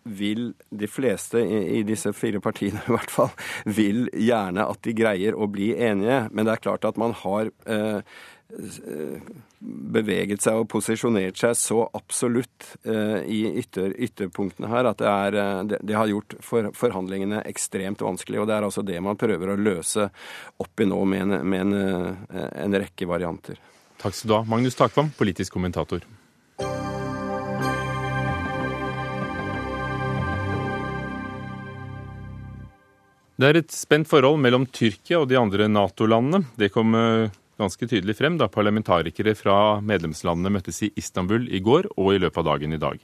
vil 0.03 0.55
de 0.71 0.89
fleste 0.89 1.43
i, 1.45 1.83
disse 1.85 2.13
fire 2.17 2.41
partiene 2.41 2.81
i 2.89 2.95
hvert 2.95 3.13
fall, 3.13 3.31
vil 3.69 4.09
gjerne 4.17 4.65
at 4.73 4.83
de 4.87 4.97
greier 4.97 5.37
å 5.37 5.49
bli 5.51 5.73
enige. 5.77 6.25
Men 6.33 6.49
det 6.49 6.57
er 6.57 6.65
klart 6.65 6.89
at 6.89 7.01
man 7.01 7.15
har 7.21 7.53
eh, 7.69 8.01
beveget 9.61 10.43
seg 10.43 10.63
og 10.63 10.69
posisjonert 10.73 11.39
seg 11.39 11.55
så 11.59 11.83
absolutt 11.97 12.73
eh, 12.83 13.21
i 13.29 13.41
ytter, 13.61 13.93
ytterpunktene 13.95 14.71
her 14.73 14.89
at 14.91 15.01
det, 15.03 15.11
er, 15.11 15.39
eh, 15.43 15.63
det, 15.71 15.81
det 15.87 15.99
har 15.99 16.11
gjort 16.11 16.39
for, 16.45 16.71
forhandlingene 16.77 17.45
ekstremt 17.51 18.03
vanskelig. 18.05 18.41
Og 18.43 18.49
det 18.51 18.57
er 18.57 18.69
altså 18.69 18.85
det 18.87 19.01
man 19.05 19.21
prøver 19.21 19.53
å 19.53 19.61
løse 19.61 20.09
opp 20.61 20.83
i 20.83 20.89
nå 20.89 21.03
med 21.13 21.27
en, 21.27 21.37
med 21.45 21.67
en, 21.67 22.17
eh, 22.33 22.49
en 22.65 22.81
rekke 22.81 23.09
varianter. 23.11 23.61
Takk 24.01 24.17
skal 24.17 24.31
du 24.31 24.35
ha, 24.39 24.45
Magnus 24.49 24.79
Takvam, 24.79 25.11
politisk 25.13 25.53
kommentator. 25.53 26.07
Det 33.41 33.49
er 33.49 33.57
et 33.61 33.73
spent 33.73 34.09
forhold 34.09 34.41
mellom 34.41 34.67
Tyrkia 34.69 35.21
og 35.21 35.29
de 35.29 35.37
andre 35.41 35.69
Nato-landene. 35.69 36.47
Det 36.61 36.71
kom 36.73 36.97
eh, 36.97 37.33
ganske 37.61 37.89
tydelig 37.89 38.17
frem 38.19 38.37
da 38.41 38.49
parlamentarikere 38.53 39.37
fra 39.37 39.55
medlemslandene 39.85 40.53
møttes 40.53 40.83
i 40.85 40.91
Istanbul 41.01 41.47
i 41.49 41.61
går 41.65 41.89
og 41.95 42.15
i 42.15 42.21
løpet 42.21 42.41
av 42.43 42.51
dagen 42.51 42.77
i 42.77 42.81
dag. 42.81 43.01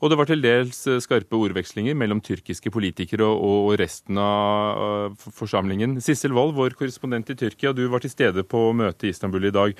Og 0.00 0.10
det 0.10 0.18
var 0.18 0.30
til 0.30 0.42
dels 0.42 0.80
eh, 0.90 0.98
skarpe 1.02 1.38
ordvekslinger 1.38 1.98
mellom 1.98 2.22
tyrkiske 2.22 2.70
politikere 2.74 3.26
og 3.30 3.74
resten 3.82 4.18
av 4.22 5.18
forsamlingen. 5.38 5.98
Sissel 6.02 6.34
Wold, 6.38 6.54
vår 6.58 6.78
korrespondent 6.78 7.34
i 7.34 7.38
Tyrkia, 7.38 7.74
du 7.74 7.88
var 7.90 8.02
til 8.02 8.14
stede 8.14 8.46
på 8.46 8.70
møtet 8.78 9.10
i 9.10 9.14
Istanbul 9.14 9.50
i 9.50 9.54
dag. 9.54 9.74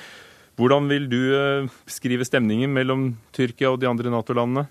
Hvordan 0.61 0.91
vil 0.91 1.07
du 1.09 1.21
eh, 1.33 1.69
beskrive 1.89 2.27
stemningen 2.29 2.69
mellom 2.77 3.15
Tyrkia 3.33 3.71
og 3.73 3.79
de 3.81 3.89
andre 3.89 4.13
Nato-landene? 4.13 4.67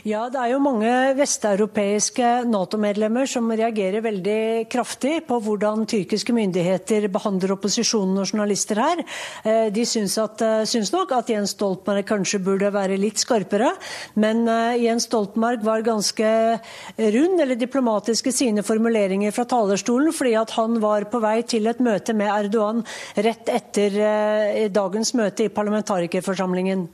Ja, 0.00 0.22
det 0.32 0.38
er 0.40 0.54
jo 0.54 0.62
mange 0.64 0.90
vesteuropeiske 1.12 2.28
Nato-medlemmer 2.48 3.28
som 3.28 3.50
reagerer 3.52 4.00
veldig 4.00 4.64
kraftig 4.72 5.18
på 5.28 5.36
hvordan 5.44 5.82
tyrkiske 5.90 6.32
myndigheter 6.32 7.04
behandler 7.12 7.52
opposisjonen 7.52 8.22
og 8.22 8.30
journalister 8.30 8.80
her. 8.80 9.02
Eh, 9.44 9.66
de 9.68 9.84
syns, 9.84 10.14
at, 10.22 10.40
eh, 10.40 10.64
syns 10.64 10.88
nok 10.94 11.12
at 11.12 11.28
Jens 11.28 11.52
Stoltenberg 11.52 12.06
kanskje 12.08 12.40
burde 12.40 12.70
være 12.72 12.96
litt 12.96 13.20
skarpere. 13.20 13.74
Men 14.16 14.48
eh, 14.48 14.78
Jens 14.86 15.04
Stoltenberg 15.04 15.66
var 15.68 15.84
ganske 15.84 16.30
rund 16.96 17.44
eller 17.44 17.60
diplomatisk 17.60 18.30
i 18.30 18.32
sine 18.32 18.64
formuleringer 18.64 19.34
fra 19.36 19.44
talerstolen, 19.44 20.14
fordi 20.16 20.32
at 20.40 20.54
han 20.56 20.80
var 20.80 21.10
på 21.12 21.20
vei 21.20 21.42
til 21.42 21.68
et 21.68 21.84
møte 21.84 22.16
med 22.16 22.32
Erdogan 22.32 22.80
rett 23.20 23.52
etter 23.52 24.00
dagens 24.72 25.12
møte 25.18 25.44
i 25.44 25.52
parlamentarikerforsamlingen. 25.52 26.88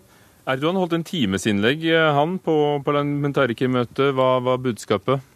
Erdogan 0.47 0.77
holdt 0.79 0.93
en 0.95 1.03
timesinnlegg 1.07 1.83
eh, 1.91 2.13
han 2.15 2.37
på 2.39 2.55
parlamentarikermøtet. 2.87 4.13
Hva 4.15 4.37
var 4.47 4.61
budskapet? 4.63 5.33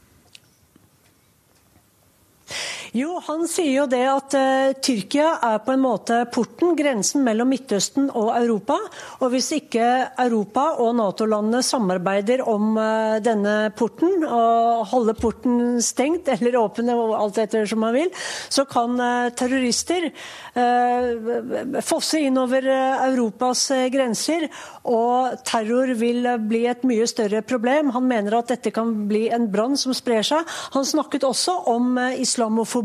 Jo, 2.90 3.20
han 3.22 3.44
sier 3.46 3.70
jo 3.70 3.84
det 3.86 4.02
at 4.10 4.34
uh, 4.34 4.72
Tyrkia 4.82 5.36
er 5.46 5.60
på 5.62 5.76
en 5.76 5.82
måte 5.84 6.16
porten, 6.34 6.72
grensen 6.74 7.22
mellom 7.22 7.52
Midtøsten 7.52 8.08
og 8.18 8.32
Europa. 8.34 8.80
Og 9.22 9.30
hvis 9.30 9.52
ikke 9.54 9.86
Europa 10.24 10.64
og 10.82 10.96
Nato-landene 10.98 11.62
samarbeider 11.62 12.42
om 12.50 12.72
uh, 12.74 13.20
denne 13.22 13.70
porten, 13.78 14.24
og 14.26 14.88
holder 14.90 15.18
porten 15.20 15.78
stengt 15.86 16.30
eller 16.34 16.58
åpen, 16.58 16.90
alt 16.90 17.38
etter 17.38 17.68
som 17.70 17.82
man 17.84 17.94
vil, 17.94 18.10
så 18.50 18.66
kan 18.66 18.98
uh, 18.98 19.30
terrorister 19.38 20.10
fosse 21.86 22.18
innover 22.26 22.64
Europas 22.66 23.68
grenser. 23.92 24.48
Og 24.90 25.36
terror 25.46 25.92
vil 25.98 26.26
bli 26.42 26.64
et 26.66 26.82
mye 26.88 27.06
større 27.06 27.44
problem. 27.46 27.92
Han 27.94 28.08
mener 28.10 28.34
at 28.40 28.50
dette 28.50 28.72
kan 28.74 28.90
bli 29.08 29.28
en 29.30 29.46
brann 29.52 29.78
som 29.78 29.94
sprer 29.94 30.26
seg. 30.26 30.48
Han 30.74 30.88
snakket 30.88 31.28
også 31.28 31.54
om 31.70 31.94
islamofobi, 32.18 32.79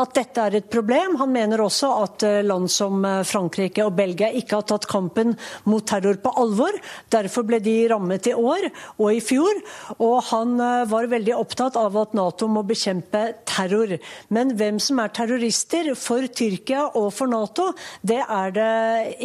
at 0.00 0.14
dette 0.16 0.42
er 0.42 0.58
et 0.58 0.70
problem. 0.70 1.16
Han 1.20 1.32
mener 1.34 1.62
også 1.62 1.90
at 2.02 2.24
eh, 2.26 2.40
land 2.46 2.70
som 2.72 3.04
eh, 3.06 3.22
Frankrike 3.26 3.84
og 3.86 3.94
Belgia 3.98 4.30
ikke 4.34 4.60
har 4.60 4.66
tatt 4.68 4.88
kampen 4.90 5.34
mot 5.70 5.84
terror 5.86 6.18
på 6.22 6.32
alvor. 6.40 6.76
Derfor 7.12 7.46
ble 7.48 7.60
de 7.64 7.76
rammet 7.92 8.28
i 8.30 8.34
år 8.34 8.68
og 8.98 9.08
i 9.12 9.22
fjor. 9.24 9.60
Og 9.98 10.16
han 10.30 10.56
eh, 10.60 10.84
var 10.90 11.10
veldig 11.12 11.36
opptatt 11.36 11.78
av 11.80 11.96
at 12.00 12.16
Nato 12.16 12.48
må 12.50 12.64
bekjempe 12.66 13.24
terror. 13.48 13.96
Men 14.34 14.54
hvem 14.58 14.80
som 14.82 15.02
er 15.02 15.14
terrorister 15.14 15.92
for 15.98 16.26
Tyrkia 16.26 16.88
og 16.98 17.10
for 17.14 17.30
Nato, 17.30 17.70
det 18.02 18.20
er 18.22 18.54
det 18.54 18.72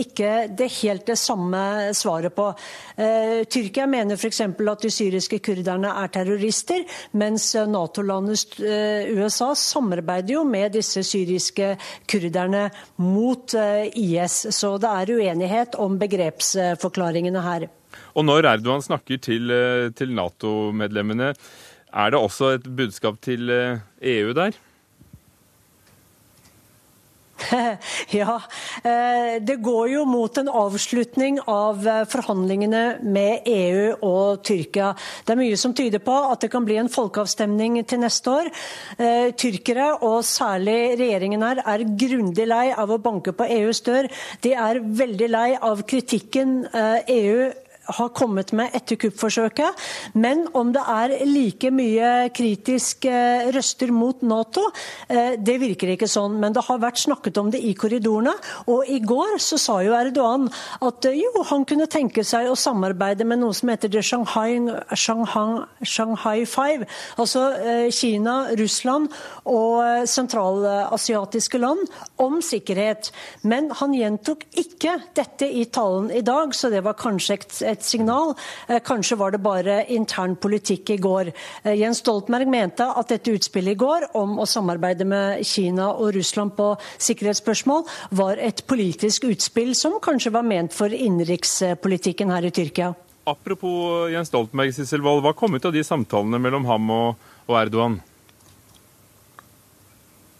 ikke 0.03 0.33
det 0.57 0.69
helt 0.79 1.07
det 1.09 1.17
samme 1.19 1.59
svaret 1.95 2.33
på. 2.35 2.45
Tyrkia 3.49 3.85
mener 3.89 4.19
f.eks. 4.19 4.41
at 4.43 4.83
de 4.83 4.91
syriske 4.93 5.39
kurderne 5.43 5.91
er 6.01 6.11
terrorister, 6.13 6.83
mens 7.17 7.51
Nato-landet 7.69 8.59
USA 8.59 9.51
samarbeider 9.89 10.37
jo 10.37 10.45
med 10.45 10.75
disse 10.77 11.03
syriske 11.03 11.73
kurderne 12.09 12.69
mot 13.01 13.53
eh, 13.57 13.89
IS. 13.97 14.45
Så 14.55 14.77
det 14.81 14.89
er 14.89 15.15
uenighet 15.17 15.77
om 15.79 15.97
begrepsforklaringene 15.99 17.41
her. 17.41 17.67
Og 18.15 18.25
når 18.25 18.45
Erdogan 18.53 18.85
snakker 18.85 19.17
til, 19.17 19.49
eh, 19.49 19.89
til 19.91 20.13
Nato-medlemmene, 20.13 21.33
er 21.89 22.09
det 22.11 22.19
også 22.19 22.55
et 22.59 22.65
budskap 22.69 23.19
til 23.21 23.49
EU 23.49 24.29
eh, 24.29 24.29
e 24.29 24.33
der? 24.33 24.51
ja, 28.19 28.35
eh, 28.83 29.37
det 29.41 29.55
går 29.63 29.89
jo 29.93 30.05
mot 30.09 30.37
en 30.37 30.49
avslutning 30.49 31.39
av 31.49 31.87
eh, 31.87 32.01
forhandlingene 32.09 32.83
med 33.03 33.47
EU 33.49 33.85
og 34.05 34.43
Tyrkia. 34.47 34.91
Det 35.25 35.35
er 35.35 35.41
mye 35.41 35.59
som 35.59 35.75
tyder 35.77 36.03
på 36.03 36.15
at 36.31 36.43
det 36.43 36.51
kan 36.53 36.67
bli 36.67 36.79
en 36.81 36.91
folkeavstemning 36.91 37.79
til 37.89 38.03
neste 38.03 38.33
år. 38.33 38.51
Eh, 38.97 39.29
tyrkere, 39.39 39.91
og 40.05 40.21
særlig 40.27 40.99
regjeringen 40.99 41.45
her, 41.45 41.63
er 41.65 41.87
grundig 41.99 42.47
lei 42.49 42.67
av 42.73 42.91
å 42.91 43.01
banke 43.01 43.33
på 43.35 43.47
EUs 43.59 43.83
dør. 43.87 44.09
De 44.43 44.53
er 44.57 44.83
veldig 44.83 45.31
lei 45.31 45.49
av 45.55 45.83
kritikken 45.89 46.61
EU 46.69 47.49
har 47.97 48.11
kommet 48.15 48.53
med 48.55 48.75
etter 48.77 48.99
kuppforsøket. 48.99 49.87
Men 50.13 50.45
om 50.57 50.71
det 50.75 50.83
er 50.83 51.15
like 51.27 51.71
mye 51.73 52.11
kritiske 52.35 53.09
eh, 53.09 53.49
røster 53.55 53.91
mot 53.95 54.21
Nato, 54.25 54.65
eh, 55.09 55.35
det 55.37 55.57
virker 55.61 55.93
ikke 55.93 56.09
sånn. 56.09 56.37
Men 56.41 56.55
det 56.55 56.65
har 56.67 56.81
vært 56.81 57.01
snakket 57.01 57.39
om 57.41 57.51
det 57.53 57.61
i 57.65 57.73
korridorene. 57.77 58.33
Og 58.71 58.89
i 58.89 58.99
går 59.03 59.37
så 59.43 59.59
sa 59.61 59.79
jo 59.85 59.95
Erdogan 59.97 60.49
at 60.85 61.09
eh, 61.09 61.19
jo, 61.19 61.43
han 61.49 61.65
kunne 61.69 61.89
tenke 61.91 62.25
seg 62.27 62.49
å 62.49 62.57
samarbeide 62.59 63.27
med 63.27 63.41
noe 63.43 63.55
som 63.57 63.71
heter 63.71 63.99
Shanghai, 64.01 64.59
Shanghai, 64.95 65.65
Shanghai 65.83 66.45
Five. 66.49 66.87
Altså 67.19 67.47
Kina, 67.93 68.35
Russland 68.59 69.09
og 69.49 70.07
sentralasiatiske 70.09 71.59
land 71.61 71.87
om 72.21 72.39
sikkerhet. 72.43 73.11
Men 73.41 73.69
han 73.79 73.95
gjentok 73.95 74.45
ikke 74.59 74.97
dette 75.17 75.47
i 75.49 75.65
talen 75.71 76.09
i 76.13 76.23
dag, 76.25 76.53
så 76.55 76.71
det 76.71 76.83
var 76.85 76.97
kanskje 76.99 77.39
et 77.69 77.78
et 77.79 77.87
signal. 77.87 78.35
Eh, 78.67 78.81
kanskje 78.83 79.17
var 79.19 79.33
det 79.33 79.41
bare 79.43 79.81
intern 79.95 80.35
politikk 80.39 80.93
i 80.95 80.99
går. 81.01 81.31
Eh, 81.63 81.75
Jens 81.79 82.03
Stoltenberg 82.03 82.51
mente 82.51 82.85
at 82.85 83.11
dette 83.11 83.33
utspillet 83.33 83.73
i 83.75 83.79
går 83.79 84.09
om 84.19 84.37
å 84.39 84.47
samarbeide 84.49 85.07
med 85.07 85.45
Kina 85.47 85.91
og 85.95 86.13
Russland 86.17 86.55
på 86.57 86.73
sikkerhetsspørsmål 86.99 87.85
var 88.19 88.37
et 88.37 88.65
politisk 88.67 89.29
utspill 89.29 89.75
som 89.75 89.99
kanskje 90.03 90.33
var 90.35 90.47
ment 90.47 90.75
for 90.75 90.91
innenrikspolitikken 90.93 92.33
her 92.33 92.49
i 92.49 92.53
Tyrkia. 92.55 92.93
Apropos 93.29 94.09
Jens 94.09 94.31
Stoltenberg, 94.31 94.73
Sissel 94.73 95.03
Wold, 95.05 95.21
hva 95.23 95.35
kom 95.37 95.55
ut 95.55 95.65
av 95.65 95.75
de 95.75 95.83
samtalene 95.85 96.39
mellom 96.41 96.65
ham 96.65 96.93
og, 96.95 97.27
og 97.47 97.59
Erdogan? 97.59 97.99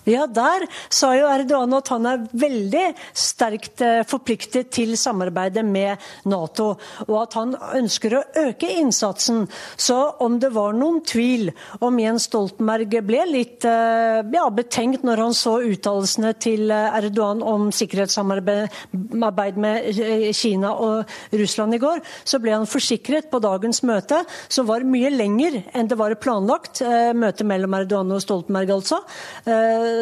Ja, 0.10 0.26
der 0.26 0.66
sa 0.90 1.12
jo 1.14 1.28
Erdogan 1.30 1.74
at 1.78 1.90
han 1.94 2.08
er 2.10 2.24
veldig 2.42 2.86
sterkt 3.18 3.82
eh, 3.86 4.02
forpliktet 4.10 4.72
til 4.74 4.96
samarbeidet 4.98 5.62
med 5.66 6.02
Nato, 6.30 6.72
og 7.06 7.18
at 7.22 7.36
han 7.38 7.54
ønsker 7.78 8.16
å 8.18 8.24
øke 8.48 8.70
innsatsen. 8.80 9.44
Så 9.78 9.98
om 10.26 10.40
det 10.42 10.50
var 10.56 10.74
noen 10.78 11.04
tvil 11.06 11.52
om 11.86 12.00
Jens 12.02 12.26
Stoltenberg 12.30 12.96
ble 13.06 13.26
litt 13.30 13.68
eh, 13.70 14.22
ja, 14.34 14.48
betenkt 14.54 15.06
når 15.06 15.24
han 15.28 15.38
så 15.38 15.60
uttalelsene 15.68 16.34
til 16.42 16.74
eh, 16.74 16.98
Erdogan 17.00 17.44
om 17.46 17.70
sikkerhetssamarbeid 17.76 19.62
med 19.62 20.34
Kina 20.36 20.74
og 20.74 21.38
Russland 21.38 21.78
i 21.78 21.82
går, 21.84 22.02
så 22.26 22.42
ble 22.42 22.56
han 22.58 22.70
forsikret 22.70 23.30
på 23.30 23.44
dagens 23.44 23.84
møte, 23.86 24.24
som 24.50 24.66
var 24.70 24.88
mye 24.88 25.14
lenger 25.14 25.62
enn 25.78 25.90
det 25.90 26.00
var 26.00 26.18
planlagt. 26.22 26.82
Møtet 27.16 27.46
mellom 27.48 27.76
Erdogan 27.78 28.16
og 28.16 28.24
Stoltenberg, 28.24 28.74
altså 28.80 29.02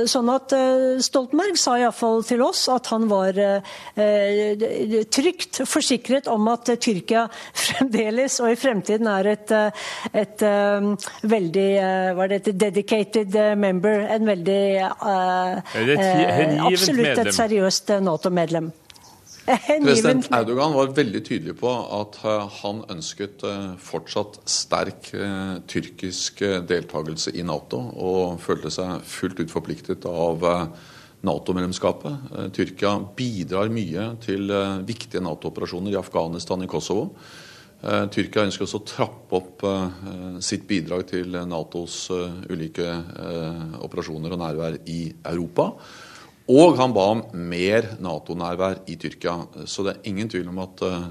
sånn 0.09 0.29
at 0.33 0.53
eh, 0.55 0.99
Stoltenberg 1.03 1.57
sa 1.59 1.77
iallfall 1.79 2.23
til 2.27 2.43
oss 2.45 2.67
at 2.71 2.89
han 2.93 3.07
var 3.09 3.37
eh, 3.41 5.05
trygt 5.13 5.61
forsikret 5.67 6.29
om 6.31 6.47
at 6.51 6.69
Tyrkia 6.83 7.27
fremdeles 7.65 8.39
og 8.43 8.53
i 8.53 8.59
fremtiden 8.59 9.09
er 9.11 9.31
et, 9.33 9.53
eh, 9.55 9.69
et 10.23 10.45
veldig 11.27 11.69
hva 12.17 12.27
det, 12.29 12.41
heter 12.41 12.57
dedicated 12.67 13.37
member. 13.59 14.03
En 14.13 14.27
veldig 14.27 14.61
Absolutt 16.67 17.23
et 17.23 17.33
seriøst 17.35 17.95
Nato-medlem. 18.03 18.71
President 19.47 20.27
Erdogan 20.35 20.73
var 20.75 20.91
veldig 20.95 21.21
tydelig 21.23 21.55
på 21.61 21.69
at 21.71 22.19
eh, 22.27 22.57
han 22.59 22.81
ønsket 22.91 23.45
eh, 23.47 23.69
fortsatt 23.79 24.41
sterk 24.49 25.11
eh, 25.15 25.53
tyrkisk 25.71 26.43
deltakelse 26.67 27.31
i 27.31 27.45
Nato, 27.47 27.79
og 27.95 28.41
følte 28.43 28.71
seg 28.73 29.05
fullt 29.07 29.39
ut 29.39 29.53
forpliktet 29.53 30.07
av 30.09 30.43
Nato-medlemskapet. 31.27 32.51
Tyrkia 32.53 32.91
bidrar 33.17 33.71
mye 33.73 34.11
til 34.21 34.51
viktige 34.85 35.23
Nato-operasjoner 35.25 35.95
i 35.95 35.99
Afghanistan 35.99 36.61
og 36.61 36.69
Kosovo. 36.71 37.07
Tyrkia 38.13 38.43
ønsker 38.45 38.65
også 38.67 38.81
å 38.81 38.85
trappe 38.89 39.37
opp 39.37 39.65
sitt 40.45 40.67
bidrag 40.69 41.07
til 41.09 41.33
Natos 41.49 42.07
ulike 42.13 42.85
operasjoner 43.85 44.33
og 44.33 44.41
nærvær 44.43 44.77
i 44.93 44.99
Europa. 45.25 45.71
Og 46.47 46.77
han 46.79 46.93
ba 46.95 47.09
om 47.11 47.21
mer 47.35 47.89
Nato-nærvær 47.99 48.85
i 48.87 48.95
Tyrkia. 48.95 49.35
Så 49.67 49.83
det 49.83 49.97
er 49.97 50.07
ingen 50.07 50.29
tvil 50.31 50.47
om 50.47 50.61
at 50.63 50.83
eh, 50.87 51.09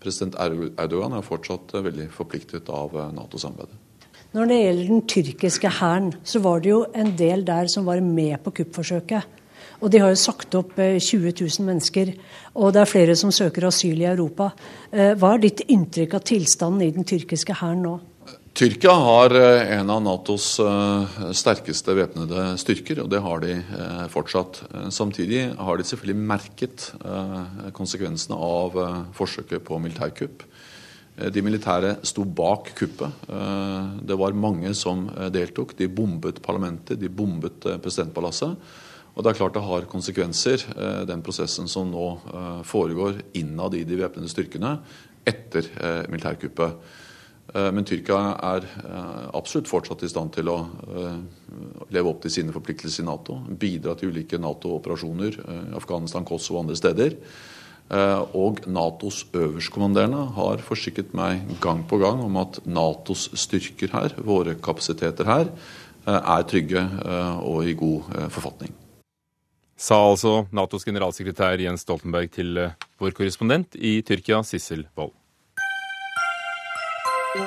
president 0.00 0.38
Erdogan 0.40 1.18
er 1.18 1.26
fortsatt 1.26 1.74
eh, 1.76 1.84
veldig 1.84 2.06
forpliktet 2.14 2.70
av 2.72 2.96
eh, 2.96 3.10
Nato-samarbeidet. 3.12 3.76
Når 4.32 4.46
det 4.48 4.60
gjelder 4.60 4.88
den 4.88 5.04
tyrkiske 5.10 5.72
hæren, 5.80 6.12
så 6.24 6.40
var 6.40 6.62
det 6.62 6.70
jo 6.70 6.80
en 6.96 7.12
del 7.18 7.44
der 7.44 7.68
som 7.68 7.84
var 7.84 8.00
med 8.00 8.38
på 8.44 8.54
kuppforsøket. 8.60 9.36
Og 9.80 9.92
de 9.92 10.00
har 10.00 10.12
jo 10.12 10.20
sagt 10.20 10.54
opp 10.54 10.76
20 10.76 11.32
000 11.34 11.66
mennesker, 11.66 12.12
og 12.54 12.72
det 12.72 12.80
er 12.80 12.88
flere 12.88 13.16
som 13.16 13.32
søker 13.32 13.66
asyl 13.66 14.00
i 14.00 14.08
Europa. 14.08 14.50
Hva 14.92 15.32
er 15.34 15.42
ditt 15.42 15.64
inntrykk 15.72 16.14
av 16.18 16.24
tilstanden 16.28 16.84
i 16.84 16.92
den 16.94 17.08
tyrkiske 17.08 17.56
hæren 17.58 17.82
nå? 17.84 17.94
Tyrkia 18.60 18.92
har 18.92 19.32
eh, 19.32 19.78
en 19.78 19.88
av 19.90 20.02
Natos 20.04 20.58
eh, 20.60 21.20
sterkeste 21.32 21.94
væpnede 21.96 22.42
styrker, 22.60 22.98
og 23.00 23.08
det 23.08 23.22
har 23.24 23.40
de 23.40 23.54
eh, 23.56 24.02
fortsatt. 24.12 24.60
Samtidig 24.92 25.46
har 25.56 25.80
de 25.80 25.86
selvfølgelig 25.88 26.26
merket 26.28 26.90
konsekvensene 27.72 28.36
av 28.36 28.76
forsøket 29.16 29.64
på 29.64 29.80
militærkupp. 29.80 30.44
De 31.32 31.44
militære 31.44 31.94
sto 32.04 32.26
bak 32.28 32.74
kuppet. 32.76 33.24
Det 34.04 34.20
var 34.20 34.36
mange 34.36 34.74
som 34.76 35.08
deltok. 35.32 35.72
De 35.80 35.88
bombet 35.88 36.44
parlamentet, 36.44 37.00
de 37.00 37.08
bombet 37.08 37.64
presidentpalasset. 37.80 38.70
Og 39.14 39.24
det 39.24 39.32
er 39.32 39.40
klart 39.40 39.56
det 39.56 39.66
har 39.66 39.88
konsekvenser, 39.90 40.64
den 41.08 41.24
prosessen 41.24 41.68
som 41.68 41.88
nå 41.92 42.08
foregår 42.68 43.22
innad 43.40 43.76
i 43.76 43.86
de 43.88 44.00
væpnede 44.00 44.32
styrkene 44.32 44.78
etter 45.28 45.68
militærkuppet. 46.12 46.99
Eh, 47.54 47.70
men 47.74 47.86
Tyrkia 47.86 48.18
er 48.52 48.66
eh, 48.66 49.22
absolutt 49.34 49.70
fortsatt 49.70 50.04
i 50.06 50.10
stand 50.10 50.34
til 50.36 50.50
å 50.52 50.58
eh, 50.62 51.16
leve 51.90 52.12
opp 52.12 52.22
til 52.22 52.34
sine 52.34 52.54
forpliktelser 52.54 53.02
i 53.02 53.08
Nato. 53.08 53.40
Bidra 53.60 53.96
til 53.98 54.12
ulike 54.14 54.38
Nato-operasjoner 54.38 55.40
i 55.40 55.78
Afghanistan, 55.78 56.26
Kosovo 56.26 56.60
og 56.60 56.68
andre 56.68 56.78
steder. 56.78 57.16
Og 58.38 58.60
Natos 58.70 59.24
øverstkommanderende 59.34 60.20
har 60.36 60.60
forsikret 60.62 61.10
meg 61.18 61.40
gang 61.58 61.80
på 61.90 61.98
gang 61.98 62.20
om 62.22 62.36
at 62.38 62.60
Natos 62.62 63.24
styrker 63.34 63.90
her, 63.90 64.14
våre 64.22 64.54
kapasiteter 64.62 65.26
her, 65.26 65.50
er 66.06 66.46
trygge 66.46 66.84
og 67.42 67.66
i 67.66 67.74
god 67.74 68.30
forfatning. 68.30 68.70
Sa 69.74 69.98
altså 70.06 70.44
Natos 70.54 70.86
generalsekretær 70.86 71.58
Jens 71.66 71.82
Stoltenberg 71.82 72.30
til 72.38 72.62
vår 73.02 73.18
korrespondent 73.18 73.74
i 73.74 73.98
Tyrkia, 74.06 74.44
Sissel 74.46 74.86
Wold. 74.94 75.19
De 77.30 77.38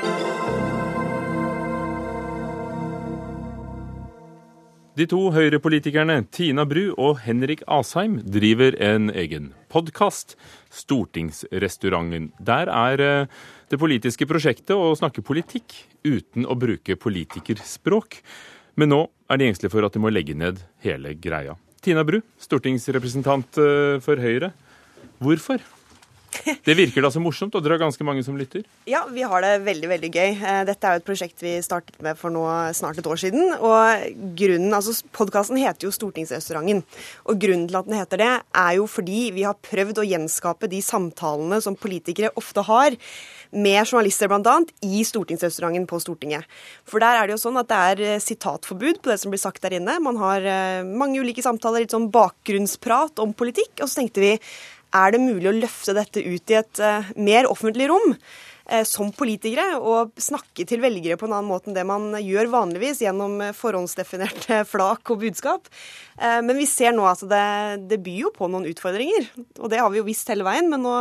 to 5.12 5.18
høyrepolitikerne 5.36 6.22
Tina 6.32 6.64
Bru 6.64 6.94
og 6.96 7.20
Henrik 7.26 7.66
Asheim 7.68 8.22
driver 8.24 8.78
en 8.80 9.12
egen 9.12 9.50
podkast, 9.68 10.38
Stortingsrestauranten. 10.72 12.32
Der 12.40 12.72
er 12.72 13.04
eh, 13.04 13.28
det 13.68 13.82
politiske 13.84 14.24
prosjektet 14.24 14.72
å 14.72 14.96
snakke 14.96 15.20
politikk 15.20 15.76
uten 16.08 16.48
å 16.48 16.56
bruke 16.56 16.96
politikerspråk. 16.96 18.24
Men 18.80 18.96
nå 18.96 19.04
er 19.28 19.44
de 19.44 19.52
engstelige 19.52 19.76
for 19.76 19.84
at 19.84 20.00
de 20.00 20.06
må 20.08 20.16
legge 20.16 20.32
ned 20.32 20.64
hele 20.88 21.12
greia. 21.20 21.60
Tina 21.84 22.08
Bru, 22.08 22.24
stortingsrepresentant 22.40 23.60
eh, 23.60 24.00
for 24.00 24.16
Høyre. 24.16 24.56
Hvorfor? 25.20 25.60
Det 26.68 26.76
virker 26.78 27.06
da 27.06 27.12
så 27.14 27.22
morsomt, 27.24 27.56
og 27.56 27.64
dere 27.64 27.78
har 27.78 27.84
ganske 27.86 28.06
mange 28.08 28.24
som 28.26 28.38
lytter? 28.40 28.64
Ja, 28.90 29.04
vi 29.12 29.26
har 29.28 29.44
det 29.46 29.54
veldig 29.66 29.90
veldig 29.92 30.12
gøy. 30.14 30.32
Eh, 30.38 30.62
dette 30.70 30.88
er 30.88 30.98
jo 30.98 31.04
et 31.04 31.08
prosjekt 31.08 31.44
vi 31.44 31.56
startet 31.66 32.00
med 32.04 32.20
for 32.20 32.34
nå 32.34 32.44
snart 32.76 33.00
et 33.00 33.10
år 33.10 33.20
siden. 33.20 33.54
og 33.60 34.08
grunnen, 34.40 34.74
altså 34.74 34.96
Podkasten 35.16 35.60
heter 35.62 35.88
jo 35.88 35.94
Stortingsrestauranten. 35.94 36.84
Og 37.28 37.40
grunnen 37.40 37.68
til 37.70 37.80
at 37.80 37.90
den 37.90 38.00
heter 38.00 38.22
det, 38.24 38.34
er 38.64 38.74
jo 38.80 38.88
fordi 38.90 39.30
vi 39.36 39.48
har 39.48 39.60
prøvd 39.70 40.02
å 40.02 40.08
gjenskape 40.08 40.70
de 40.72 40.82
samtalene 40.84 41.62
som 41.64 41.78
politikere 41.80 42.34
ofte 42.40 42.66
har 42.68 42.98
med 43.54 43.86
journalister 43.86 44.30
bl.a. 44.32 44.56
i 44.82 45.04
stortingsrestauranten 45.06 45.86
på 45.90 46.00
Stortinget. 46.02 46.48
For 46.90 47.04
der 47.04 47.20
er 47.20 47.30
det 47.30 47.36
jo 47.36 47.44
sånn 47.46 47.60
at 47.62 47.70
det 47.70 47.82
er 47.90 48.04
eh, 48.08 48.22
sitatforbud 48.24 49.02
på 49.04 49.12
det 49.12 49.20
som 49.22 49.34
blir 49.34 49.42
sagt 49.42 49.64
der 49.66 49.78
inne. 49.78 50.00
Man 50.04 50.18
har 50.22 50.46
eh, 50.46 50.86
mange 50.88 51.22
ulike 51.22 51.46
samtaler, 51.46 51.86
litt 51.86 51.94
sånn 51.94 52.10
bakgrunnsprat 52.14 53.22
om 53.24 53.36
politikk. 53.38 53.76
Og 53.82 53.88
så 53.88 54.02
tenkte 54.02 54.24
vi 54.24 54.34
er 54.94 55.14
det 55.14 55.22
mulig 55.24 55.50
å 55.50 55.60
løfte 55.64 55.96
dette 55.98 56.24
ut 56.24 56.54
i 56.54 56.60
et 56.60 56.82
uh, 56.84 57.14
mer 57.18 57.50
offentlig 57.50 57.90
rom? 57.92 58.18
Uh, 58.64 58.86
som 58.88 59.10
politikere, 59.12 59.76
og 59.76 60.14
snakke 60.24 60.64
til 60.64 60.80
velgere 60.80 61.18
på 61.20 61.28
en 61.28 61.34
annen 61.36 61.50
måte 61.50 61.68
enn 61.68 61.76
det 61.76 61.84
man 61.84 62.14
gjør 62.16 62.48
vanligvis 62.54 63.02
gjennom 63.04 63.42
eh, 63.44 63.52
forhåndsdefinerte 63.58 64.62
flak 64.70 65.12
og 65.12 65.20
budskap. 65.26 65.68
Men 66.16 66.56
vi 66.56 66.68
ser 66.70 66.94
nå 66.96 67.04
at 67.10 67.20
det, 67.28 67.42
det, 67.90 67.98
byr 68.06 68.20
jo 68.22 68.32
på 68.32 68.48
noen 68.48 68.68
utfordringer. 68.70 69.26
Og 69.60 69.68
det 69.74 69.82
har 69.82 69.90
vi 69.92 69.98
jo 69.98 70.06
visst 70.08 70.30
hele 70.32 70.46
veien, 70.48 70.70
men 70.72 70.80
nå, 70.86 70.94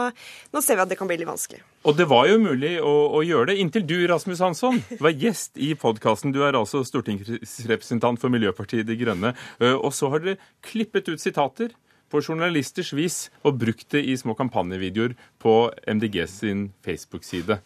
nå 0.51 0.63
ser 0.65 0.79
vi 0.79 0.83
at 0.83 0.91
det 0.91 0.99
kan 0.99 1.07
bli 1.07 1.21
litt 1.21 1.29
vanskelig. 1.29 1.61
Og 1.87 1.95
det 1.99 2.09
var 2.11 2.27
jo 2.31 2.41
mulig 2.43 2.73
å, 2.83 2.95
å 3.15 3.23
gjøre 3.23 3.53
det, 3.53 3.59
inntil 3.63 3.85
du, 3.87 3.95
Rasmus 4.11 4.43
Hansson, 4.43 4.81
var 5.05 5.15
gjest 5.15 5.61
i 5.61 5.71
podkasten. 5.79 6.35
Du 6.35 6.41
er 6.43 6.59
altså 6.59 6.83
stortingsrepresentant 6.89 8.19
for 8.25 8.33
Miljøpartiet 8.33 8.89
De 8.89 8.99
Grønne. 8.99 9.37
Og 9.77 9.93
så 9.95 10.11
har 10.11 10.25
dere 10.25 10.41
klippet 10.67 11.13
ut 11.13 11.23
sitater 11.23 11.77
på 12.13 12.21
journalisters 12.21 12.93
vis 12.97 13.17
og 13.43 13.59
brukt 13.63 13.89
det 13.95 14.05
i 14.05 14.19
små 14.21 14.37
kampanjevideoer 14.39 15.17
på 15.43 15.57
MDG 15.89 16.23
sin 16.31 16.69
Facebook-side. 16.85 17.59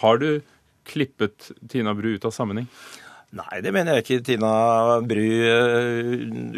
Har 0.00 0.18
du 0.22 0.40
klippet 0.88 1.52
Tina 1.68 1.94
Bru 1.94 2.14
ut 2.16 2.24
av 2.24 2.34
sammenheng? 2.34 2.68
Nei, 3.30 3.60
det 3.62 3.70
mener 3.70 3.94
jeg 3.94 4.02
ikke. 4.02 4.22
Tina 4.26 4.48
Bru 5.06 5.22
eh, 5.22 5.98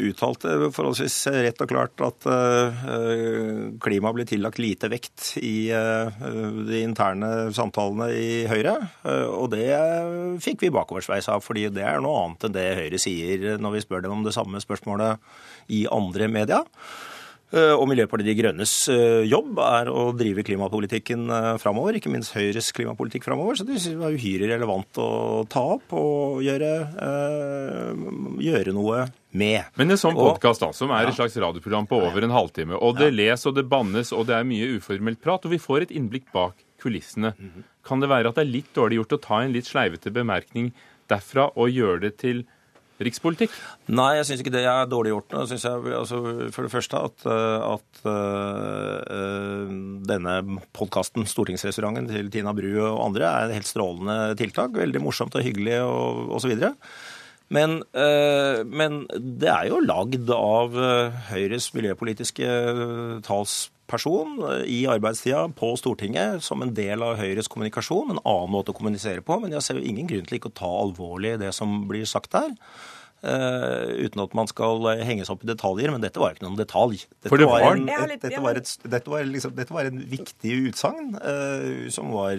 uttalte 0.09 0.55
forholdsvis 0.73 1.17
rett 1.45 1.61
og 1.61 1.69
klart 1.69 2.01
at 2.07 2.25
eh, 2.33 3.67
klima 3.83 4.13
blir 4.17 4.25
tillagt 4.29 4.57
lite 4.63 4.89
vekt 4.89 5.35
i 5.43 5.69
eh, 5.77 6.25
de 6.65 6.81
interne 6.81 7.51
samtalene 7.53 8.09
i 8.17 8.33
Høyre. 8.49 8.79
Og 9.37 9.51
det 9.53 9.69
fikk 10.41 10.65
vi 10.65 10.73
bakoversveis 10.73 11.29
av, 11.35 11.45
fordi 11.45 11.69
det 11.77 11.85
er 11.85 12.01
noe 12.01 12.25
annet 12.25 12.49
enn 12.49 12.57
det 12.57 12.69
Høyre 12.81 13.05
sier 13.05 13.61
når 13.61 13.77
vi 13.77 13.85
spør 13.85 14.07
dem 14.07 14.17
om 14.17 14.25
det 14.25 14.33
samme 14.33 14.65
spørsmålet 14.65 15.21
i 15.77 15.85
andre 15.93 16.33
media. 16.33 16.65
Eh, 17.53 17.75
og 17.77 17.85
Miljøpartiet 17.91 18.31
De 18.31 18.35
Grønnes 18.39 18.71
eh, 18.89 19.23
jobb 19.29 19.59
er 19.61 19.91
å 19.93 20.07
drive 20.17 20.41
klimapolitikken 20.47 21.27
eh, 21.29 21.49
framover, 21.61 21.99
ikke 21.99 22.13
minst 22.13 22.33
Høyres 22.33 22.71
klimapolitikk 22.73 23.27
framover. 23.27 23.59
Så 23.59 23.67
det 23.69 23.77
er 23.93 24.17
uhyre 24.17 24.49
relevant 24.55 25.01
å 25.03 25.09
ta 25.53 25.65
opp 25.75 25.93
og 25.99 26.41
gjøre, 26.47 26.71
gjøre 28.41 28.73
noe 28.73 29.05
med. 29.37 29.69
Men 29.77 29.93
en 29.93 30.01
sånn 30.01 30.17
podkast 30.17 30.65
som 30.79 30.95
er 30.97 31.11
et 31.11 31.19
slags 31.19 31.37
radioprogram 31.37 31.89
på 31.91 32.01
over 32.01 32.25
en 32.25 32.33
halvtime, 32.33 32.79
og 32.81 32.97
det 33.01 33.11
les 33.13 33.45
og 33.49 33.59
det 33.59 33.67
bannes 33.69 34.15
og 34.17 34.27
det 34.31 34.39
er 34.39 34.49
mye 34.49 34.73
uformelt 34.79 35.21
prat, 35.21 35.45
og 35.45 35.53
vi 35.53 35.61
får 35.61 35.87
et 35.87 35.95
innblikk 35.99 36.33
bak 36.33 36.57
kulissene. 36.81 37.35
Mhm. 37.37 37.69
Kan 37.85 38.01
det 38.01 38.09
være 38.09 38.31
at 38.31 38.39
det 38.39 38.47
er 38.47 38.55
litt 38.55 38.73
dårlig 38.77 39.03
gjort 39.03 39.17
å 39.19 39.23
ta 39.29 39.43
en 39.43 39.53
litt 39.53 39.69
sleivete 39.69 40.13
bemerkning 40.15 40.73
derfra 41.11 41.51
og 41.53 41.73
gjøre 41.75 42.07
det 42.07 42.17
til 42.23 42.45
rikspolitikk? 43.07 43.55
Nei, 43.93 44.11
jeg 44.19 44.29
syns 44.29 44.43
ikke 44.45 44.55
det 44.55 44.65
er 44.69 44.91
dårlig 44.91 45.13
gjort. 45.15 45.35
Jeg 45.39 45.51
synes 45.53 45.67
jeg, 45.69 45.95
altså, 45.99 46.21
for 46.55 46.67
det 46.67 46.73
første 46.73 47.03
at, 47.09 47.27
eh, 47.27 47.67
at 47.69 48.03
uh, 48.07 49.73
denne 50.13 50.37
podkasten, 50.77 51.27
Stortingsrestauranten 51.29 52.09
til 52.11 52.31
Tina 52.35 52.55
Bru 52.57 52.71
og 52.81 53.03
andre, 53.09 53.29
er 53.29 53.51
et 53.51 53.59
helt 53.61 53.71
strålende 53.71 54.37
tiltak. 54.41 54.77
Veldig 54.79 55.03
morsomt 55.03 55.37
og 55.39 55.45
hyggelig 55.47 55.81
og 55.85 56.33
osv. 56.39 56.55
Men, 57.53 57.81
uh, 57.93 58.63
men 58.65 59.05
det 59.43 59.51
er 59.53 59.69
jo 59.73 59.83
lagd 59.85 60.33
av 60.37 60.81
Høyres 61.33 61.73
miljøpolitiske 61.77 62.57
talsperson 63.27 63.79
i 64.67 64.87
arbeidstida 64.91 65.45
på 65.59 65.75
Stortinget 65.77 66.43
som 66.45 66.63
en 66.65 66.73
del 66.75 67.03
av 67.05 67.19
Høyres 67.21 67.51
kommunikasjon. 67.53 68.15
En 68.15 68.23
annen 68.23 68.53
måte 68.55 68.73
å 68.73 68.77
kommunisere 68.79 69.25
på. 69.25 69.37
Men 69.43 69.53
jeg 69.57 69.67
ser 69.67 69.79
jo 69.79 69.85
ingen 69.85 70.09
grunn 70.11 70.27
til 70.29 70.39
ikke 70.39 70.53
å 70.53 70.59
ta 70.63 70.71
alvorlig 70.81 71.37
det 71.43 71.53
som 71.57 71.83
blir 71.91 72.09
sagt 72.09 72.33
der. 72.33 72.55
Uh, 73.23 74.03
uten 74.03 74.19
at 74.19 74.33
man 74.35 74.49
skal 74.51 74.83
henges 75.07 75.29
opp 75.31 75.45
i 75.45 75.47
detaljer, 75.47 75.93
men 75.95 76.03
dette 76.03 76.19
var 76.19 76.33
jo 76.33 76.41
ikke 76.41 76.43
noen 76.49 76.57
detalj. 76.59 77.05
Dette, 77.23 77.37
det 77.39 77.47
var, 77.47 77.67
en, 77.69 77.85
et, 77.87 78.17
dette, 78.19 78.41
var, 78.43 78.59
et, 78.59 78.71
dette, 78.83 79.13
var 79.13 79.29
liksom, 79.31 79.53
dette 79.55 79.75
var, 79.77 79.87
en 79.93 80.01
viktig 80.11 80.57
utsagn 80.67 81.13
uh, 81.23 81.87
som 81.95 82.11
var 82.11 82.35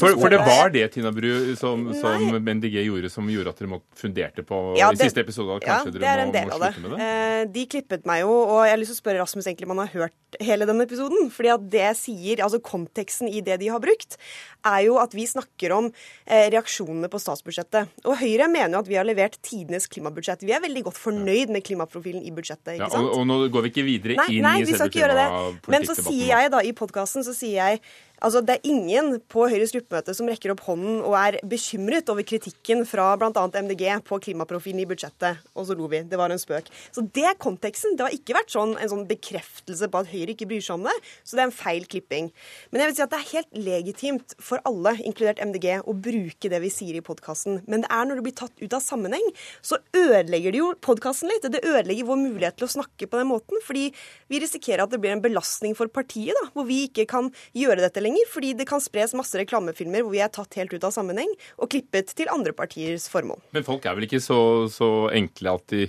for, 0.00 0.16
for, 0.18 0.34
det 0.34 0.40
var 0.42 0.72
det, 0.74 0.82
Tina 0.96 1.12
Bru, 1.14 1.30
som, 1.60 1.84
som 1.94 2.40
MDG 2.40 2.80
gjorde, 2.88 3.12
som 3.14 3.30
gjorde 3.30 3.52
at 3.54 3.62
dere 3.62 3.78
funderte 3.94 4.42
på 4.48 4.58
ja, 4.80 4.88
det, 4.90 4.98
i 4.98 5.06
siste 5.06 5.22
episode? 5.22 5.60
Kanskje 5.62 5.94
ja, 5.94 6.00
det 6.00 6.10
er 6.10 6.24
en 6.24 6.34
del 6.34 6.50
av 6.56 6.66
det. 6.66 6.72
Uh, 6.82 7.46
de 7.54 7.66
klippet 7.76 8.10
meg 8.10 8.24
jo, 8.24 8.34
og 8.34 8.64
jeg 8.66 8.74
har 8.74 8.82
lyst 8.82 8.96
til 8.96 8.98
å 8.98 9.02
spørre 9.04 9.22
Rasmus 9.22 9.46
egentlig 9.46 9.70
om 9.70 9.76
han 9.76 9.84
har 9.84 9.94
hørt 9.94 10.40
hele 10.42 10.66
denne 10.66 10.88
episoden. 10.90 11.30
fordi 11.30 11.54
at 11.54 11.70
det 11.70 11.86
sier, 12.02 12.42
altså 12.42 12.58
Konteksten 12.66 13.30
i 13.30 13.44
det 13.46 13.60
de 13.62 13.70
har 13.70 13.78
brukt, 13.78 14.18
er 14.66 14.82
jo 14.88 14.98
at 14.98 15.14
vi 15.14 15.30
snakker 15.30 15.70
om 15.78 15.92
reaksjonene 16.26 17.06
på 17.12 17.22
statsbudsjettet. 17.22 17.94
Og 18.02 18.18
Høyre 18.18 18.50
mener 18.50 18.74
jo 18.74 18.82
at 18.82 18.90
vi 18.90 18.98
har 18.98 19.06
levert 19.06 19.38
tidenes 19.46 19.86
klimabudsjett 19.86 20.15
klimabudsjett. 20.16 20.44
Vi 20.46 20.54
er 20.54 20.62
veldig 20.64 20.82
godt 20.88 20.98
fornøyd 20.98 21.52
med 21.52 21.64
klimaprofilen 21.66 22.24
i 22.24 22.32
budsjettet. 22.32 22.76
ikke 22.76 22.90
sant? 22.90 23.04
Ja, 23.04 23.12
og, 23.12 23.20
og, 23.20 23.26
nå 23.26 23.48
går 23.52 23.66
vi 23.66 23.72
ikke 23.74 23.86
videre 23.86 24.16
nei, 24.20 24.28
inn 24.36 24.46
nei, 24.46 24.56
i 24.62 24.66
selve 24.66 24.88
klimapolitikkdebatten. 24.90 25.72
Men 25.72 25.86
så 25.86 25.96
sier 26.00 26.32
jeg 26.32 26.52
da 26.52 26.62
i 26.62 26.72
podkasten 26.76 27.26
så 27.26 27.34
sier 27.36 27.56
jeg 27.60 27.80
Altså, 28.24 28.40
Det 28.40 28.56
er 28.56 28.68
ingen 28.70 29.18
på 29.28 29.44
Høyres 29.50 29.74
gruppemøte 29.74 30.14
som 30.16 30.28
rekker 30.30 30.52
opp 30.54 30.62
hånden 30.64 31.02
og 31.04 31.16
er 31.18 31.36
bekymret 31.44 32.08
over 32.08 32.24
kritikken 32.24 32.84
fra 32.88 33.10
bl.a. 33.20 33.30
MDG 33.30 33.84
på 34.06 34.18
klimaprofilen 34.24 34.80
i 34.80 34.86
budsjettet. 34.88 35.42
Og 35.56 35.66
så 35.68 35.76
lo 35.76 35.88
vi. 35.92 36.00
Det 36.08 36.16
var 36.16 36.32
en 36.32 36.40
spøk. 36.40 36.70
Så 36.94 37.04
det 37.04 37.26
er 37.28 37.36
konteksten. 37.36 37.96
Det 37.96 38.06
har 38.06 38.16
ikke 38.16 38.36
vært 38.38 38.54
sånn, 38.54 38.76
en 38.80 38.92
sånn 38.92 39.04
bekreftelse 39.08 39.90
på 39.92 40.00
at 40.00 40.08
Høyre 40.12 40.32
ikke 40.32 40.48
bryr 40.48 40.64
seg 40.64 40.78
om 40.78 40.86
det. 40.88 40.94
Så 41.24 41.36
det 41.36 41.44
er 41.44 41.50
en 41.50 41.56
feil 41.58 41.84
klipping. 41.90 42.30
Men 42.70 42.82
jeg 42.82 42.90
vil 42.90 42.96
si 42.96 43.04
at 43.04 43.12
det 43.12 43.20
er 43.20 43.32
helt 43.34 43.60
legitimt 43.68 44.36
for 44.40 44.64
alle, 44.68 44.96
inkludert 45.04 45.42
MDG, 45.44 45.68
å 45.84 45.96
bruke 46.08 46.52
det 46.52 46.62
vi 46.64 46.72
sier 46.72 46.96
i 46.96 47.04
podkasten. 47.04 47.60
Men 47.68 47.84
det 47.84 47.92
er 47.92 48.08
når 48.08 48.20
det 48.20 48.26
blir 48.28 48.38
tatt 48.40 48.56
ut 48.62 48.78
av 48.78 48.84
sammenheng, 48.84 49.28
så 49.60 49.80
ødelegger 49.96 50.56
det 50.56 50.62
jo 50.62 50.72
podkasten 50.88 51.32
litt. 51.32 51.44
Det 51.52 51.64
ødelegger 51.66 52.08
vår 52.08 52.22
mulighet 52.22 52.56
til 52.56 52.68
å 52.68 52.74
snakke 52.78 53.10
på 53.10 53.20
den 53.20 53.30
måten. 53.34 53.60
Fordi 53.66 53.90
vi 54.32 54.40
risikerer 54.40 54.86
at 54.86 54.94
det 54.94 55.02
blir 55.04 55.12
en 55.12 55.24
belastning 55.24 55.76
for 55.76 55.92
partiet, 55.92 56.36
da, 56.40 56.48
hvor 56.56 56.68
vi 56.68 56.86
ikke 56.88 57.08
kan 57.10 57.30
gjøre 57.56 57.84
dette 57.84 58.05
lenger, 58.06 58.30
fordi 58.32 58.54
det 58.58 58.68
kan 58.70 58.82
spres 58.82 59.14
masse 59.18 59.36
reklamefilmer 59.38 60.06
hvor 60.06 60.14
vi 60.14 60.24
er 60.24 60.32
tatt 60.32 60.58
helt 60.60 60.72
ut 60.72 60.86
av 60.86 60.94
sammenheng 60.94 61.30
og 61.58 61.70
klippet 61.72 62.14
til 62.16 62.32
andre 62.32 62.54
partiers 62.56 63.10
formål. 63.12 63.42
Men 63.56 63.66
folk 63.66 63.86
er 63.86 63.98
vel 63.98 64.08
ikke 64.08 64.22
så, 64.24 64.40
så 64.72 64.90
enkle 65.14 65.58
at 65.58 65.70
de 65.74 65.86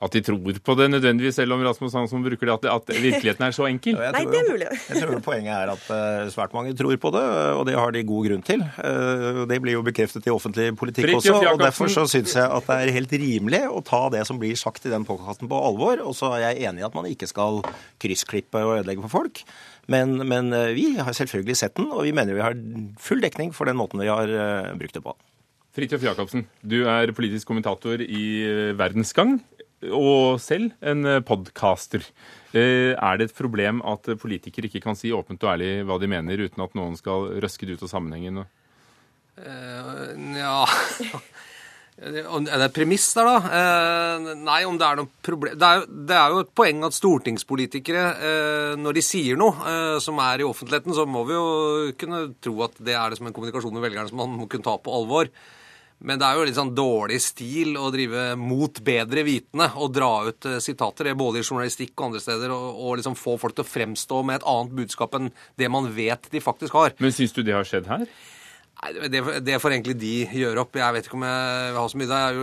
at 0.00 0.14
de 0.16 0.20
tror 0.24 0.58
på 0.64 0.74
det 0.78 0.86
nødvendigvis, 0.88 1.34
selv 1.36 1.52
om 1.52 1.62
Rasmus 1.64 1.92
Hansson 1.92 2.22
bruker 2.24 2.48
det, 2.48 2.54
at, 2.54 2.68
at 2.72 3.02
virkeligheten 3.02 3.44
er 3.44 3.52
så 3.52 3.66
enkel? 3.68 3.98
Nei, 4.00 4.22
det 4.24 4.38
er 4.38 4.46
mulig. 4.48 4.68
jeg 4.88 5.02
tror 5.02 5.20
poenget 5.26 5.52
er 5.52 5.72
at 5.74 5.90
uh, 5.92 6.30
svært 6.32 6.54
mange 6.56 6.72
tror 6.76 6.96
på 7.02 7.10
det, 7.12 7.24
og 7.58 7.66
det 7.68 7.74
har 7.76 7.92
de 7.92 8.02
god 8.08 8.28
grunn 8.30 8.46
til. 8.46 8.64
Uh, 8.80 9.42
det 9.50 9.58
blir 9.60 9.76
jo 9.76 9.82
bekreftet 9.84 10.24
i 10.24 10.32
offentlig 10.32 10.70
politikk 10.80 11.04
Fritjof, 11.04 11.42
også, 11.42 11.52
og 11.52 11.60
derfor 11.60 11.92
så 11.92 12.06
syns 12.08 12.32
jeg 12.38 12.48
at 12.48 12.70
det 12.70 12.78
er 12.78 12.94
helt 12.96 13.12
rimelig 13.12 13.60
å 13.68 13.82
ta 13.84 14.06
det 14.16 14.24
som 14.28 14.40
blir 14.40 14.56
sagt 14.56 14.88
i 14.88 14.94
den 14.94 15.04
påkasten 15.04 15.52
på 15.52 15.60
alvor. 15.68 16.00
Og 16.00 16.16
så 16.16 16.32
er 16.38 16.46
jeg 16.46 16.70
enig 16.70 16.80
i 16.80 16.88
at 16.88 16.96
man 16.96 17.10
ikke 17.10 17.28
skal 17.28 17.60
kryssklippe 18.00 18.64
og 18.64 18.78
ødelegge 18.78 19.04
for 19.04 19.18
folk. 19.20 19.44
Men, 19.90 20.16
men 20.30 20.52
uh, 20.54 20.70
vi 20.76 20.92
har 20.98 21.16
selvfølgelig 21.16 21.58
sett 21.58 21.76
den, 21.78 21.90
og 21.90 22.04
vi 22.06 22.14
mener 22.16 22.36
vi 22.36 22.44
har 22.44 22.58
full 23.02 23.22
dekning 23.24 23.54
for 23.56 23.70
den 23.70 23.78
måten 23.80 24.02
vi 24.02 24.10
har 24.10 24.30
brukt 24.78 24.96
det 24.96 25.04
på. 25.04 25.16
Fridtjof 25.74 26.02
Jacobsen, 26.02 26.48
du 26.66 26.80
er 26.90 27.12
politisk 27.14 27.46
kommentator 27.46 28.02
i 28.02 28.24
Verdensgang 28.74 29.36
og 29.88 30.40
selv 30.42 30.74
en 30.84 31.06
eh, 31.08 31.22
podcaster. 31.24 32.04
Eh, 32.52 32.92
er 32.92 33.18
det 33.18 33.30
et 33.30 33.36
problem 33.36 33.80
at 33.86 34.10
politikere 34.20 34.68
ikke 34.68 34.82
kan 34.84 34.98
si 34.98 35.12
åpent 35.14 35.40
og 35.44 35.54
ærlig 35.54 35.70
hva 35.88 35.96
de 36.00 36.10
mener, 36.10 36.44
uten 36.44 36.64
at 36.64 36.74
noen 36.76 36.98
skal 36.98 37.30
røske 37.40 37.68
det 37.68 37.78
ut 37.78 37.86
av 37.86 37.92
sammenhengen? 37.94 38.42
Uh, 39.40 40.12
ja 40.36 40.66
Er 42.00 42.14
det 42.24 42.64
et 42.64 42.72
premiss 42.72 43.10
der, 43.12 43.28
da? 43.28 43.56
Eh, 43.60 44.30
nei, 44.40 44.62
om 44.64 44.78
det 44.80 44.86
er 44.86 45.00
noe 45.02 45.10
problem 45.20 45.58
det 45.60 45.68
er, 45.68 45.82
det 46.08 46.16
er, 46.16 46.32
jo 46.32 46.44
et 46.46 46.52
poeng 46.56 46.86
at 46.86 46.96
stortingspolitikere, 46.96 48.04
eh, 48.16 48.74
når 48.80 48.96
de 48.96 49.04
sier 49.04 49.36
noe 49.40 49.52
eh, 49.68 49.96
som 50.00 50.20
er 50.24 50.40
i 50.40 50.48
offentligheten, 50.48 50.96
så 50.96 51.04
må 51.04 51.26
vi 51.28 51.36
jo 51.36 51.92
kunne 52.00 52.22
tro 52.40 52.56
at 52.64 52.80
det 52.80 52.96
er 52.96 53.12
det 53.12 53.20
som 53.20 53.28
en 53.28 53.36
kommunikasjon 53.36 53.76
med 53.76 53.84
velgerne 53.84 54.08
som 54.08 54.22
man 54.22 54.32
må 54.32 54.48
kunne 54.48 54.64
ta 54.64 54.78
på 54.80 54.94
alvor. 54.96 55.28
Men 56.00 56.16
det 56.16 56.24
er 56.24 56.38
jo 56.38 56.44
litt 56.48 56.56
sånn 56.56 56.72
dårlig 56.72 57.18
stil 57.20 57.74
å 57.76 57.90
drive 57.92 58.30
mot 58.40 58.80
bedre 58.84 59.24
vitende 59.26 59.66
og 59.76 59.92
dra 59.92 60.10
ut 60.30 60.48
eh, 60.48 60.60
sitater, 60.64 61.12
både 61.12 61.42
i 61.42 61.44
journalistikk 61.44 61.92
og 61.98 62.06
andre 62.08 62.24
steder, 62.24 62.54
og, 62.56 62.80
og 62.80 63.00
liksom 63.02 63.18
få 63.20 63.36
folk 63.40 63.58
til 63.58 63.66
å 63.66 63.72
fremstå 63.74 64.24
med 64.24 64.40
et 64.40 64.46
annet 64.48 64.76
budskap 64.80 65.20
enn 65.20 65.28
det 65.60 65.68
man 65.68 65.92
vet 65.92 66.32
de 66.32 66.40
faktisk 66.40 66.80
har. 66.80 66.96
Men 66.96 67.12
syns 67.12 67.36
du 67.36 67.44
det 67.44 67.58
har 67.58 67.68
skjedd 67.68 67.92
her? 67.92 68.08
Nei, 68.80 69.08
det, 69.12 69.20
det, 69.44 69.58
får 69.60 69.74
egentlig 69.74 69.94
de 70.00 70.12
gjøre 70.40 70.62
opp. 70.62 70.78
Jeg 70.80 70.94
vet 70.96 71.04
ikke 71.04 71.18
om 71.18 71.24
jeg 71.26 71.72
har 71.76 71.90
så 71.92 71.98
mye 72.00 72.08
der. 72.08 72.38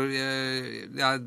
Jeg, 0.99 1.21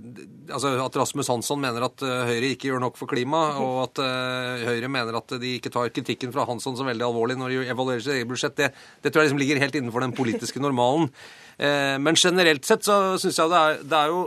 altså 0.54 0.70
At 0.84 0.98
Rasmus 1.00 1.30
Hansson 1.32 1.58
mener 1.62 1.82
at 1.88 2.04
eh, 2.06 2.30
Høyre 2.30 2.52
ikke 2.54 2.70
gjør 2.70 2.84
nok 2.84 3.00
for 3.00 3.11
klima, 3.11 3.40
og 3.58 3.80
at 3.88 4.02
uh, 4.04 4.62
Høyre 4.68 4.90
mener 4.92 5.18
at 5.18 5.34
de 5.42 5.56
ikke 5.56 5.72
tar 5.74 5.90
kritikken 5.90 6.30
fra 6.34 6.46
Hansson 6.46 6.78
så 6.78 6.86
veldig 6.86 7.08
alvorlig 7.08 7.40
når 7.40 7.56
de 7.56 7.61
evaluerer 7.74 8.04
sitt 8.04 8.20
eget 8.20 8.30
budsjett, 8.30 8.54
det, 8.61 8.70
det, 9.02 9.11
tror 9.11 9.24
jeg 9.24 9.30
liksom 9.32 9.42
ligger 9.42 9.62
helt 9.64 9.80
innenfor 9.80 10.06
den 10.06 10.14
politiske 10.14 10.62
normalen. 10.62 11.11
Uh, 11.58 11.98
men 11.98 12.14
generelt 12.14 12.68
sett 12.68 12.86
så 12.86 13.18
syns 13.20 13.42
jeg 13.42 13.50
det 13.50 13.64
er, 13.66 13.82
det 13.82 13.98
er 13.98 14.14
jo 14.14 14.22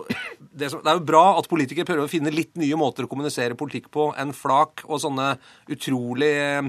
som, 0.68 0.84
det, 0.84 0.90
er 0.92 1.00
jo 1.00 1.08
bra 1.08 1.24
at 1.40 1.48
politikere 1.50 1.88
prøver 1.88 2.06
å 2.06 2.12
finne 2.12 2.34
litt 2.34 2.60
nye 2.60 2.78
måter 2.78 3.08
å 3.08 3.10
kommunisere 3.10 3.58
politikk 3.58 3.88
på 3.94 4.12
enn 4.20 4.36
flak 4.36 4.84
og 4.86 5.00
sånne 5.02 5.32
utrolig 5.72 6.34
Eh, 6.34 6.62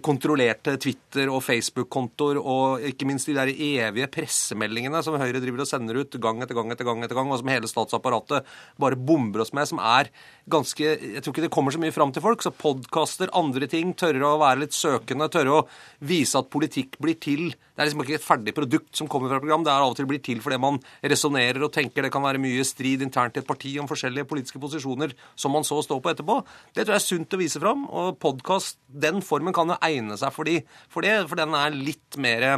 kontrollerte 0.00 0.78
Twitter- 0.80 1.28
og 1.28 1.42
Facebook-kontoer, 1.44 2.38
og 2.40 2.84
ikke 2.88 3.04
minst 3.08 3.28
de 3.28 3.34
der 3.36 3.50
evige 3.52 4.08
pressemeldingene 4.08 5.02
som 5.04 5.18
Høyre 5.20 5.42
driver 5.42 5.66
og 5.66 5.68
sender 5.68 6.00
ut 6.00 6.16
gang 6.16 6.40
etter 6.40 6.56
gang 6.56 6.72
etter 6.72 6.88
gang, 6.88 7.02
etter 7.04 7.18
gang, 7.18 7.28
og 7.28 7.42
som 7.42 7.52
hele 7.52 7.68
statsapparatet 7.68 8.48
bare 8.80 8.96
bomber 8.96 9.44
oss 9.44 9.52
med, 9.52 9.68
som 9.68 9.82
er 9.84 10.08
ganske 10.48 10.80
Jeg 10.86 11.20
tror 11.20 11.34
ikke 11.34 11.44
det 11.44 11.52
kommer 11.52 11.74
så 11.74 11.82
mye 11.82 11.92
fram 11.92 12.14
til 12.14 12.24
folk. 12.24 12.40
Så 12.40 12.54
podkaster, 12.56 13.28
andre 13.36 13.68
ting, 13.68 13.92
tørre 13.92 14.24
å 14.24 14.40
være 14.40 14.64
litt 14.64 14.76
søkende, 14.76 15.28
tørre 15.28 15.60
å 15.60 15.66
vise 16.00 16.40
at 16.40 16.48
politikk 16.52 16.96
blir 17.02 17.20
til. 17.20 17.50
Det 17.76 17.82
er 17.82 17.90
liksom 17.90 18.04
ikke 18.06 18.16
et 18.16 18.24
ferdig 18.24 18.54
produkt 18.56 18.96
som 18.96 19.08
kommer 19.12 19.28
fra 19.28 19.40
program. 19.42 19.64
Det 19.66 19.72
er 19.72 19.84
av 19.84 19.92
og 19.92 19.98
til 19.98 20.08
blir 20.08 20.22
til 20.24 20.40
fordi 20.40 20.58
man 20.62 20.80
resonnerer 21.04 21.60
og 21.66 21.74
tenker 21.74 22.06
det 22.06 22.12
kan 22.14 22.24
være 22.24 22.40
mye 22.40 22.64
strid 22.64 23.04
internt 23.04 23.36
i 23.36 23.42
et 23.42 23.48
parti 23.48 23.74
om 23.82 23.90
forskjellige 23.90 24.28
politiske 24.30 24.62
posisjoner 24.62 25.12
som 25.36 25.52
man 25.52 25.66
så 25.66 25.82
står 25.84 26.00
på 26.00 26.14
etterpå. 26.14 26.40
Det 26.72 26.86
tror 26.86 26.96
jeg 26.96 27.02
er 27.02 27.06
sunt 27.06 27.36
å 27.36 27.42
vise 27.42 27.60
fram. 27.60 27.84
Og 27.92 28.16
podkast, 28.22 28.80
den 28.88 29.20
formen 29.24 29.54
kan 29.56 29.74
jo 29.74 29.78
egne 29.84 30.16
seg 30.16 30.32
for, 30.32 30.48
de, 30.48 30.62
for 30.88 31.04
det, 31.04 31.18
for 31.28 31.38
den 31.42 31.54
er 31.58 31.76
litt 31.76 32.16
mer 32.20 32.48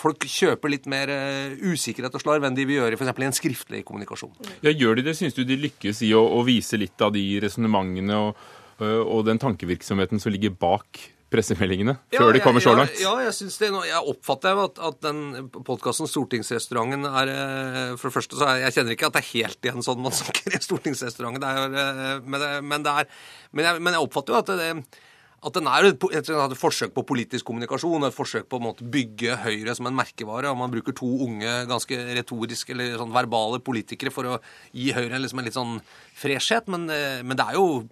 folk 0.00 0.24
kjøper 0.30 0.70
litt 0.70 0.86
mer 0.90 1.10
uh, 1.10 1.54
usikkerhet 1.66 2.14
og 2.14 2.22
slarv 2.22 2.46
enn 2.46 2.56
de 2.56 2.66
vil 2.68 2.78
gjøre 2.78 2.98
f.eks. 2.98 3.10
i 3.10 3.26
en 3.26 3.36
skriftlig 3.36 3.80
kommunikasjon. 3.88 4.32
Ja, 4.64 4.70
Gjør 4.70 5.00
de 5.00 5.08
det? 5.08 5.16
Syns 5.18 5.36
du 5.36 5.42
de 5.44 5.58
lykkes 5.58 6.04
i 6.06 6.12
å, 6.16 6.22
å 6.22 6.44
vise 6.46 6.78
litt 6.80 7.00
av 7.02 7.12
de 7.16 7.24
resonnementene 7.42 8.20
og, 8.28 8.44
og, 8.80 9.24
den 9.28 9.40
tankevirksomheten 9.42 10.22
som 10.22 10.32
ligger 10.32 10.54
bak 10.54 11.02
pressemeldingene, 11.30 11.96
ja, 12.10 12.20
før 12.20 12.34
de 12.34 12.42
kommer 12.42 12.64
så 12.64 12.74
langt? 12.76 12.96
Ja, 13.02 13.12
jeg 13.24 13.34
synes 13.36 13.58
det. 13.62 13.70
Jeg 13.86 14.02
oppfatter 14.12 14.62
at, 14.64 14.80
at 14.90 14.98
den 15.04 15.50
podkasten 15.66 16.10
Stortingsrestauranten 16.10 17.06
er 17.06 17.30
eh, 17.34 17.92
For 18.00 18.10
det 18.10 18.16
første 18.16 18.40
så 18.40 18.48
er, 18.48 18.64
jeg 18.64 18.78
kjenner 18.78 18.96
ikke 18.96 19.10
at 19.10 19.18
det 19.18 19.22
er 19.22 19.30
helt 19.34 19.68
igjen 19.70 19.86
sånn 19.86 20.02
man 20.02 20.16
snakker 20.22 20.56
i 20.56 20.62
Stortingsrestauranten, 20.64 21.46
er, 21.46 22.24
men, 22.26 22.48
men, 22.66 22.88
men, 22.90 22.90
jeg, 22.90 23.78
men 23.78 23.94
jeg 23.94 24.08
oppfatter 24.08 24.34
jo 24.34 24.42
at 24.42 24.52
det, 24.58 25.00
at 25.40 25.56
den 25.56 25.68
er 25.70 25.88
et, 25.88 26.04
et, 26.18 26.30
forsøk 26.60 26.92
på 26.92 27.04
politisk 27.08 27.46
kommunikasjon, 27.48 28.04
et 28.04 28.16
forsøk 28.16 28.48
på 28.50 28.58
å 28.60 28.74
bygge 28.80 29.38
Høyre 29.40 29.72
som 29.76 29.88
en 29.88 29.96
merkevare. 29.96 30.50
og 30.50 30.58
Man 30.60 30.72
bruker 30.72 30.92
to 30.96 31.08
unge, 31.24 31.54
ganske 31.70 31.96
retoriske 32.18 32.74
eller 32.74 32.98
sånn 33.00 33.14
verbale 33.14 33.62
politikere 33.64 34.12
for 34.12 34.28
å 34.28 34.38
gi 34.76 34.90
Høyre 34.96 35.20
liksom 35.22 35.40
en 35.40 35.48
litt 35.48 35.56
sånn 35.56 35.78
freshhet, 36.20 36.68
men, 36.68 36.84
eh, 36.92 37.22
men, 37.24 37.38
det 37.38 37.46
er 37.48 37.56
jo 37.56 37.84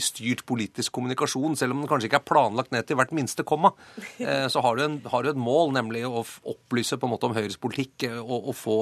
styrt 0.00 0.44
politisk 0.48 0.94
kommunikasjon. 0.96 1.56
Selv 1.56 1.74
om 1.74 1.82
den 1.82 1.90
kanskje 1.90 2.08
ikke 2.08 2.22
er 2.22 2.28
planlagt 2.30 2.72
ned 2.72 2.86
til 2.88 2.96
hvert 2.96 3.12
minste 3.12 3.44
komma, 3.44 3.74
eh, 4.18 4.48
så 4.48 4.62
har 4.64 4.76
du, 4.76 4.84
en, 4.84 5.00
har 5.12 5.22
du 5.22 5.30
et 5.30 5.36
mål, 5.36 5.74
nemlig 5.76 6.06
å 6.08 6.24
opplyse 6.54 6.96
på 6.96 7.04
en 7.04 7.12
måte 7.12 7.28
om 7.28 7.36
Høyres 7.36 7.60
politikk 7.60 8.08
eh, 8.08 8.16
og, 8.16 8.48
og, 8.48 8.54
få, 8.56 8.78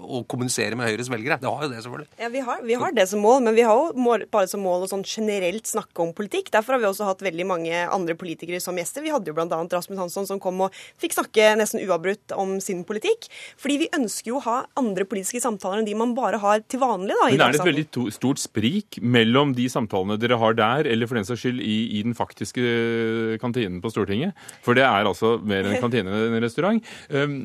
og 0.00 0.26
kommunisere 0.26 0.74
med 0.74 0.90
Høyres 0.90 1.10
velgere. 1.12 1.38
Det 1.38 1.50
har 1.50 1.66
jo 1.66 1.70
det, 1.70 1.84
selvfølgelig. 1.84 2.10
Ja, 2.18 2.32
Vi 2.34 2.44
har, 2.48 2.62
vi 2.66 2.74
har 2.82 2.92
det 2.96 3.06
som 3.10 3.22
mål, 3.22 3.44
men 3.46 3.54
vi 3.54 3.62
har 3.62 3.78
jo 3.78 4.18
bare 4.26 4.50
som 4.50 4.64
mål 4.66 4.88
å 4.88 4.90
sånn 4.90 5.06
generelt 5.06 5.70
snakke 5.70 6.02
om 6.02 6.14
politikk. 6.16 6.50
Derfor 6.50 6.74
har 6.74 6.82
vi 6.82 6.90
også 6.90 7.06
hatt 7.06 7.22
veldig 7.22 7.46
mange 7.46 7.59
andre 7.68 8.16
politikere 8.18 8.60
som 8.62 8.78
gjester. 8.78 9.04
Vi 9.04 9.12
hadde 9.12 9.30
jo 9.30 9.36
bl.a. 9.36 9.46
Rasmus 9.46 10.00
Hansson 10.00 10.28
som 10.28 10.40
kom 10.42 10.66
og 10.66 10.76
fikk 11.00 11.16
snakke 11.16 11.52
nesten 11.60 11.82
uavbrutt 11.84 12.34
om 12.38 12.58
sin 12.62 12.82
politikk. 12.88 13.28
Fordi 13.60 13.78
vi 13.84 13.90
ønsker 13.96 14.32
jo 14.32 14.40
å 14.40 14.44
ha 14.46 14.58
andre 14.80 15.06
politiske 15.08 15.42
samtaler 15.42 15.80
enn 15.80 15.88
de 15.88 15.96
man 15.98 16.14
bare 16.16 16.40
har 16.42 16.64
til 16.70 16.82
vanlig. 16.82 17.16
da. 17.16 17.30
Men 17.30 17.46
er 17.46 17.56
det 17.56 17.62
et 17.62 17.70
veldig 17.70 18.12
stort 18.16 18.42
sprik 18.42 19.00
mellom 19.02 19.54
de 19.56 19.68
samtalene 19.72 20.18
dere 20.20 20.40
har 20.40 20.56
der, 20.58 20.90
eller 20.90 21.10
for 21.10 21.20
den 21.20 21.28
saks 21.28 21.44
skyld 21.44 21.62
i, 21.64 21.78
i 21.98 22.04
den 22.06 22.16
faktiske 22.18 23.38
kantinen 23.42 23.80
på 23.84 23.92
Stortinget? 23.92 24.36
For 24.66 24.78
det 24.78 24.86
er 24.86 25.08
altså 25.08 25.38
mer 25.42 25.68
en 25.68 25.80
kantine 25.82 26.14
enn 26.14 26.38
en 26.38 26.44
restaurant. 26.44 26.92
Um, 27.12 27.42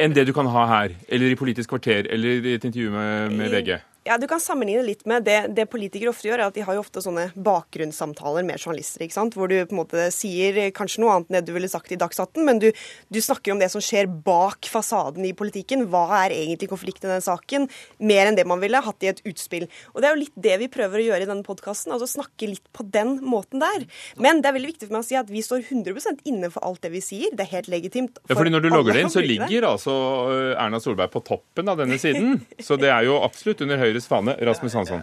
enn 0.00 0.14
det 0.14 0.26
du 0.28 0.34
kan 0.36 0.48
ha 0.50 0.66
her, 0.70 0.96
eller 1.10 1.32
i 1.32 1.38
Politisk 1.38 1.72
kvarter, 1.72 2.08
eller 2.10 2.46
i 2.46 2.56
et 2.58 2.66
intervju 2.66 2.92
med, 2.94 3.38
med 3.38 3.54
VG? 3.54 3.78
Ja, 4.08 4.16
Du 4.18 4.26
kan 4.26 4.40
sammenligne 4.40 4.80
litt 4.80 5.02
med 5.04 5.26
det, 5.28 5.50
det, 5.52 5.66
politikere 5.68 6.08
ofte 6.08 6.30
gjør, 6.30 6.40
er 6.40 6.48
at 6.48 6.56
de 6.56 6.62
har 6.64 6.76
jo 6.76 6.80
ofte 6.80 7.02
sånne 7.04 7.26
bakgrunnssamtaler 7.36 8.46
med 8.48 8.56
journalister. 8.56 9.04
ikke 9.04 9.16
sant? 9.16 9.34
Hvor 9.36 9.50
du 9.50 9.58
på 9.60 9.74
en 9.74 9.80
måte 9.82 10.06
sier 10.14 10.56
kanskje 10.72 11.02
noe 11.02 11.18
annet 11.18 11.28
enn 11.28 11.36
det 11.36 11.50
du 11.50 11.52
ville 11.52 11.68
sagt 11.68 11.92
i 11.92 11.98
Dagsnytt, 12.00 12.40
men 12.40 12.62
du, 12.62 12.70
du, 13.12 13.18
snakker 13.20 13.52
om 13.52 13.60
det 13.60 13.68
som 13.72 13.84
skjer 13.84 14.08
bak 14.08 14.64
fasaden 14.72 15.26
i 15.28 15.34
politikken. 15.36 15.84
Hva 15.92 16.06
er 16.22 16.32
egentlig 16.32 16.70
konflikten 16.72 17.10
i 17.10 17.12
den 17.12 17.24
saken? 17.24 17.68
Mer 18.00 18.30
enn 18.30 18.38
det 18.38 18.46
man 18.48 18.62
ville 18.64 18.80
hatt 18.80 19.04
i 19.04 19.10
et 19.12 19.20
utspill. 19.28 19.68
Og 19.92 20.00
Det 20.00 20.08
er 20.08 20.16
jo 20.16 20.22
litt 20.22 20.40
det 20.48 20.56
vi 20.64 20.70
prøver 20.72 21.02
å 21.02 21.06
gjøre 21.10 21.28
i 21.28 21.30
denne 21.34 21.44
podkasten, 21.44 21.92
altså 21.92 22.08
snakke 22.08 22.48
litt 22.54 22.72
på 22.72 22.88
den 22.88 23.18
måten 23.20 23.60
der. 23.60 23.84
Men 24.16 24.40
det 24.40 24.48
er 24.48 24.56
veldig 24.56 24.72
viktig 24.72 24.88
for 24.88 24.96
meg 24.96 25.04
å 25.04 25.08
si 25.10 25.20
at 25.20 25.28
vi 25.28 25.44
står 25.44 25.66
100 25.68 26.24
inne 26.24 26.48
for 26.48 26.64
alt 26.64 26.80
det 26.86 26.94
vi 26.96 27.04
sier. 27.04 27.36
Det 27.36 27.44
er 27.44 27.52
helt 27.58 27.68
legitimt. 27.68 28.16
For 28.24 28.32
ja, 28.32 28.40
fordi 28.40 28.56
Når 28.56 28.64
du 28.64 28.70
logger 28.72 28.96
det 28.96 29.04
inn, 29.04 29.12
så 29.12 29.20
ligger 29.20 29.68
altså 29.74 29.94
øh, 30.32 30.56
Erna 30.56 30.80
Solberg 30.80 31.12
på 31.12 31.24
toppen 31.28 31.68
av 31.68 31.76
denne 31.84 32.00
siden. 32.00 32.40
Så 32.70 32.76
det 32.80 32.88
er 32.92 33.04
jo 33.04 33.18
absolutt 33.24 33.60
under 33.64 33.78
Høyre 33.80 33.89
Høyres 33.90 34.06
fane, 34.06 34.36
Rasmus 34.46 34.76
Hansson? 34.78 35.00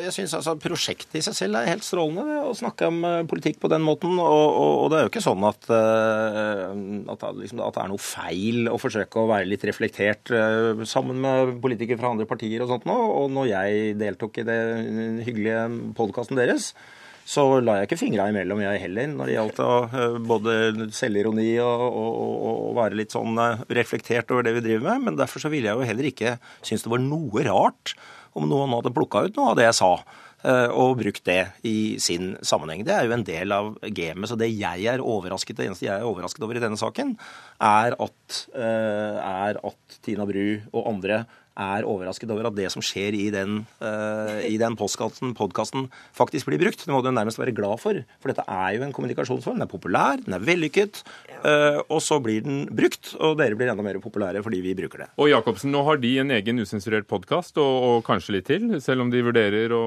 Jeg 0.00 0.12
synes 0.14 0.34
altså 0.38 0.54
Prosjektet 0.60 1.18
i 1.18 1.22
seg 1.24 1.34
selv 1.36 1.58
er 1.58 1.70
helt 1.72 1.84
strålende, 1.84 2.38
å 2.46 2.54
snakke 2.56 2.86
om 2.90 3.00
eh, 3.06 3.22
politikk 3.28 3.58
på 3.62 3.70
den 3.72 3.82
måten. 3.84 4.14
Og, 4.22 4.44
og, 4.46 4.74
og 4.84 4.92
det 4.92 5.00
er 5.00 5.04
jo 5.04 5.10
ikke 5.10 5.24
sånn 5.24 5.46
at, 5.48 5.66
eh, 5.74 6.62
at, 7.10 7.26
liksom, 7.40 7.64
at, 7.66 7.74
det 7.74 7.82
er 7.82 7.90
noe 7.90 8.04
feil 8.04 8.70
å 8.70 8.78
forsøke 8.80 9.22
å 9.22 9.28
være 9.32 9.50
litt 9.50 9.66
reflektert 9.66 10.30
eh, 10.34 10.84
sammen 10.88 11.18
med 11.24 11.58
politikere 11.64 12.00
fra 12.00 12.14
andre 12.14 12.28
partier 12.30 12.62
og 12.62 12.70
sånt 12.70 12.86
nå. 12.88 12.96
Og 13.24 13.34
når 13.34 13.50
jeg 13.50 13.98
deltok 14.00 14.40
i 14.40 14.46
det 14.46 14.60
hyggelige 15.26 15.66
podkasten 15.98 16.38
deres, 16.38 16.70
så 17.30 17.44
la 17.62 17.76
jeg 17.78 17.90
ikke 17.90 18.00
fingra 18.00 18.30
imellom, 18.30 18.62
jeg 18.64 18.80
heller, 18.82 19.10
når 19.12 19.28
det 19.28 19.34
gjaldt 19.36 19.60
både 20.26 20.54
selvironi 20.96 21.50
og, 21.62 21.82
og, 21.86 22.30
og, 22.48 22.70
være 22.80 22.98
litt 22.98 23.14
sånn 23.14 23.36
reflektert 23.76 24.32
over 24.34 24.46
det 24.46 24.56
vi 24.56 24.64
driver 24.64 24.88
med. 24.88 25.04
Men 25.04 25.20
derfor 25.20 25.42
så 25.42 25.52
ville 25.52 25.70
jeg 25.70 25.78
jo 25.78 25.90
heller 25.92 26.08
ikke 26.10 26.38
synes 26.62 26.86
det 26.86 26.94
var 26.94 27.04
noe 27.04 27.44
rart 27.46 27.94
om 28.38 28.48
noen 28.48 28.74
hadde 28.76 28.94
plukka 28.94 29.26
ut 29.26 29.38
noe 29.38 29.52
av 29.52 29.58
det 29.58 29.66
jeg 29.66 29.78
sa 29.80 29.90
eh, 29.98 30.68
og 30.70 30.98
brukt 31.00 31.24
det 31.26 31.40
i 31.66 31.98
sin 32.02 32.32
sammenheng. 32.46 32.84
Det 32.86 32.94
er 32.94 33.08
jo 33.08 33.16
en 33.16 33.26
del 33.26 33.54
av 33.56 33.72
gamet. 33.82 34.30
Så 34.30 34.38
det 34.40 34.52
jeg 34.52 34.86
er 34.92 35.04
overrasket, 35.04 35.58
det 35.58 35.68
eneste 35.68 35.88
jeg 35.88 35.96
er 35.98 36.08
overrasket 36.08 36.46
over 36.46 36.58
i 36.58 36.64
denne 36.64 36.80
saken, 36.80 37.16
er 37.70 37.98
at, 37.98 38.40
eh, 38.54 39.20
er 39.20 39.60
at 39.72 40.00
Tina 40.06 40.28
Bru 40.28 40.44
og 40.72 40.92
andre 40.94 41.24
er 41.60 41.86
overrasket 41.88 42.30
over 42.32 42.48
at 42.48 42.56
det 42.56 42.68
som 42.72 42.84
skjer 42.84 43.16
i 43.16 43.26
den, 43.34 43.62
uh, 43.82 44.40
i 44.46 44.56
den 44.60 44.76
podkasten, 44.78 45.88
faktisk 46.16 46.48
blir 46.48 46.60
brukt. 46.62 46.84
Det 46.84 46.92
må 46.92 47.02
du 47.04 47.10
nærmest 47.12 47.40
være 47.40 47.54
glad 47.56 47.80
for. 47.82 48.00
For 48.22 48.32
dette 48.32 48.46
er 48.48 48.76
jo 48.76 48.86
en 48.86 48.94
kommunikasjonsform. 48.96 49.60
Den 49.60 49.66
er 49.66 49.70
populær, 49.70 50.22
den 50.24 50.36
er 50.36 50.44
vellykket. 50.44 51.02
Uh, 51.40 51.80
og 51.88 52.00
så 52.04 52.20
blir 52.22 52.44
den 52.44 52.64
brukt, 52.76 53.14
og 53.20 53.38
dere 53.40 53.56
blir 53.58 53.70
enda 53.72 53.84
mer 53.84 54.00
populære 54.02 54.42
fordi 54.44 54.60
vi 54.64 54.74
bruker 54.76 55.04
det. 55.04 55.08
Og 55.20 55.30
Jacobsen, 55.32 55.72
nå 55.72 55.82
har 55.86 56.00
de 56.00 56.12
en 56.22 56.34
egen 56.36 56.60
usensurert 56.60 57.08
podkast, 57.10 57.58
og, 57.60 57.86
og, 57.88 57.96
kanskje 58.06 58.36
litt 58.36 58.48
til, 58.50 58.66
selv 58.82 59.04
om 59.04 59.12
de 59.12 59.22
vurderer 59.24 59.72
å, 59.76 59.84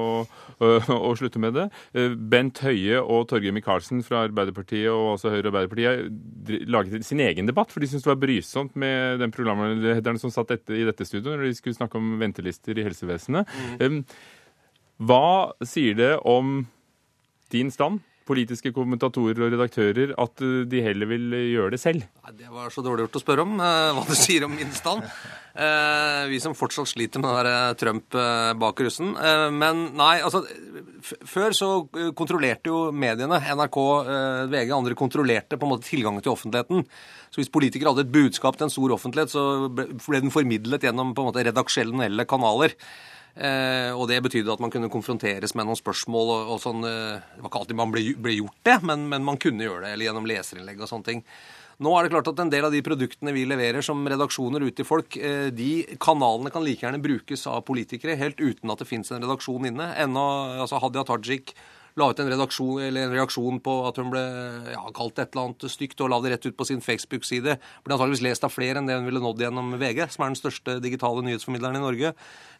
å, 0.62 1.12
slutte 1.18 1.42
med 1.42 1.56
det. 1.58 1.68
Uh, 1.96 2.14
Bent 2.14 2.62
Høie 2.64 3.02
og 3.02 3.28
Torgeir 3.30 3.54
Micaelsen 3.54 4.02
fra 4.06 4.24
Arbeiderpartiet 4.28 4.90
og 4.92 5.14
også 5.16 5.32
Høyre 5.34 5.48
og 5.48 5.52
Arbeiderpartiet 5.54 6.68
laget 6.70 7.06
sin 7.06 7.22
egen 7.24 7.48
debatt, 7.48 7.72
for 7.72 7.82
de 7.82 7.90
syntes 7.90 8.06
det 8.06 8.12
var 8.12 8.22
brysomt 8.22 8.74
med 8.78 9.20
den 9.22 9.32
programlederen 9.34 10.20
som 10.20 10.32
satt 10.32 10.52
i 10.54 10.84
dette 10.86 11.06
studioet. 11.06 11.38
når 11.38 11.48
de 11.48 11.56
skulle 11.64 11.80
snakke 11.80 12.00
om 12.00 12.14
ventelister 12.20 12.78
i 12.78 12.84
helsevesenet. 12.86 13.50
Mm. 13.80 14.02
Hva 15.02 15.54
sier 15.66 15.96
det 15.98 16.12
om 16.28 16.60
din 17.54 17.72
stand 17.74 18.04
politiske 18.28 18.72
kommentatorer 18.74 19.44
og 19.44 19.54
redaktører 19.54 20.14
at 20.20 20.42
eh, 20.44 20.64
de 20.70 20.82
heller 20.84 21.10
vil 21.10 21.36
gjøre 21.52 21.74
det 21.74 21.80
selv? 21.82 22.04
Nei, 22.24 22.34
Det 22.40 22.50
var 22.52 22.72
så 22.72 22.84
dårlig 22.84 23.06
gjort 23.06 23.18
å 23.20 23.22
spørre 23.22 23.46
om 23.46 23.56
eh, 23.60 23.88
hva 23.96 24.04
du 24.08 24.14
sier 24.24 24.46
om 24.46 24.54
min 24.54 24.72
stand. 24.74 25.04
Eh, 25.54 26.20
vi 26.32 26.40
som 26.42 26.56
fortsatt 26.58 26.90
sliter 26.90 27.22
med 27.22 27.30
den 27.30 27.46
der 27.46 27.78
Trump 27.78 28.16
eh, 28.18 28.52
bak 28.58 28.84
russen. 28.86 29.14
Eh, 29.14 29.48
men 29.54 29.86
nei, 29.98 30.16
altså 30.24 30.42
Før 31.04 31.54
så 31.54 31.68
eh, 31.94 32.10
kontrollerte 32.16 32.72
jo 32.72 32.88
mediene, 32.90 33.38
NRK, 33.38 33.80
eh, 34.02 34.40
VG 34.50 34.72
og 34.72 34.78
andre, 34.80 34.98
kontrollerte 34.98 35.60
på 35.60 35.68
en 35.68 35.74
måte 35.76 35.88
tilgangen 35.88 36.24
til 36.24 36.34
offentligheten. 36.34 36.86
Så 37.30 37.42
hvis 37.42 37.52
politikere 37.52 37.92
hadde 37.92 38.06
et 38.06 38.14
budskap 38.14 38.58
til 38.58 38.68
en 38.68 38.72
stor 38.72 38.94
offentlighet, 38.96 39.32
så 39.34 39.68
ble 39.74 40.20
den 40.22 40.34
formidlet 40.34 40.86
gjennom 40.86 41.12
på 41.14 41.22
en 41.24 41.32
måte 41.32 41.44
redaksjonelle 41.46 42.26
kanaler. 42.30 42.76
Eh, 43.34 43.90
og 43.90 44.06
det 44.06 44.20
betydde 44.22 44.52
at 44.54 44.60
man 44.62 44.70
kunne 44.70 44.90
konfronteres 44.92 45.56
med 45.58 45.66
noen 45.66 45.78
spørsmål 45.78 46.30
og, 46.36 46.54
og 46.54 46.62
sånn. 46.62 46.86
Eh, 46.86 47.18
det 47.34 47.42
var 47.42 47.50
ikke 47.50 47.62
alltid 47.64 47.78
man 47.80 47.94
ble, 47.94 48.06
ble 48.22 48.38
gjort 48.38 48.60
det, 48.68 48.78
men, 48.86 49.08
men, 49.10 49.26
man 49.26 49.40
kunne 49.42 49.66
gjøre 49.66 49.86
det, 49.86 49.94
eller 49.94 50.08
gjennom 50.08 50.28
leserinnlegg 50.30 50.82
og 50.82 50.90
sånne 50.90 51.08
ting. 51.08 51.24
Nå 51.82 51.90
er 51.98 52.06
det 52.06 52.12
klart 52.14 52.28
at 52.30 52.38
en 52.38 52.52
del 52.52 52.68
av 52.68 52.70
de 52.70 52.84
produktene 52.86 53.34
vi 53.34 53.42
leverer 53.50 53.82
som 53.82 54.04
redaksjoner 54.06 54.62
ut 54.62 54.76
til 54.78 54.86
folk, 54.86 55.18
eh, 55.18 55.48
de 55.50 55.72
kanalene 56.02 56.52
kan 56.54 56.62
like 56.62 56.86
gjerne 56.86 57.02
brukes 57.02 57.42
av 57.50 57.64
politikere 57.66 58.14
helt 58.20 58.38
uten 58.38 58.70
at 58.70 58.82
det 58.82 58.86
fins 58.86 59.10
en 59.10 59.24
redaksjon 59.24 59.66
inne. 59.72 59.90
Ennå, 59.98 60.26
altså 60.62 60.78
Hadia 60.82 61.02
Tajik 61.08 61.56
la 62.00 62.08
ut 62.10 62.18
en, 62.18 62.30
en 62.34 63.12
reaksjon 63.14 63.60
på 63.62 63.74
at 63.86 63.98
hun 64.00 64.10
ble 64.10 64.22
ja, 64.72 64.82
kalt 64.96 65.20
et 65.22 65.30
eller 65.34 65.48
annet 65.48 65.66
stygt, 65.70 66.00
og 66.02 66.10
la 66.10 66.18
det 66.24 66.32
rett 66.32 66.48
ut 66.48 66.56
på 66.58 66.66
sin 66.66 66.82
Facebook-side. 66.82 67.54
Ble 67.86 67.94
antageligvis 67.94 68.24
lest 68.26 68.46
av 68.46 68.50
flere 68.50 68.80
enn 68.80 68.88
det 68.90 68.96
hun 68.98 69.06
ville 69.06 69.22
nådd 69.22 69.44
gjennom 69.44 69.76
VG, 69.78 70.00
som 70.10 70.24
er 70.24 70.32
den 70.32 70.40
største 70.40 70.76
digitale 70.82 71.22
nyhetsformidleren 71.26 71.78
i 71.78 71.84
Norge. 71.84 72.14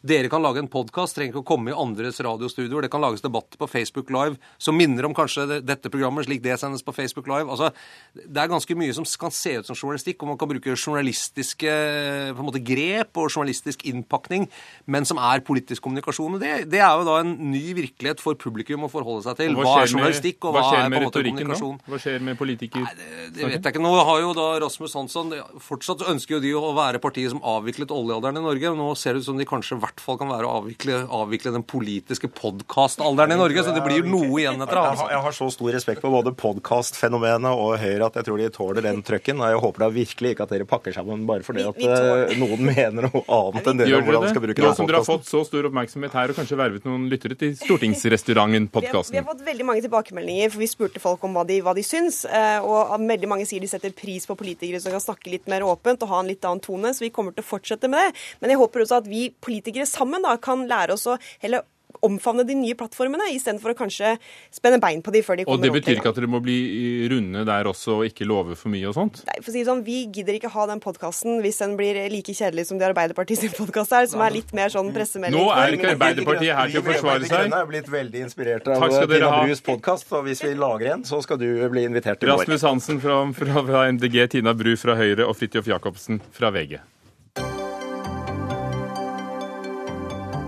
Dere 0.05 0.29
kan 0.31 0.43
lage 0.45 0.61
en 0.63 0.71
podkast, 0.71 1.17
trenger 1.17 1.33
ikke 1.33 1.43
å 1.43 1.49
komme 1.49 1.73
i 1.73 1.75
andres 1.75 2.21
radiostudioer. 2.23 2.85
Det 2.85 2.91
kan 2.93 3.03
lages 3.03 3.25
debatter 3.25 3.59
på 3.59 3.67
Facebook 3.67 4.13
Live 4.13 4.39
som 4.61 4.77
minner 4.79 5.07
om 5.07 5.15
kanskje 5.17 5.59
dette 5.65 5.91
programmet, 5.91 6.29
slik 6.29 6.43
det 6.45 6.55
sendes 6.61 6.85
på 6.85 6.95
Facebook 6.95 7.27
Live. 7.27 7.49
Altså, 7.51 7.71
det 8.15 8.39
er 8.39 8.51
ganske 8.53 8.79
mye 8.79 8.95
som 8.95 9.07
kan 9.19 9.35
se 9.35 9.57
ut 9.59 9.67
som 9.67 9.75
journalistikk, 9.75 10.21
og 10.21 10.31
man 10.31 10.39
kan 10.39 10.51
bruke 10.51 10.77
journalistiske 10.77 11.75
på 12.31 12.39
en 12.39 12.47
måte, 12.47 12.63
grep 12.63 13.19
og 13.19 13.27
journalistisk 13.27 13.83
innpakning, 13.89 14.47
men 14.87 15.09
som 15.09 15.19
er 15.19 15.43
politisk 15.43 15.83
kommunikasjon. 15.83 16.39
Det, 16.39 16.53
det 16.71 16.79
er 16.79 16.95
jo 16.95 17.07
da 17.09 17.19
en 17.25 17.35
ny 17.51 17.65
virkelighet 17.75 18.23
for 18.23 18.39
publikum 18.39 18.87
å 18.87 18.91
forholde 18.93 19.24
seg 19.25 19.39
til. 19.39 19.55
Hva, 19.57 19.65
Hva, 19.65 19.75
er 19.83 19.91
journalistikk, 19.91 20.39
og 20.45 20.55
hva, 20.55 20.63
hva 20.63 20.79
er 20.79 20.85
på 20.85 20.99
en 20.99 21.05
måte 21.07 21.23
kommunikasjon? 21.25 21.79
Da? 21.79 21.91
Hva 21.91 21.99
skjer 22.01 22.25
med 22.25 22.39
politiker? 22.39 22.87
Det 23.35 23.43
vet 23.43 23.57
jeg 23.57 23.75
ikke. 23.75 23.83
Nå 23.83 23.93
har 24.09 24.21
jo 24.23 24.33
da 24.37 24.47
Rasmus 24.63 24.95
Hansson 24.97 25.33
Fortsatt 25.65 26.03
ønsker 26.11 26.37
jo 26.37 26.41
de 26.43 26.53
å 26.57 26.71
være 26.77 27.01
partiet 27.03 27.33
som 27.33 27.41
avviklet 27.45 27.93
oljealderen 27.93 28.39
i 28.41 28.45
Norge. 28.45 28.73
Nå 28.77 28.89
ser 28.99 29.15
det 29.15 29.23
ut 29.23 29.29
som 29.29 29.39
de 29.39 29.47
kanskje 29.49 29.77
i 29.77 29.83
hvert 29.83 30.03
fall 30.03 30.19
kan 30.21 30.31
være 30.31 30.47
å 30.47 30.59
avvikle, 30.61 31.01
avvikle 31.19 31.53
den 31.55 31.65
politiske 31.67 32.29
podkastalderen 32.31 33.35
i 33.35 33.39
Norge. 33.39 33.65
Så 33.65 33.75
det 33.75 33.83
blir 33.85 34.07
noe 34.07 34.29
igjen 34.41 34.61
etter 34.61 34.79
det. 34.79 34.85
har, 35.01 35.13
jeg 35.15 35.23
har 35.27 35.37
så 35.39 35.49
stor 35.53 35.73
respekt 35.75 36.03
for 36.03 36.15
både 36.15 36.35
podkastfenomenet 36.39 37.51
og 37.51 37.75
Høyre 37.81 38.09
at 38.09 38.19
jeg 38.19 38.27
tror 38.29 38.41
de 38.41 38.49
tåler 38.53 38.85
den 38.85 39.01
trøkken. 39.05 39.41
Og 39.41 39.53
jeg 39.53 39.63
håper 39.65 39.85
da 39.85 39.91
virkelig 39.95 40.35
ikke 40.35 40.47
at 40.47 40.55
dere 40.55 40.69
pakker 40.69 40.95
sammen 40.95 41.25
bare 41.29 41.45
fordi 41.45 41.65
at 41.67 41.81
eh, 41.81 42.35
noen 42.39 42.61
mener 42.67 43.09
noe 43.09 43.23
annet 43.25 43.69
enn 43.71 43.81
dere 43.81 43.99
om 43.99 44.07
hvordan 44.07 44.25
de 44.25 44.31
skal 44.31 44.41
det? 44.41 44.49
bruke 44.49 44.63
Nå 44.63 44.69
den 44.69 44.77
som 44.79 44.89
dere 44.89 45.01
har 45.01 45.07
fått 45.07 45.27
så 45.29 45.43
stor 45.47 45.69
oppmerksomhet 45.69 46.15
her, 46.15 46.31
og 46.31 46.39
kanskje 46.39 46.59
vervet 46.59 46.87
noen 46.87 47.07
lyttere 47.11 47.37
til 47.39 47.55
Stortingsrestauranten, 47.59 48.69
Vi 49.15 49.19
har, 49.21 49.27
fått 49.29 49.45
veldig 49.47 49.63
mange 49.63 49.83
tilbakemeldinger, 49.85 50.49
for 50.51 50.59
vi 50.59 50.67
spurte 50.67 50.99
folk 50.99 51.21
om 51.23 51.37
hva 51.37 51.45
de, 51.47 51.61
hva 51.63 51.71
de 51.77 51.83
syns. 51.87 52.25
eh, 52.27 52.59
Og 52.59 52.91
veldig 52.99 53.29
mange 53.31 53.45
sier 53.47 53.63
de 53.63 53.69
setter 53.71 53.93
pris 53.95 54.27
på 54.27 54.35
politikere 54.35 54.81
som 54.83 54.91
kan 54.91 55.03
snakke 55.03 55.31
litt 55.31 55.47
mer 55.47 55.63
åpent 55.63 56.03
og 56.03 56.11
ha 56.11 56.19
en 56.19 56.27
litt 56.27 56.43
annen 56.43 56.59
tone. 56.59 56.91
Så 56.91 57.05
vi 57.05 57.13
kommer 57.15 57.31
til 57.31 57.45
å 57.45 57.47
fortsette 57.47 57.87
med 57.87 58.01
det. 58.01 58.25
Men 58.41 58.51
jeg 58.51 58.59
håper 58.59 58.83
også 58.83 58.99
at 58.99 59.07
vi 59.07 59.29
politikere 59.39 59.87
sammen 59.87 60.25
da 60.25 60.35
kan 60.35 60.67
lære 60.67 60.99
oss 60.99 61.07
å 61.07 61.15
heller 61.39 61.63
omfavne 62.05 62.45
de 62.47 62.55
nye 62.57 62.75
plattformene, 62.77 63.29
istedenfor 63.35 63.73
å 63.73 63.77
kanskje 63.77 64.15
spenne 64.53 64.79
bein 64.83 65.03
på 65.05 65.13
de 65.15 65.21
før 65.25 65.39
de 65.39 65.45
Og 65.47 65.61
det 65.61 65.71
betyr 65.73 65.99
ikke 65.99 66.11
at 66.11 66.19
dere 66.19 66.29
må 66.31 66.41
bli 66.43 66.57
runde 67.11 67.45
der 67.47 67.69
også, 67.69 67.99
og 67.99 68.09
ikke 68.09 68.27
love 68.27 68.57
for 68.59 68.73
mye 68.73 68.89
og 68.89 68.97
sånt? 68.97 69.21
Nei, 69.29 69.37
for 69.41 69.51
å 69.51 69.55
si 69.55 69.61
det 69.63 69.69
sånn, 69.69 69.83
Vi 69.85 69.97
gidder 70.15 70.37
ikke 70.37 70.51
ha 70.53 70.65
den 70.69 70.81
podkasten 70.83 71.41
hvis 71.43 71.61
den 71.61 71.75
blir 71.79 71.99
like 72.11 72.33
kjedelig 72.35 72.67
som 72.69 72.79
det 72.81 72.89
Arbeiderpartiet 72.89 73.43
sin 73.43 73.53
podkast 73.55 73.93
er, 73.95 74.09
som 74.11 74.23
er 74.25 74.33
litt 74.35 74.53
mer 74.57 74.73
sånn 74.73 74.91
pressemelding. 74.95 75.37
Nå 75.37 75.51
er 75.53 75.77
ikke 75.77 75.93
Arbeiderpartiet 75.93 76.55
her 76.55 76.73
til 76.73 76.81
å 76.81 76.85
forsvare 76.89 77.29
seg. 77.29 77.51
Vi 77.51 77.59
er 77.59 77.69
blitt 77.69 77.91
veldig 77.91 78.25
inspirert 78.25 78.71
av 78.71 78.87
Tina. 78.89 79.31
Brus 79.45 79.61
podkast, 79.65 80.09
og 80.15 80.25
hvis 80.29 80.43
vi 80.45 80.55
lager 80.57 80.95
en, 80.95 81.05
så 81.07 81.21
skal 81.23 81.39
du 81.41 81.47
bli 81.69 81.85
invitert 81.87 82.21
til 82.21 82.31
vår. 82.31 82.45
Rasmus 82.45 82.65
Hansen 82.67 83.01
fra, 83.03 83.21
fra, 83.37 83.63
fra 83.69 83.85
MDG, 83.91 84.19
Tina 84.37 84.55
Bru 84.57 84.73
fra 84.79 84.97
Høyre 84.99 85.27
og 85.29 85.37
Fridtjof 85.37 85.69
Jacobsen 85.69 86.21
fra 86.35 86.51
VG. 86.55 86.79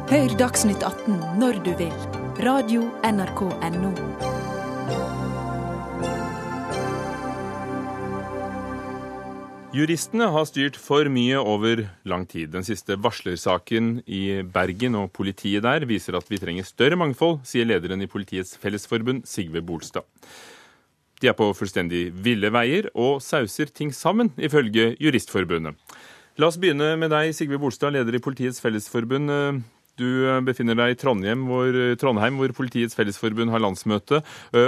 Hør 0.08 0.32
Dagsnytt 0.40 0.86
18 0.88 1.18
når 1.36 1.58
du 1.66 1.74
vil. 1.76 1.92
Radio 2.40 2.86
NRK 3.04 3.42
Radio.nrk.no. 3.44 3.90
Juristene 9.76 10.30
har 10.32 10.48
styrt 10.48 10.80
for 10.80 11.12
mye 11.12 11.36
over 11.44 11.84
lang 12.08 12.24
tid. 12.24 12.54
Den 12.56 12.64
siste 12.64 12.96
varslersaken 13.04 13.98
i 14.08 14.40
Bergen 14.48 14.96
og 14.96 15.12
politiet 15.12 15.68
der 15.68 15.84
viser 15.92 16.16
at 16.16 16.32
vi 16.32 16.40
trenger 16.40 16.64
større 16.64 16.96
mangfold, 16.96 17.42
sier 17.44 17.68
lederen 17.68 18.00
i 18.00 18.08
Politiets 18.08 18.56
Fellesforbund, 18.64 19.28
Sigve 19.28 19.60
Bolstad. 19.60 20.08
De 21.20 21.28
er 21.28 21.36
på 21.36 21.52
fullstendig 21.52 22.14
ville 22.16 22.56
veier 22.56 22.88
og 22.96 23.20
sauser 23.20 23.76
ting 23.76 23.92
sammen, 23.92 24.32
ifølge 24.40 24.94
Juristforbundet. 25.04 25.76
La 26.40 26.48
oss 26.48 26.56
begynne 26.56 26.96
med 26.96 27.12
deg, 27.12 27.36
Sigve 27.36 27.60
Bolstad, 27.60 27.92
leder 27.92 28.16
i 28.16 28.24
Politiets 28.24 28.64
Fellesforbund. 28.64 29.68
Du 29.98 30.08
befinner 30.46 30.78
deg 30.78 30.94
i 30.94 31.00
Trondheim 31.00 31.48
hvor, 31.50 31.74
Trondheim, 31.98 32.38
hvor 32.38 32.54
Politiets 32.58 32.98
Fellesforbund 32.98 33.50
har 33.54 33.64
landsmøte. 33.64 34.22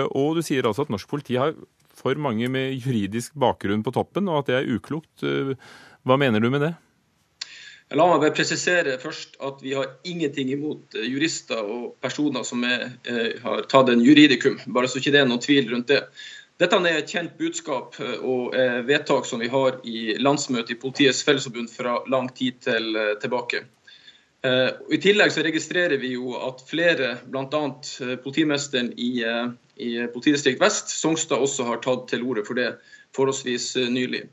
Og 0.10 0.40
du 0.40 0.44
sier 0.46 0.66
altså 0.66 0.88
at 0.88 0.94
norsk 0.94 1.10
politi 1.12 1.38
har 1.38 1.54
for 2.00 2.18
mange 2.18 2.48
med 2.52 2.74
juridisk 2.80 3.36
bakgrunn 3.38 3.84
på 3.86 3.94
toppen, 3.94 4.30
og 4.32 4.42
at 4.42 4.50
det 4.50 4.56
er 4.58 4.70
uklokt. 4.74 5.26
Hva 6.08 6.18
mener 6.18 6.42
du 6.42 6.50
med 6.50 6.64
det? 6.66 6.74
La 7.98 8.06
meg 8.06 8.22
bare 8.22 8.36
presisere 8.38 9.00
først 9.02 9.40
at 9.42 9.64
vi 9.66 9.72
har 9.74 9.96
ingenting 10.06 10.52
imot 10.54 10.94
jurister 11.02 11.64
og 11.66 11.96
personer 12.02 12.46
som 12.46 12.62
er, 12.68 12.92
har 13.42 13.64
tatt 13.72 13.90
en 13.90 14.04
juridikum, 14.06 14.60
bare 14.70 14.90
så 14.90 15.02
ikke 15.02 15.16
det 15.16 15.24
er 15.24 15.30
noen 15.30 15.42
tvil 15.42 15.72
rundt 15.72 15.90
det. 15.90 16.04
Dette 16.62 16.76
er 16.76 17.00
et 17.00 17.10
kjent 17.10 17.38
budskap 17.40 17.98
og 18.20 18.54
vedtak 18.86 19.26
som 19.26 19.42
vi 19.42 19.50
har 19.50 19.80
i 19.88 20.14
landsmøtet 20.22 20.76
i 20.76 20.80
Politiets 20.82 21.24
Fellesforbund 21.26 21.72
fra 21.72 21.98
lang 22.12 22.30
tid 22.36 22.60
til, 22.68 23.00
tilbake. 23.24 23.64
I 24.40 24.98
tillegg 25.04 25.34
så 25.36 25.42
registrerer 25.44 25.98
vi 26.00 26.14
jo 26.14 26.32
at 26.40 26.62
flere, 26.64 27.10
bl.a. 27.28 27.62
politimesteren 28.24 28.94
i, 28.96 29.10
i 29.76 29.90
politidistrikt 30.14 30.62
vest, 30.64 30.94
Songstad, 30.96 31.44
også 31.44 31.66
har 31.68 31.82
tatt 31.84 32.06
til 32.14 32.24
orde 32.24 32.46
for 32.48 32.56
det 32.56 32.70
forholdsvis 33.18 33.74
nylig. 33.92 34.30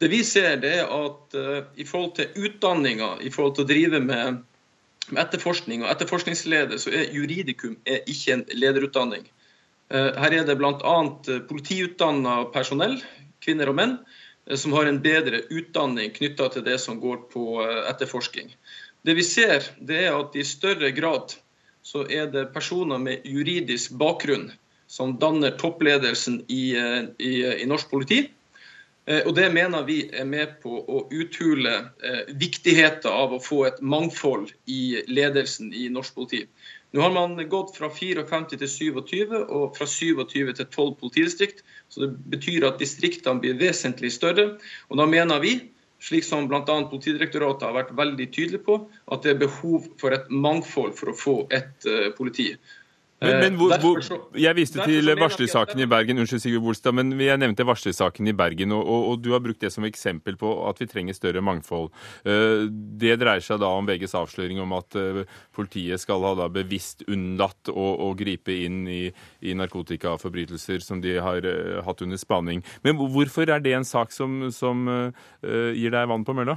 Det 0.00 0.08
vi 0.08 0.22
ser, 0.24 0.54
det 0.62 0.70
er 0.80 0.88
at 0.88 1.34
uh, 1.36 1.58
i 1.76 1.84
forhold 1.84 2.14
til 2.16 2.46
utdanninga, 2.46 3.18
i 3.20 3.30
forhold 3.32 3.58
til 3.58 3.66
å 3.66 3.68
drive 3.68 4.00
med, 4.00 4.38
med 5.10 5.20
etterforskning 5.20 5.84
og 5.84 5.90
etterforskningsleder, 5.92 6.80
så 6.80 6.92
er 6.96 7.12
juridikum 7.12 7.76
er 7.84 8.00
ikke 8.08 8.38
en 8.38 8.46
lederutdanning. 8.56 9.26
Uh, 9.92 10.08
her 10.22 10.38
er 10.38 10.48
det 10.48 10.56
bl.a. 10.56 10.96
politiutdanna 11.50 12.38
personell, 12.54 12.96
kvinner 13.44 13.68
og 13.68 13.76
menn, 13.76 13.94
uh, 14.48 14.56
som 14.56 14.72
har 14.78 14.88
en 14.88 15.02
bedre 15.04 15.42
utdanning 15.52 16.16
knytta 16.16 16.48
til 16.54 16.64
det 16.64 16.78
som 16.80 16.96
går 17.02 17.26
på 17.34 17.60
etterforsking. 17.92 18.48
Det 19.02 19.14
vi 19.16 19.24
ser, 19.24 19.64
det 19.80 20.02
er 20.06 20.16
at 20.18 20.36
i 20.36 20.44
større 20.44 20.90
grad 20.96 21.36
så 21.82 22.04
er 22.04 22.28
det 22.32 22.50
personer 22.52 23.00
med 23.00 23.24
juridisk 23.24 23.94
bakgrunn 24.00 24.50
som 24.90 25.14
danner 25.22 25.54
toppledelsen 25.56 26.42
i, 26.48 26.74
i, 27.18 27.32
i 27.62 27.68
norsk 27.70 27.90
politi. 27.90 28.26
Og 29.10 29.32
Det 29.34 29.46
mener 29.50 29.86
vi 29.88 30.02
er 30.12 30.26
med 30.28 30.58
på 30.62 30.82
å 30.84 31.00
uthule 31.10 31.72
eh, 32.04 32.28
viktigheten 32.38 33.10
av 33.10 33.32
å 33.34 33.40
få 33.42 33.64
et 33.66 33.80
mangfold 33.80 34.52
i 34.70 35.00
ledelsen 35.08 35.72
i 35.74 35.88
norsk 35.90 36.14
politi. 36.14 36.44
Nå 36.92 37.02
har 37.02 37.12
man 37.14 37.38
gått 37.48 37.76
fra 37.78 37.88
54 37.90 38.58
til 38.58 38.68
27, 38.68 39.34
og 39.46 39.76
fra 39.78 39.86
27 39.86 40.52
til 40.58 40.66
12 40.66 40.94
politidistrikt. 41.00 41.64
så 41.88 42.06
Det 42.06 42.10
betyr 42.34 42.66
at 42.66 42.78
distriktene 42.82 43.40
blir 43.40 43.58
vesentlig 43.58 44.12
større. 44.12 44.58
og 44.88 44.98
Da 44.98 45.06
mener 45.06 45.40
vi, 45.40 45.70
slik 46.00 46.24
som 46.24 46.48
bl.a. 46.48 46.64
Politidirektoratet 46.64 47.66
har 47.68 47.76
vært 47.76 47.94
veldig 47.96 48.28
tydelig 48.34 48.62
på, 48.66 48.78
at 49.12 49.24
det 49.24 49.34
er 49.34 49.42
behov 49.44 49.88
for 50.00 50.16
et 50.16 50.28
mangfold 50.32 50.96
for 50.98 51.12
å 51.12 51.16
få 51.16 51.36
et 51.54 51.88
uh, 51.88 52.08
politi. 52.16 52.54
Men, 53.20 53.36
men 53.42 53.56
hvor, 53.60 53.74
hvor, 53.82 53.98
jeg 54.40 54.56
viste 54.56 54.80
til 54.88 55.10
varslersaken 55.20 55.82
i 55.84 55.86
Bergen, 55.90 56.22
unnskyld 56.22 56.40
Sigurd 56.40 56.64
Bolstad, 56.64 56.94
men 56.96 57.12
jeg 57.20 57.36
nevnte 57.42 57.66
varslersaken 57.68 58.30
i 58.30 58.34
Bergen, 58.36 58.72
og, 58.72 58.80
og, 58.80 59.02
og 59.10 59.20
du 59.20 59.34
har 59.34 59.42
brukt 59.44 59.60
det 59.60 59.68
som 59.74 59.84
eksempel 59.84 60.38
på 60.40 60.52
at 60.70 60.80
vi 60.80 60.88
trenger 60.88 61.16
større 61.16 61.42
mangfold. 61.44 61.90
Eh, 62.24 62.64
Det 62.70 63.18
dreier 63.20 63.44
seg 63.44 63.60
da 63.60 63.68
om 63.76 63.88
VGs 63.88 64.16
avsløring 64.22 64.62
om 64.64 64.72
at 64.78 64.96
eh, 64.96 65.20
politiet 65.56 66.00
skal 66.00 66.24
ha 66.24 66.32
da 66.38 66.48
bevisst 66.52 67.04
unnlatt 67.12 67.68
å, 67.68 67.86
å 68.08 68.10
gripe 68.16 68.56
inn 68.56 68.86
i, 68.88 69.02
i 69.44 69.56
narkotikaforbrytelser 69.58 70.80
som 70.84 71.04
de 71.04 71.18
har 71.20 71.44
eh, 71.44 71.76
hatt 71.84 72.00
under 72.06 72.20
spaning. 72.20 72.64
Men 72.86 72.96
hvorfor 73.00 73.52
er 73.52 73.60
det 73.60 73.76
en 73.76 73.88
sak 73.88 74.16
som, 74.16 74.46
som 74.48 74.88
eh, 74.88 75.76
gir 75.76 75.92
deg 75.92 76.08
vann 76.08 76.24
på 76.24 76.36
mølla? 76.40 76.56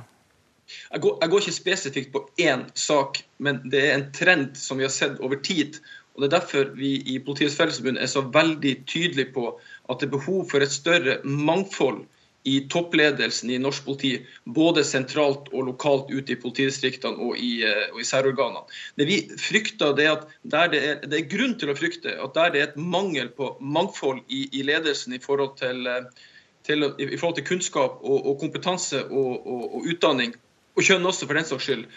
Jeg 0.93 1.01
går, 1.03 1.18
jeg 1.22 1.30
går 1.32 1.43
ikke 1.43 1.55
spesifikt 1.55 2.14
på 2.14 2.22
én 2.39 2.64
sak, 2.78 3.20
men 3.43 3.59
det 3.68 3.82
er 3.84 3.97
en 3.97 4.05
trend 4.16 4.55
som 4.57 4.80
vi 4.80 4.88
har 4.88 4.93
sett 4.93 5.20
over 5.20 5.41
tid. 5.43 5.82
Og 6.14 6.22
Det 6.22 6.28
er 6.28 6.39
derfor 6.39 6.74
vi 6.78 6.95
i 7.09 7.20
Politiets 7.20 7.55
Fellesforbund 7.57 7.97
er 7.97 8.09
så 8.11 8.22
veldig 8.22 8.74
tydelige 8.86 9.34
på 9.34 9.47
at 9.89 9.99
det 9.99 10.07
er 10.07 10.18
behov 10.18 10.49
for 10.49 10.61
et 10.61 10.72
større 10.72 11.18
mangfold 11.24 12.03
i 12.43 12.57
toppledelsen 12.72 13.51
i 13.53 13.59
norsk 13.61 13.86
politi, 13.86 14.11
både 14.55 14.84
sentralt 14.84 15.47
og 15.53 15.70
lokalt 15.70 16.11
ute 16.11 16.36
i 16.36 16.39
politidistriktene 16.39 17.16
og 17.24 17.39
i, 17.39 17.64
eh, 17.64 17.88
og 17.93 18.01
i 18.03 18.07
særorganene. 18.07 18.66
Det 18.99 19.07
vi 19.07 19.20
frykter, 19.39 19.95
det 19.95 20.05
er 20.05 20.11
at 20.18 20.28
det 20.43 20.82
er, 20.84 20.99
det 21.07 21.20
er 21.20 21.30
grunn 21.32 21.55
til 21.59 21.72
å 21.72 21.78
frykte 21.80 22.18
at 22.20 22.36
der 22.36 22.51
det 22.51 22.61
er 22.61 22.68
et 22.72 22.78
mangel 22.78 23.32
på 23.32 23.53
mangfold 23.61 24.22
i, 24.28 24.49
i 24.51 24.66
ledelsen 24.68 25.16
i 25.16 25.22
forhold 25.24 25.55
til, 25.61 25.88
eh, 25.88 26.28
til, 26.68 26.89
i 26.99 27.16
forhold 27.16 27.39
til 27.39 27.47
kunnskap 27.47 28.03
og, 28.03 28.20
og 28.20 28.39
kompetanse 28.43 29.05
og, 29.07 29.47
og 29.47 29.88
utdanning, 29.88 30.36
og 30.76 30.84
kjønn 30.84 31.07
også 31.07 31.30
for 31.30 31.39
den 31.39 31.47
saks 31.47 31.70
skyld, 31.70 31.88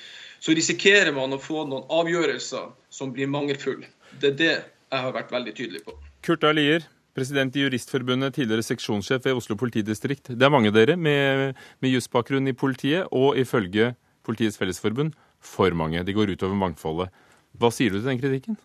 så 0.41 0.55
risikerer 0.55 1.14
man 1.17 1.35
å 1.35 1.43
få 1.43 1.64
noen 1.67 1.89
avgjørelser 1.91 2.71
som 2.93 3.12
blir 3.17 3.31
mangelfulle. 3.33 3.89
Det 4.21 4.33
er 4.33 4.37
det 4.41 4.53
jeg 4.53 5.03
har 5.03 5.14
vært 5.14 5.33
veldig 5.35 5.55
tydelig 5.57 5.83
på. 5.87 5.97
Kurt 6.27 6.45
Alier, 6.47 6.87
president 7.17 7.57
i 7.57 7.64
Juristforbundet, 7.64 8.37
tidligere 8.37 8.64
seksjonssjef 8.67 9.25
ved 9.27 9.39
Oslo 9.39 9.57
politidistrikt. 9.61 10.33
Det 10.33 10.47
er 10.47 10.53
mange 10.53 10.73
av 10.73 10.77
dere 10.79 10.97
med, 11.01 11.57
med 11.83 11.95
jusbakgrunn 11.95 12.49
i 12.51 12.57
politiet, 12.57 13.09
og 13.12 13.39
ifølge 13.41 13.95
Politiets 14.27 14.59
Fellesforbund 14.59 15.14
for 15.39 15.75
mange. 15.79 16.03
De 16.03 16.14
går 16.14 16.33
utover 16.35 16.59
mangfoldet. 16.59 17.12
Hva 17.57 17.71
sier 17.73 17.93
du 17.93 18.01
til 18.01 18.11
den 18.11 18.21
kritikken? 18.21 18.59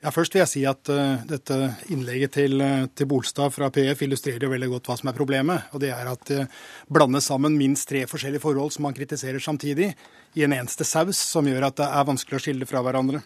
Ja, 0.00 0.08
Først 0.14 0.32
vil 0.32 0.40
jeg 0.40 0.48
si 0.48 0.62
at 0.64 0.88
uh, 0.88 1.20
dette 1.28 1.56
innlegget 1.92 2.32
til, 2.38 2.56
uh, 2.64 2.86
til, 2.96 3.08
Bolstad 3.08 3.52
fra 3.52 3.68
PF 3.68 4.06
illustrerer 4.06 4.46
jo 4.46 4.52
veldig 4.52 4.70
godt 4.72 4.88
hva 4.88 4.96
som 4.96 5.10
er 5.10 5.16
problemet. 5.16 5.66
Og 5.76 5.82
det 5.82 5.90
er 5.92 6.08
at 6.08 6.24
det 6.30 6.46
uh, 6.48 6.54
blandes 6.88 7.28
sammen 7.28 7.58
minst 7.60 7.90
tre 7.90 8.06
forskjellige 8.08 8.40
forhold 8.40 8.72
som 8.72 8.88
man 8.88 8.96
kritiserer 8.96 9.42
samtidig, 9.44 9.92
i 10.38 10.46
en 10.46 10.54
eneste 10.56 10.86
saus, 10.88 11.20
som 11.20 11.44
gjør 11.44 11.68
at 11.68 11.82
det 11.82 11.90
er 11.90 12.08
vanskelig 12.08 12.38
å 12.38 12.42
skille 12.46 12.68
fra 12.70 12.80
hverandre. 12.86 13.20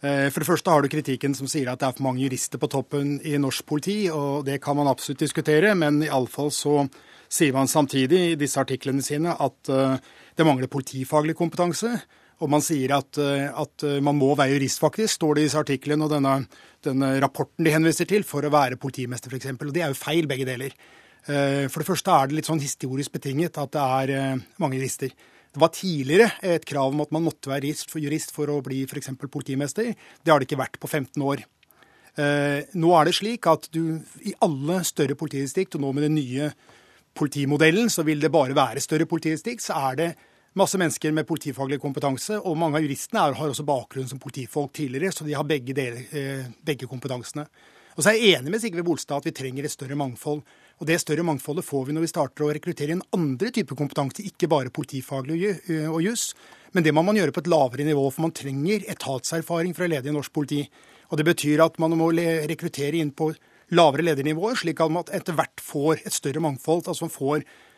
Eh, 0.00 0.28
for 0.32 0.40
det 0.40 0.48
første 0.48 0.72
har 0.72 0.80
du 0.80 0.88
kritikken 0.88 1.34
som 1.36 1.48
sier 1.50 1.68
at 1.68 1.82
det 1.82 1.90
er 1.90 1.96
for 1.96 2.06
mange 2.06 2.22
jurister 2.24 2.60
på 2.60 2.70
toppen 2.72 3.18
i 3.26 3.34
norsk 3.40 3.66
politi, 3.68 3.98
og 4.08 4.46
det 4.48 4.60
kan 4.64 4.78
man 4.78 4.88
absolutt 4.88 5.26
diskutere, 5.26 5.74
men 5.76 6.00
iallfall 6.06 6.48
så 6.54 6.86
sier 7.30 7.52
man 7.54 7.68
samtidig 7.68 8.22
i 8.30 8.38
disse 8.40 8.58
artiklene 8.62 9.04
sine 9.04 9.36
at 9.36 9.70
eh, 9.70 9.98
det 10.36 10.46
mangler 10.48 10.72
politifaglig 10.72 11.36
kompetanse. 11.38 11.92
Og 12.40 12.48
man 12.48 12.62
sier 12.64 12.94
at, 12.96 13.18
eh, 13.20 13.50
at 13.52 13.84
man 14.00 14.16
må 14.16 14.30
være 14.32 14.54
jurist, 14.54 14.80
faktisk, 14.80 15.18
står 15.18 15.36
det 15.36 15.42
i 15.42 15.50
disse 15.50 15.60
artiklene 15.60 16.06
og 16.06 16.14
denne, 16.14 16.38
denne 16.80 17.12
rapporten 17.20 17.66
de 17.66 17.74
henviser 17.74 18.08
til, 18.08 18.24
for 18.24 18.46
å 18.46 18.54
være 18.54 18.80
politimester, 18.80 19.28
f.eks. 19.28 19.52
Og 19.52 19.74
det 19.76 19.84
er 19.84 19.92
jo 19.92 20.00
feil, 20.00 20.30
begge 20.30 20.48
deler. 20.48 20.72
For 21.20 21.82
det 21.82 21.84
første 21.84 22.14
er 22.16 22.30
det 22.30 22.38
litt 22.38 22.48
sånn 22.48 22.62
historisk 22.62 23.12
betinget 23.12 23.58
at 23.60 23.74
det 23.74 23.82
er 24.16 24.38
mange 24.58 24.78
jurister. 24.78 25.12
Det 25.50 25.58
var 25.58 25.72
tidligere 25.74 26.30
et 26.46 26.64
krav 26.64 26.92
om 26.94 27.00
at 27.02 27.10
man 27.10 27.24
måtte 27.26 27.50
være 27.50 27.72
jurist 27.98 28.30
for 28.30 28.50
å 28.52 28.60
bli 28.62 28.84
f.eks. 28.86 29.10
politimester. 29.26 29.90
Det 30.22 30.30
har 30.30 30.38
det 30.38 30.46
ikke 30.46 30.60
vært 30.60 30.78
på 30.78 30.86
15 30.86 31.24
år. 31.26 31.42
Eh, 32.14 32.66
nå 32.78 32.90
er 32.94 33.08
det 33.08 33.16
slik 33.18 33.46
at 33.50 33.66
du 33.74 33.98
i 34.26 34.34
alle 34.46 34.80
større 34.86 35.16
politidistrikt, 35.18 35.74
og 35.74 35.82
nå 35.82 35.92
med 35.96 36.06
den 36.06 36.18
nye 36.18 36.50
politimodellen, 37.18 37.90
så 37.90 38.04
vil 38.06 38.22
det 38.22 38.30
bare 38.30 38.54
være 38.54 38.82
større 38.82 39.08
politidistrikt, 39.10 39.64
så 39.66 39.78
er 39.90 39.98
det 39.98 40.10
masse 40.58 40.78
mennesker 40.78 41.14
med 41.14 41.26
politifaglig 41.26 41.80
kompetanse. 41.82 42.38
Og 42.38 42.58
mange 42.58 42.78
av 42.78 42.86
juristene 42.86 43.26
er, 43.26 43.36
har 43.38 43.50
også 43.50 43.66
bakgrunn 43.66 44.08
som 44.10 44.22
politifolk 44.22 44.74
tidligere, 44.78 45.14
så 45.14 45.26
de 45.26 45.34
har 45.34 45.46
begge, 45.46 45.74
deler, 45.74 46.06
eh, 46.14 46.46
begge 46.66 46.86
kompetansene. 46.90 47.46
Og 47.96 48.04
så 48.04 48.12
er 48.12 48.20
jeg 48.20 48.38
enig 48.38 48.54
med 48.54 48.62
Sigve 48.62 48.86
Bolstad 48.86 49.18
at 49.18 49.26
vi 49.26 49.34
trenger 49.34 49.66
et 49.66 49.74
større 49.74 49.98
mangfold. 49.98 50.44
Og 50.80 50.86
Det 50.88 50.96
større 51.00 51.24
mangfoldet 51.26 51.64
får 51.66 51.86
vi 51.86 51.92
når 51.92 52.06
vi 52.06 52.08
starter 52.08 52.46
å 52.46 52.52
rekruttere 52.56 52.94
inn 52.96 53.02
andre 53.12 53.50
typer 53.52 53.76
kompetanse, 53.76 54.24
ikke 54.24 54.48
bare 54.48 54.72
politifaglig 54.72 55.52
og 55.90 56.00
juss. 56.00 56.30
Men 56.72 56.86
det 56.86 56.94
må 56.96 57.04
man 57.04 57.18
gjøre 57.20 57.34
på 57.36 57.42
et 57.42 57.50
lavere 57.52 57.84
nivå, 57.84 58.06
for 58.08 58.24
man 58.24 58.32
trenger 58.32 58.86
etatserfaring 58.88 59.76
fra 59.76 59.90
ledige 59.90 60.08
i 60.08 60.16
norsk 60.16 60.32
politi. 60.32 60.62
Og 61.12 61.18
Det 61.20 61.26
betyr 61.26 61.60
at 61.66 61.76
man 61.78 61.92
må 62.00 62.08
rekruttere 62.14 62.96
inn 62.96 63.12
på 63.12 63.28
lavere 63.76 64.06
ledernivåer, 64.08 64.56
slik 64.56 64.80
at 64.80 64.90
man 64.90 65.04
etter 65.12 65.36
hvert 65.36 65.60
får 65.60 66.00
et 66.00 66.16
større 66.16 66.40
mangfold. 66.40 66.88
altså 66.88 67.04
man 67.04 67.18
får 67.18 67.44
Eh, 67.44 67.69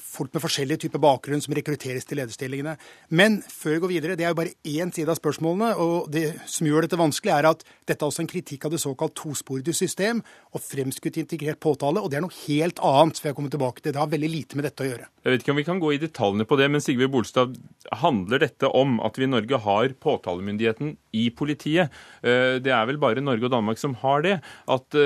folk 0.00 0.32
med 0.32 0.42
forskjellige 0.42 0.86
typer 0.86 1.02
bakgrunn 1.02 1.42
som 1.44 1.52
rekrutteres 1.56 2.06
til 2.08 2.20
lederstillingene. 2.20 2.76
Men 3.12 3.40
før 3.44 3.74
vi 3.74 3.80
går 3.82 3.92
videre, 3.92 4.16
det 4.16 4.24
er 4.24 4.32
jo 4.32 4.38
bare 4.38 4.54
én 4.64 4.92
side 4.94 5.12
av 5.12 5.18
spørsmålene. 5.18 5.74
Og 5.82 6.08
det 6.12 6.24
som 6.48 6.68
gjør 6.68 6.86
dette 6.86 6.98
vanskelig, 7.00 7.32
er 7.34 7.48
at 7.50 7.64
dette 7.88 8.00
er 8.00 8.08
også 8.08 8.24
en 8.24 8.30
kritikk 8.30 8.64
av 8.66 8.74
det 8.74 8.80
såkalt 8.82 9.16
tosporede 9.18 9.74
system 9.76 10.22
og 10.54 10.64
fremskutt 10.64 11.18
integrert 11.20 11.60
påtale. 11.60 12.00
Og 12.00 12.10
det 12.10 12.20
er 12.20 12.24
noe 12.24 12.38
helt 12.46 12.80
annet, 12.80 13.20
For 13.20 13.30
jeg 13.30 13.36
komme 13.36 13.52
tilbake 13.52 13.82
til. 13.82 13.92
Det 13.92 14.00
har 14.00 14.10
veldig 14.10 14.30
lite 14.32 14.56
med 14.56 14.68
dette 14.68 14.84
å 14.84 14.88
gjøre. 14.88 15.10
Jeg 15.24 15.34
vet 15.34 15.44
ikke 15.44 15.52
om 15.52 15.60
vi 15.60 15.66
kan 15.68 15.82
gå 15.82 15.92
i 15.92 16.00
detaljene 16.00 16.48
på 16.48 16.56
det, 16.56 16.70
men 16.72 16.80
Sigve 16.84 17.10
Bolstad, 17.12 17.58
handler 18.00 18.40
dette 18.40 18.70
om 18.72 18.98
at 19.04 19.18
vi 19.18 19.26
i 19.26 19.30
Norge 19.30 19.60
har 19.60 19.94
påtalemyndigheten 20.00 20.96
i 21.12 21.28
politiet? 21.36 21.92
Eh, 22.22 22.56
det 22.62 22.72
er 22.72 22.88
vel 22.88 23.00
bare 23.02 23.20
Norge 23.24 23.48
og 23.48 23.54
Danmark 23.54 23.80
som 23.80 23.96
har 24.00 24.24
det. 24.24 24.38
At 24.70 24.96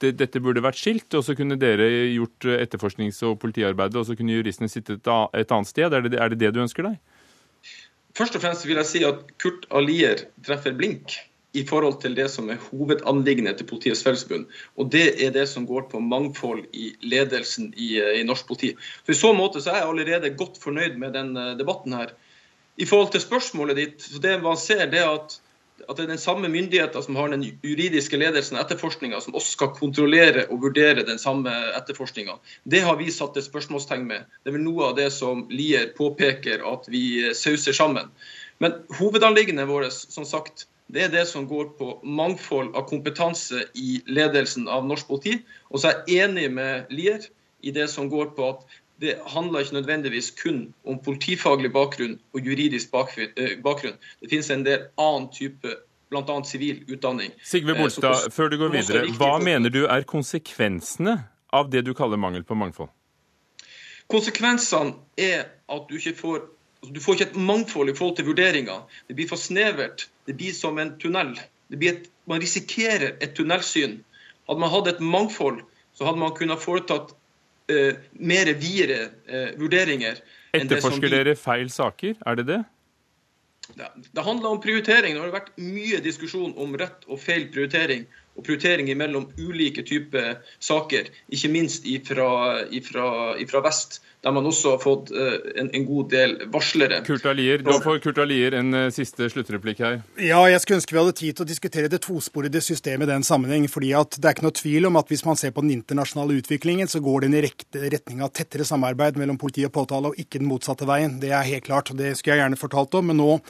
dette 0.00 0.40
burde 0.42 0.62
vært 0.64 0.80
skilt, 0.80 1.08
og 1.14 1.24
så 1.26 1.36
kunne 1.38 1.58
dere 1.60 1.86
gjort 2.14 2.48
etterforsknings- 2.56 3.22
og 3.28 3.38
politiarbeidet, 3.42 4.00
og 4.00 4.06
så 4.08 4.16
kunne 4.18 4.36
juristene 4.36 4.70
sittet 4.72 5.04
et 5.04 5.52
annet 5.52 5.70
sted. 5.70 5.92
Er 5.92 6.06
det, 6.06 6.18
er 6.18 6.32
det 6.32 6.40
det 6.40 6.54
du 6.56 6.62
ønsker 6.64 6.88
deg? 6.88 7.00
Først 8.16 8.36
og 8.36 8.42
fremst 8.42 8.66
vil 8.66 8.80
jeg 8.80 8.88
si 8.88 9.02
at 9.06 9.20
Kurt 9.40 9.68
Alier 9.70 10.24
treffer 10.46 10.74
blink 10.76 11.20
i 11.52 11.64
forhold 11.66 11.98
til 12.02 12.14
det 12.14 12.28
som 12.30 12.50
er 12.52 12.60
hovedanliggende 12.70 13.52
til 13.58 13.66
Politiets 13.66 14.02
Fellesforbund. 14.06 14.46
Og 14.78 14.90
det 14.92 15.06
er 15.24 15.32
det 15.34 15.46
som 15.50 15.66
går 15.66 15.88
på 15.90 16.02
mangfold 16.02 16.62
i 16.72 16.92
ledelsen 17.02 17.72
i, 17.76 17.96
i, 17.98 18.22
norsk 18.26 18.46
politi. 18.46 18.72
For 19.04 19.14
I 19.14 19.18
så 19.18 19.32
måte 19.34 19.62
så 19.62 19.72
er 19.72 19.82
jeg 19.82 19.90
allerede 19.90 20.34
godt 20.38 20.60
fornøyd 20.62 20.98
med 21.02 21.14
den 21.18 21.34
eh, 21.36 21.56
debatten 21.58 21.96
her. 21.98 22.14
I 22.78 22.86
forhold 22.86 23.10
til 23.12 23.24
spørsmålet 23.24 23.80
ditt, 23.80 24.02
så 24.02 24.22
det 24.22 24.36
man 24.42 24.58
ser, 24.58 24.86
det 24.90 25.02
er 25.02 25.10
at 25.10 25.40
at 25.88 25.96
det 25.96 26.04
er 26.04 26.12
den 26.12 26.20
samme 26.20 26.48
myndigheten 26.48 27.02
som 27.04 27.16
har 27.16 27.30
den 27.32 27.44
juridiske 27.44 28.18
ledelsen 28.20 28.58
av 28.58 28.66
etterforskninga, 28.66 29.20
som 29.20 29.36
også 29.38 29.54
skal 29.56 29.72
kontrollere 29.76 30.46
og 30.50 30.64
vurdere 30.66 31.06
den 31.06 31.18
samme 31.18 31.52
etterforskninga. 31.78 32.36
Det 32.64 32.82
har 32.86 32.98
vi 33.00 33.10
satt 33.14 33.38
et 33.38 33.46
spørsmålstegn 33.46 34.04
med. 34.08 34.26
Det 34.42 34.52
er 34.52 34.58
vel 34.58 34.66
noe 34.66 34.90
av 34.90 34.98
det 34.98 35.10
som 35.14 35.46
Lier 35.52 35.90
påpeker 35.96 36.64
at 36.66 36.90
vi 36.92 37.32
sauser 37.36 37.76
sammen. 37.76 38.10
Men 38.60 38.82
hovedanliggendet 38.98 39.68
vårt, 39.70 39.92
som 39.92 40.26
sagt, 40.28 40.66
det 40.90 41.04
er 41.06 41.12
det 41.12 41.26
som 41.30 41.46
går 41.48 41.72
på 41.78 41.92
mangfold 42.02 42.74
av 42.74 42.88
kompetanse 42.90 43.62
i 43.78 44.00
ledelsen 44.10 44.66
av 44.68 44.86
norsk 44.88 45.06
politi. 45.08 45.38
Og 45.70 45.80
så 45.82 45.92
er 45.92 46.00
jeg 46.10 46.26
enig 46.26 46.48
med 46.52 46.90
Lier 46.92 47.28
i 47.62 47.72
det 47.74 47.86
som 47.92 48.08
går 48.10 48.32
på 48.36 48.48
at 48.54 48.79
det 49.00 49.16
handler 49.26 49.64
ikke 49.64 49.74
nødvendigvis 49.78 50.30
kun 50.42 50.74
om 50.84 50.98
politifaglig 51.04 51.72
bakgrunn 51.72 52.18
og 52.34 52.40
juridisk 52.46 52.92
eh, 52.94 53.56
bakgrunn. 53.64 53.96
Det 54.20 54.28
finnes 54.30 54.50
en 54.50 54.64
del 54.66 54.88
annen 55.00 55.30
type 55.32 55.76
bl.a. 56.10 56.44
sivil 56.44 56.82
utdanning. 56.88 57.32
Sigve 57.44 57.72
eh, 57.72 57.80
Bolstad, 57.80 58.30
før 58.34 58.48
du 58.52 58.58
går 58.60 58.74
videre, 58.74 59.04
hva 59.16 59.38
mener 59.40 59.72
du 59.72 59.86
er 59.86 60.04
konsekvensene 60.04 61.16
av 61.52 61.70
det 61.70 61.84
du 61.86 61.94
kaller 61.96 62.20
mangel 62.20 62.44
på 62.44 62.58
mangfold? 62.58 62.90
Konsekvensene 64.10 64.98
er 65.16 65.46
at 65.70 65.86
du 65.88 65.96
ikke 65.96 66.16
får 66.18 66.42
altså 66.80 66.94
du 66.96 67.00
får 67.04 67.16
ikke 67.16 67.24
et 67.28 67.36
mangfold 67.36 67.90
i 67.92 67.94
forhold 67.96 68.16
til 68.16 68.26
vurderinger. 68.30 68.84
Det 69.08 69.16
blir 69.16 69.28
for 69.28 69.36
snevert. 69.36 70.06
Det 70.26 70.36
blir 70.36 70.52
som 70.56 70.78
en 70.80 70.94
tunnel. 70.98 71.34
Et, 71.70 72.06
man 72.24 72.40
risikerer 72.40 73.18
et 73.20 73.34
tunnelsyn. 73.36 73.98
Hadde 74.48 74.60
man 74.60 74.72
hatt 74.72 74.88
et 74.88 75.02
mangfold, 75.04 75.60
så 75.92 76.08
hadde 76.08 76.22
man 76.22 76.32
kunnet 76.34 76.62
foretatt 76.62 77.12
mer 78.18 78.52
videre 78.60 79.08
uh, 79.30 79.50
vurderinger. 79.60 80.20
Etterforsker 80.56 81.12
dere 81.12 81.36
feil 81.38 81.70
saker, 81.72 82.18
er 82.26 82.40
det 82.40 82.46
det? 82.48 82.60
Det, 83.76 83.86
det 84.16 84.24
handler 84.26 84.56
om 84.56 84.62
prioritering. 84.62 85.14
Det 85.14 85.22
har 85.22 85.34
vært 85.34 85.52
mye 85.62 86.00
diskusjon 86.02 86.56
om 86.58 86.74
rett 86.80 87.06
og 87.06 87.20
feil 87.22 87.46
prioritering. 87.54 88.06
Og 88.38 88.46
prioritering 88.46 88.90
mellom 88.98 89.28
ulike 89.38 89.82
typer 89.86 90.38
saker, 90.62 91.10
ikke 91.34 91.50
minst 91.52 91.86
ifra, 91.86 92.30
ifra, 92.70 93.06
ifra 93.42 93.62
vest, 93.66 94.00
der 94.20 94.34
man 94.36 94.44
også 94.46 94.74
har 94.74 94.80
fått 94.82 95.10
uh, 95.16 95.36
en, 95.56 95.70
en, 95.72 95.84
god 95.88 96.10
del 96.12 96.34
varslere. 96.52 97.00
Kurt 97.06 97.24
Alier, 97.30 97.62
Da 97.64 97.78
får 97.80 98.02
Kurt 98.04 98.18
Alier 98.20 98.56
en 98.58 98.74
uh, 98.76 98.82
siste 98.92 99.30
sluttreplikk 99.32 99.80
her. 99.80 100.00
Ja, 100.20 100.42
jeg 100.50 100.60
skulle 100.60 100.80
ønske 100.80 100.96
vi 100.96 101.00
hadde 101.00 101.16
tid 101.16 101.38
til 101.38 101.46
å 101.46 101.48
diskutere 101.48 101.92
det 101.92 102.02
tosporede 102.04 102.60
systemet 102.64 103.08
i 103.08 103.12
den 103.14 103.24
sammenheng. 103.24 103.64
fordi 103.72 103.94
at 103.96 104.18
det 104.18 104.28
er 104.28 104.36
ikke 104.36 104.48
noe 104.48 104.58
tvil 104.60 104.90
om 104.90 105.00
at 105.00 105.08
hvis 105.08 105.24
man 105.24 105.40
ser 105.40 105.54
på 105.56 105.64
den 105.64 105.72
internasjonale 105.78 106.36
utviklingen, 106.42 106.88
så 106.88 107.00
går 107.00 107.26
den 107.26 107.38
i 107.38 107.44
retning 107.46 108.20
av 108.20 108.34
tettere 108.36 108.68
samarbeid 108.68 109.16
mellom 109.16 109.40
politi 109.40 109.64
og 109.64 109.72
påtale, 109.72 110.12
og 110.12 110.20
ikke 110.20 110.42
den 110.42 110.50
motsatte 110.50 110.88
veien. 110.88 111.16
Det 111.22 111.32
er 111.32 111.48
helt 111.48 111.64
klart. 111.64 111.90
og 111.90 111.96
Det 111.96 112.12
skulle 112.18 112.36
jeg 112.36 112.44
gjerne 112.44 112.60
fortalt 112.60 113.00
om. 113.00 113.10
men 113.10 113.20
nå 113.20 113.40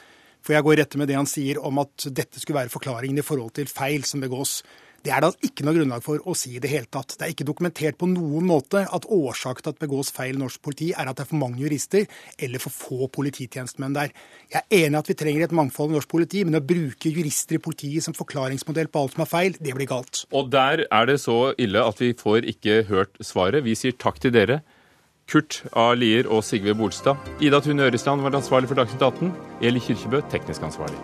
for 0.40 0.56
jeg 0.56 0.64
går 0.64 0.72
i 0.72 0.80
rette 0.80 0.96
med 1.00 1.10
det 1.10 1.18
han 1.18 1.28
sier 1.28 1.58
om 1.60 1.82
at 1.82 2.06
dette 2.16 2.40
skulle 2.40 2.62
være 2.62 2.72
forklaringen 2.72 3.20
i 3.20 3.24
forhold 3.24 3.52
til 3.58 3.68
feil 3.68 4.06
som 4.08 4.22
begås. 4.24 4.62
Det 5.00 5.12
er 5.16 5.24
det 5.24 5.30
ikke 5.48 5.64
noe 5.64 5.76
grunnlag 5.78 6.02
for 6.04 6.20
å 6.28 6.34
si 6.36 6.52
i 6.56 6.60
det 6.60 6.68
hele 6.68 6.88
tatt. 6.92 7.14
Det 7.16 7.24
er 7.24 7.32
ikke 7.32 7.46
dokumentert 7.48 7.96
på 8.00 8.08
noen 8.10 8.44
måte 8.44 8.82
at 8.84 9.06
årsaken 9.08 9.64
til 9.64 9.72
at 9.72 9.78
det 9.78 9.86
begås 9.86 10.10
feil 10.12 10.36
i 10.36 10.40
norsk 10.42 10.60
politi, 10.60 10.90
er 10.92 11.08
at 11.08 11.16
det 11.16 11.24
er 11.24 11.30
for 11.30 11.40
mange 11.40 11.62
jurister 11.62 12.04
eller 12.36 12.60
for 12.60 12.74
få 12.74 13.08
polititjenestemenn 13.16 13.96
der. 13.96 14.12
Jeg 14.52 14.60
er 14.60 14.82
enig 14.82 14.98
i 14.98 15.00
at 15.00 15.08
vi 15.08 15.16
trenger 15.22 15.46
et 15.46 15.54
mangfold 15.56 15.94
i 15.94 15.96
norsk 15.96 16.10
politi, 16.10 16.42
men 16.44 16.58
å 16.58 16.64
bruke 16.64 17.12
jurister 17.12 17.56
i 17.56 17.62
politiet 17.64 18.04
som 18.04 18.16
forklaringsmodell 18.16 18.90
på 18.92 19.04
alt 19.04 19.16
som 19.16 19.24
er 19.24 19.30
feil, 19.30 19.56
det 19.56 19.76
blir 19.78 19.88
galt. 19.88 20.26
Og 20.36 20.50
der 20.52 20.84
er 20.84 21.08
det 21.08 21.16
så 21.24 21.54
ille 21.56 21.80
at 21.80 22.02
vi 22.02 22.12
får 22.18 22.50
ikke 22.52 22.82
hørt 22.90 23.16
svaret. 23.24 23.64
Vi 23.64 23.78
sier 23.78 23.96
takk 23.96 24.20
til 24.20 24.36
dere. 24.36 24.60
Kurt 25.30 25.62
A. 25.78 25.92
Lier 25.94 26.28
og 26.28 26.42
Sigve 26.44 26.74
Bolstad. 26.76 27.16
Ida 27.40 27.62
Tune 27.62 27.86
Øresland 27.86 28.26
var 28.26 28.36
ansvarlig 28.36 28.68
for 28.68 28.82
Dagsnytt 28.82 29.06
18. 29.08 29.32
Eli 29.62 29.80
Kyrkjebø 29.86 30.24
teknisk 30.28 30.66
ansvarlig. 30.66 30.98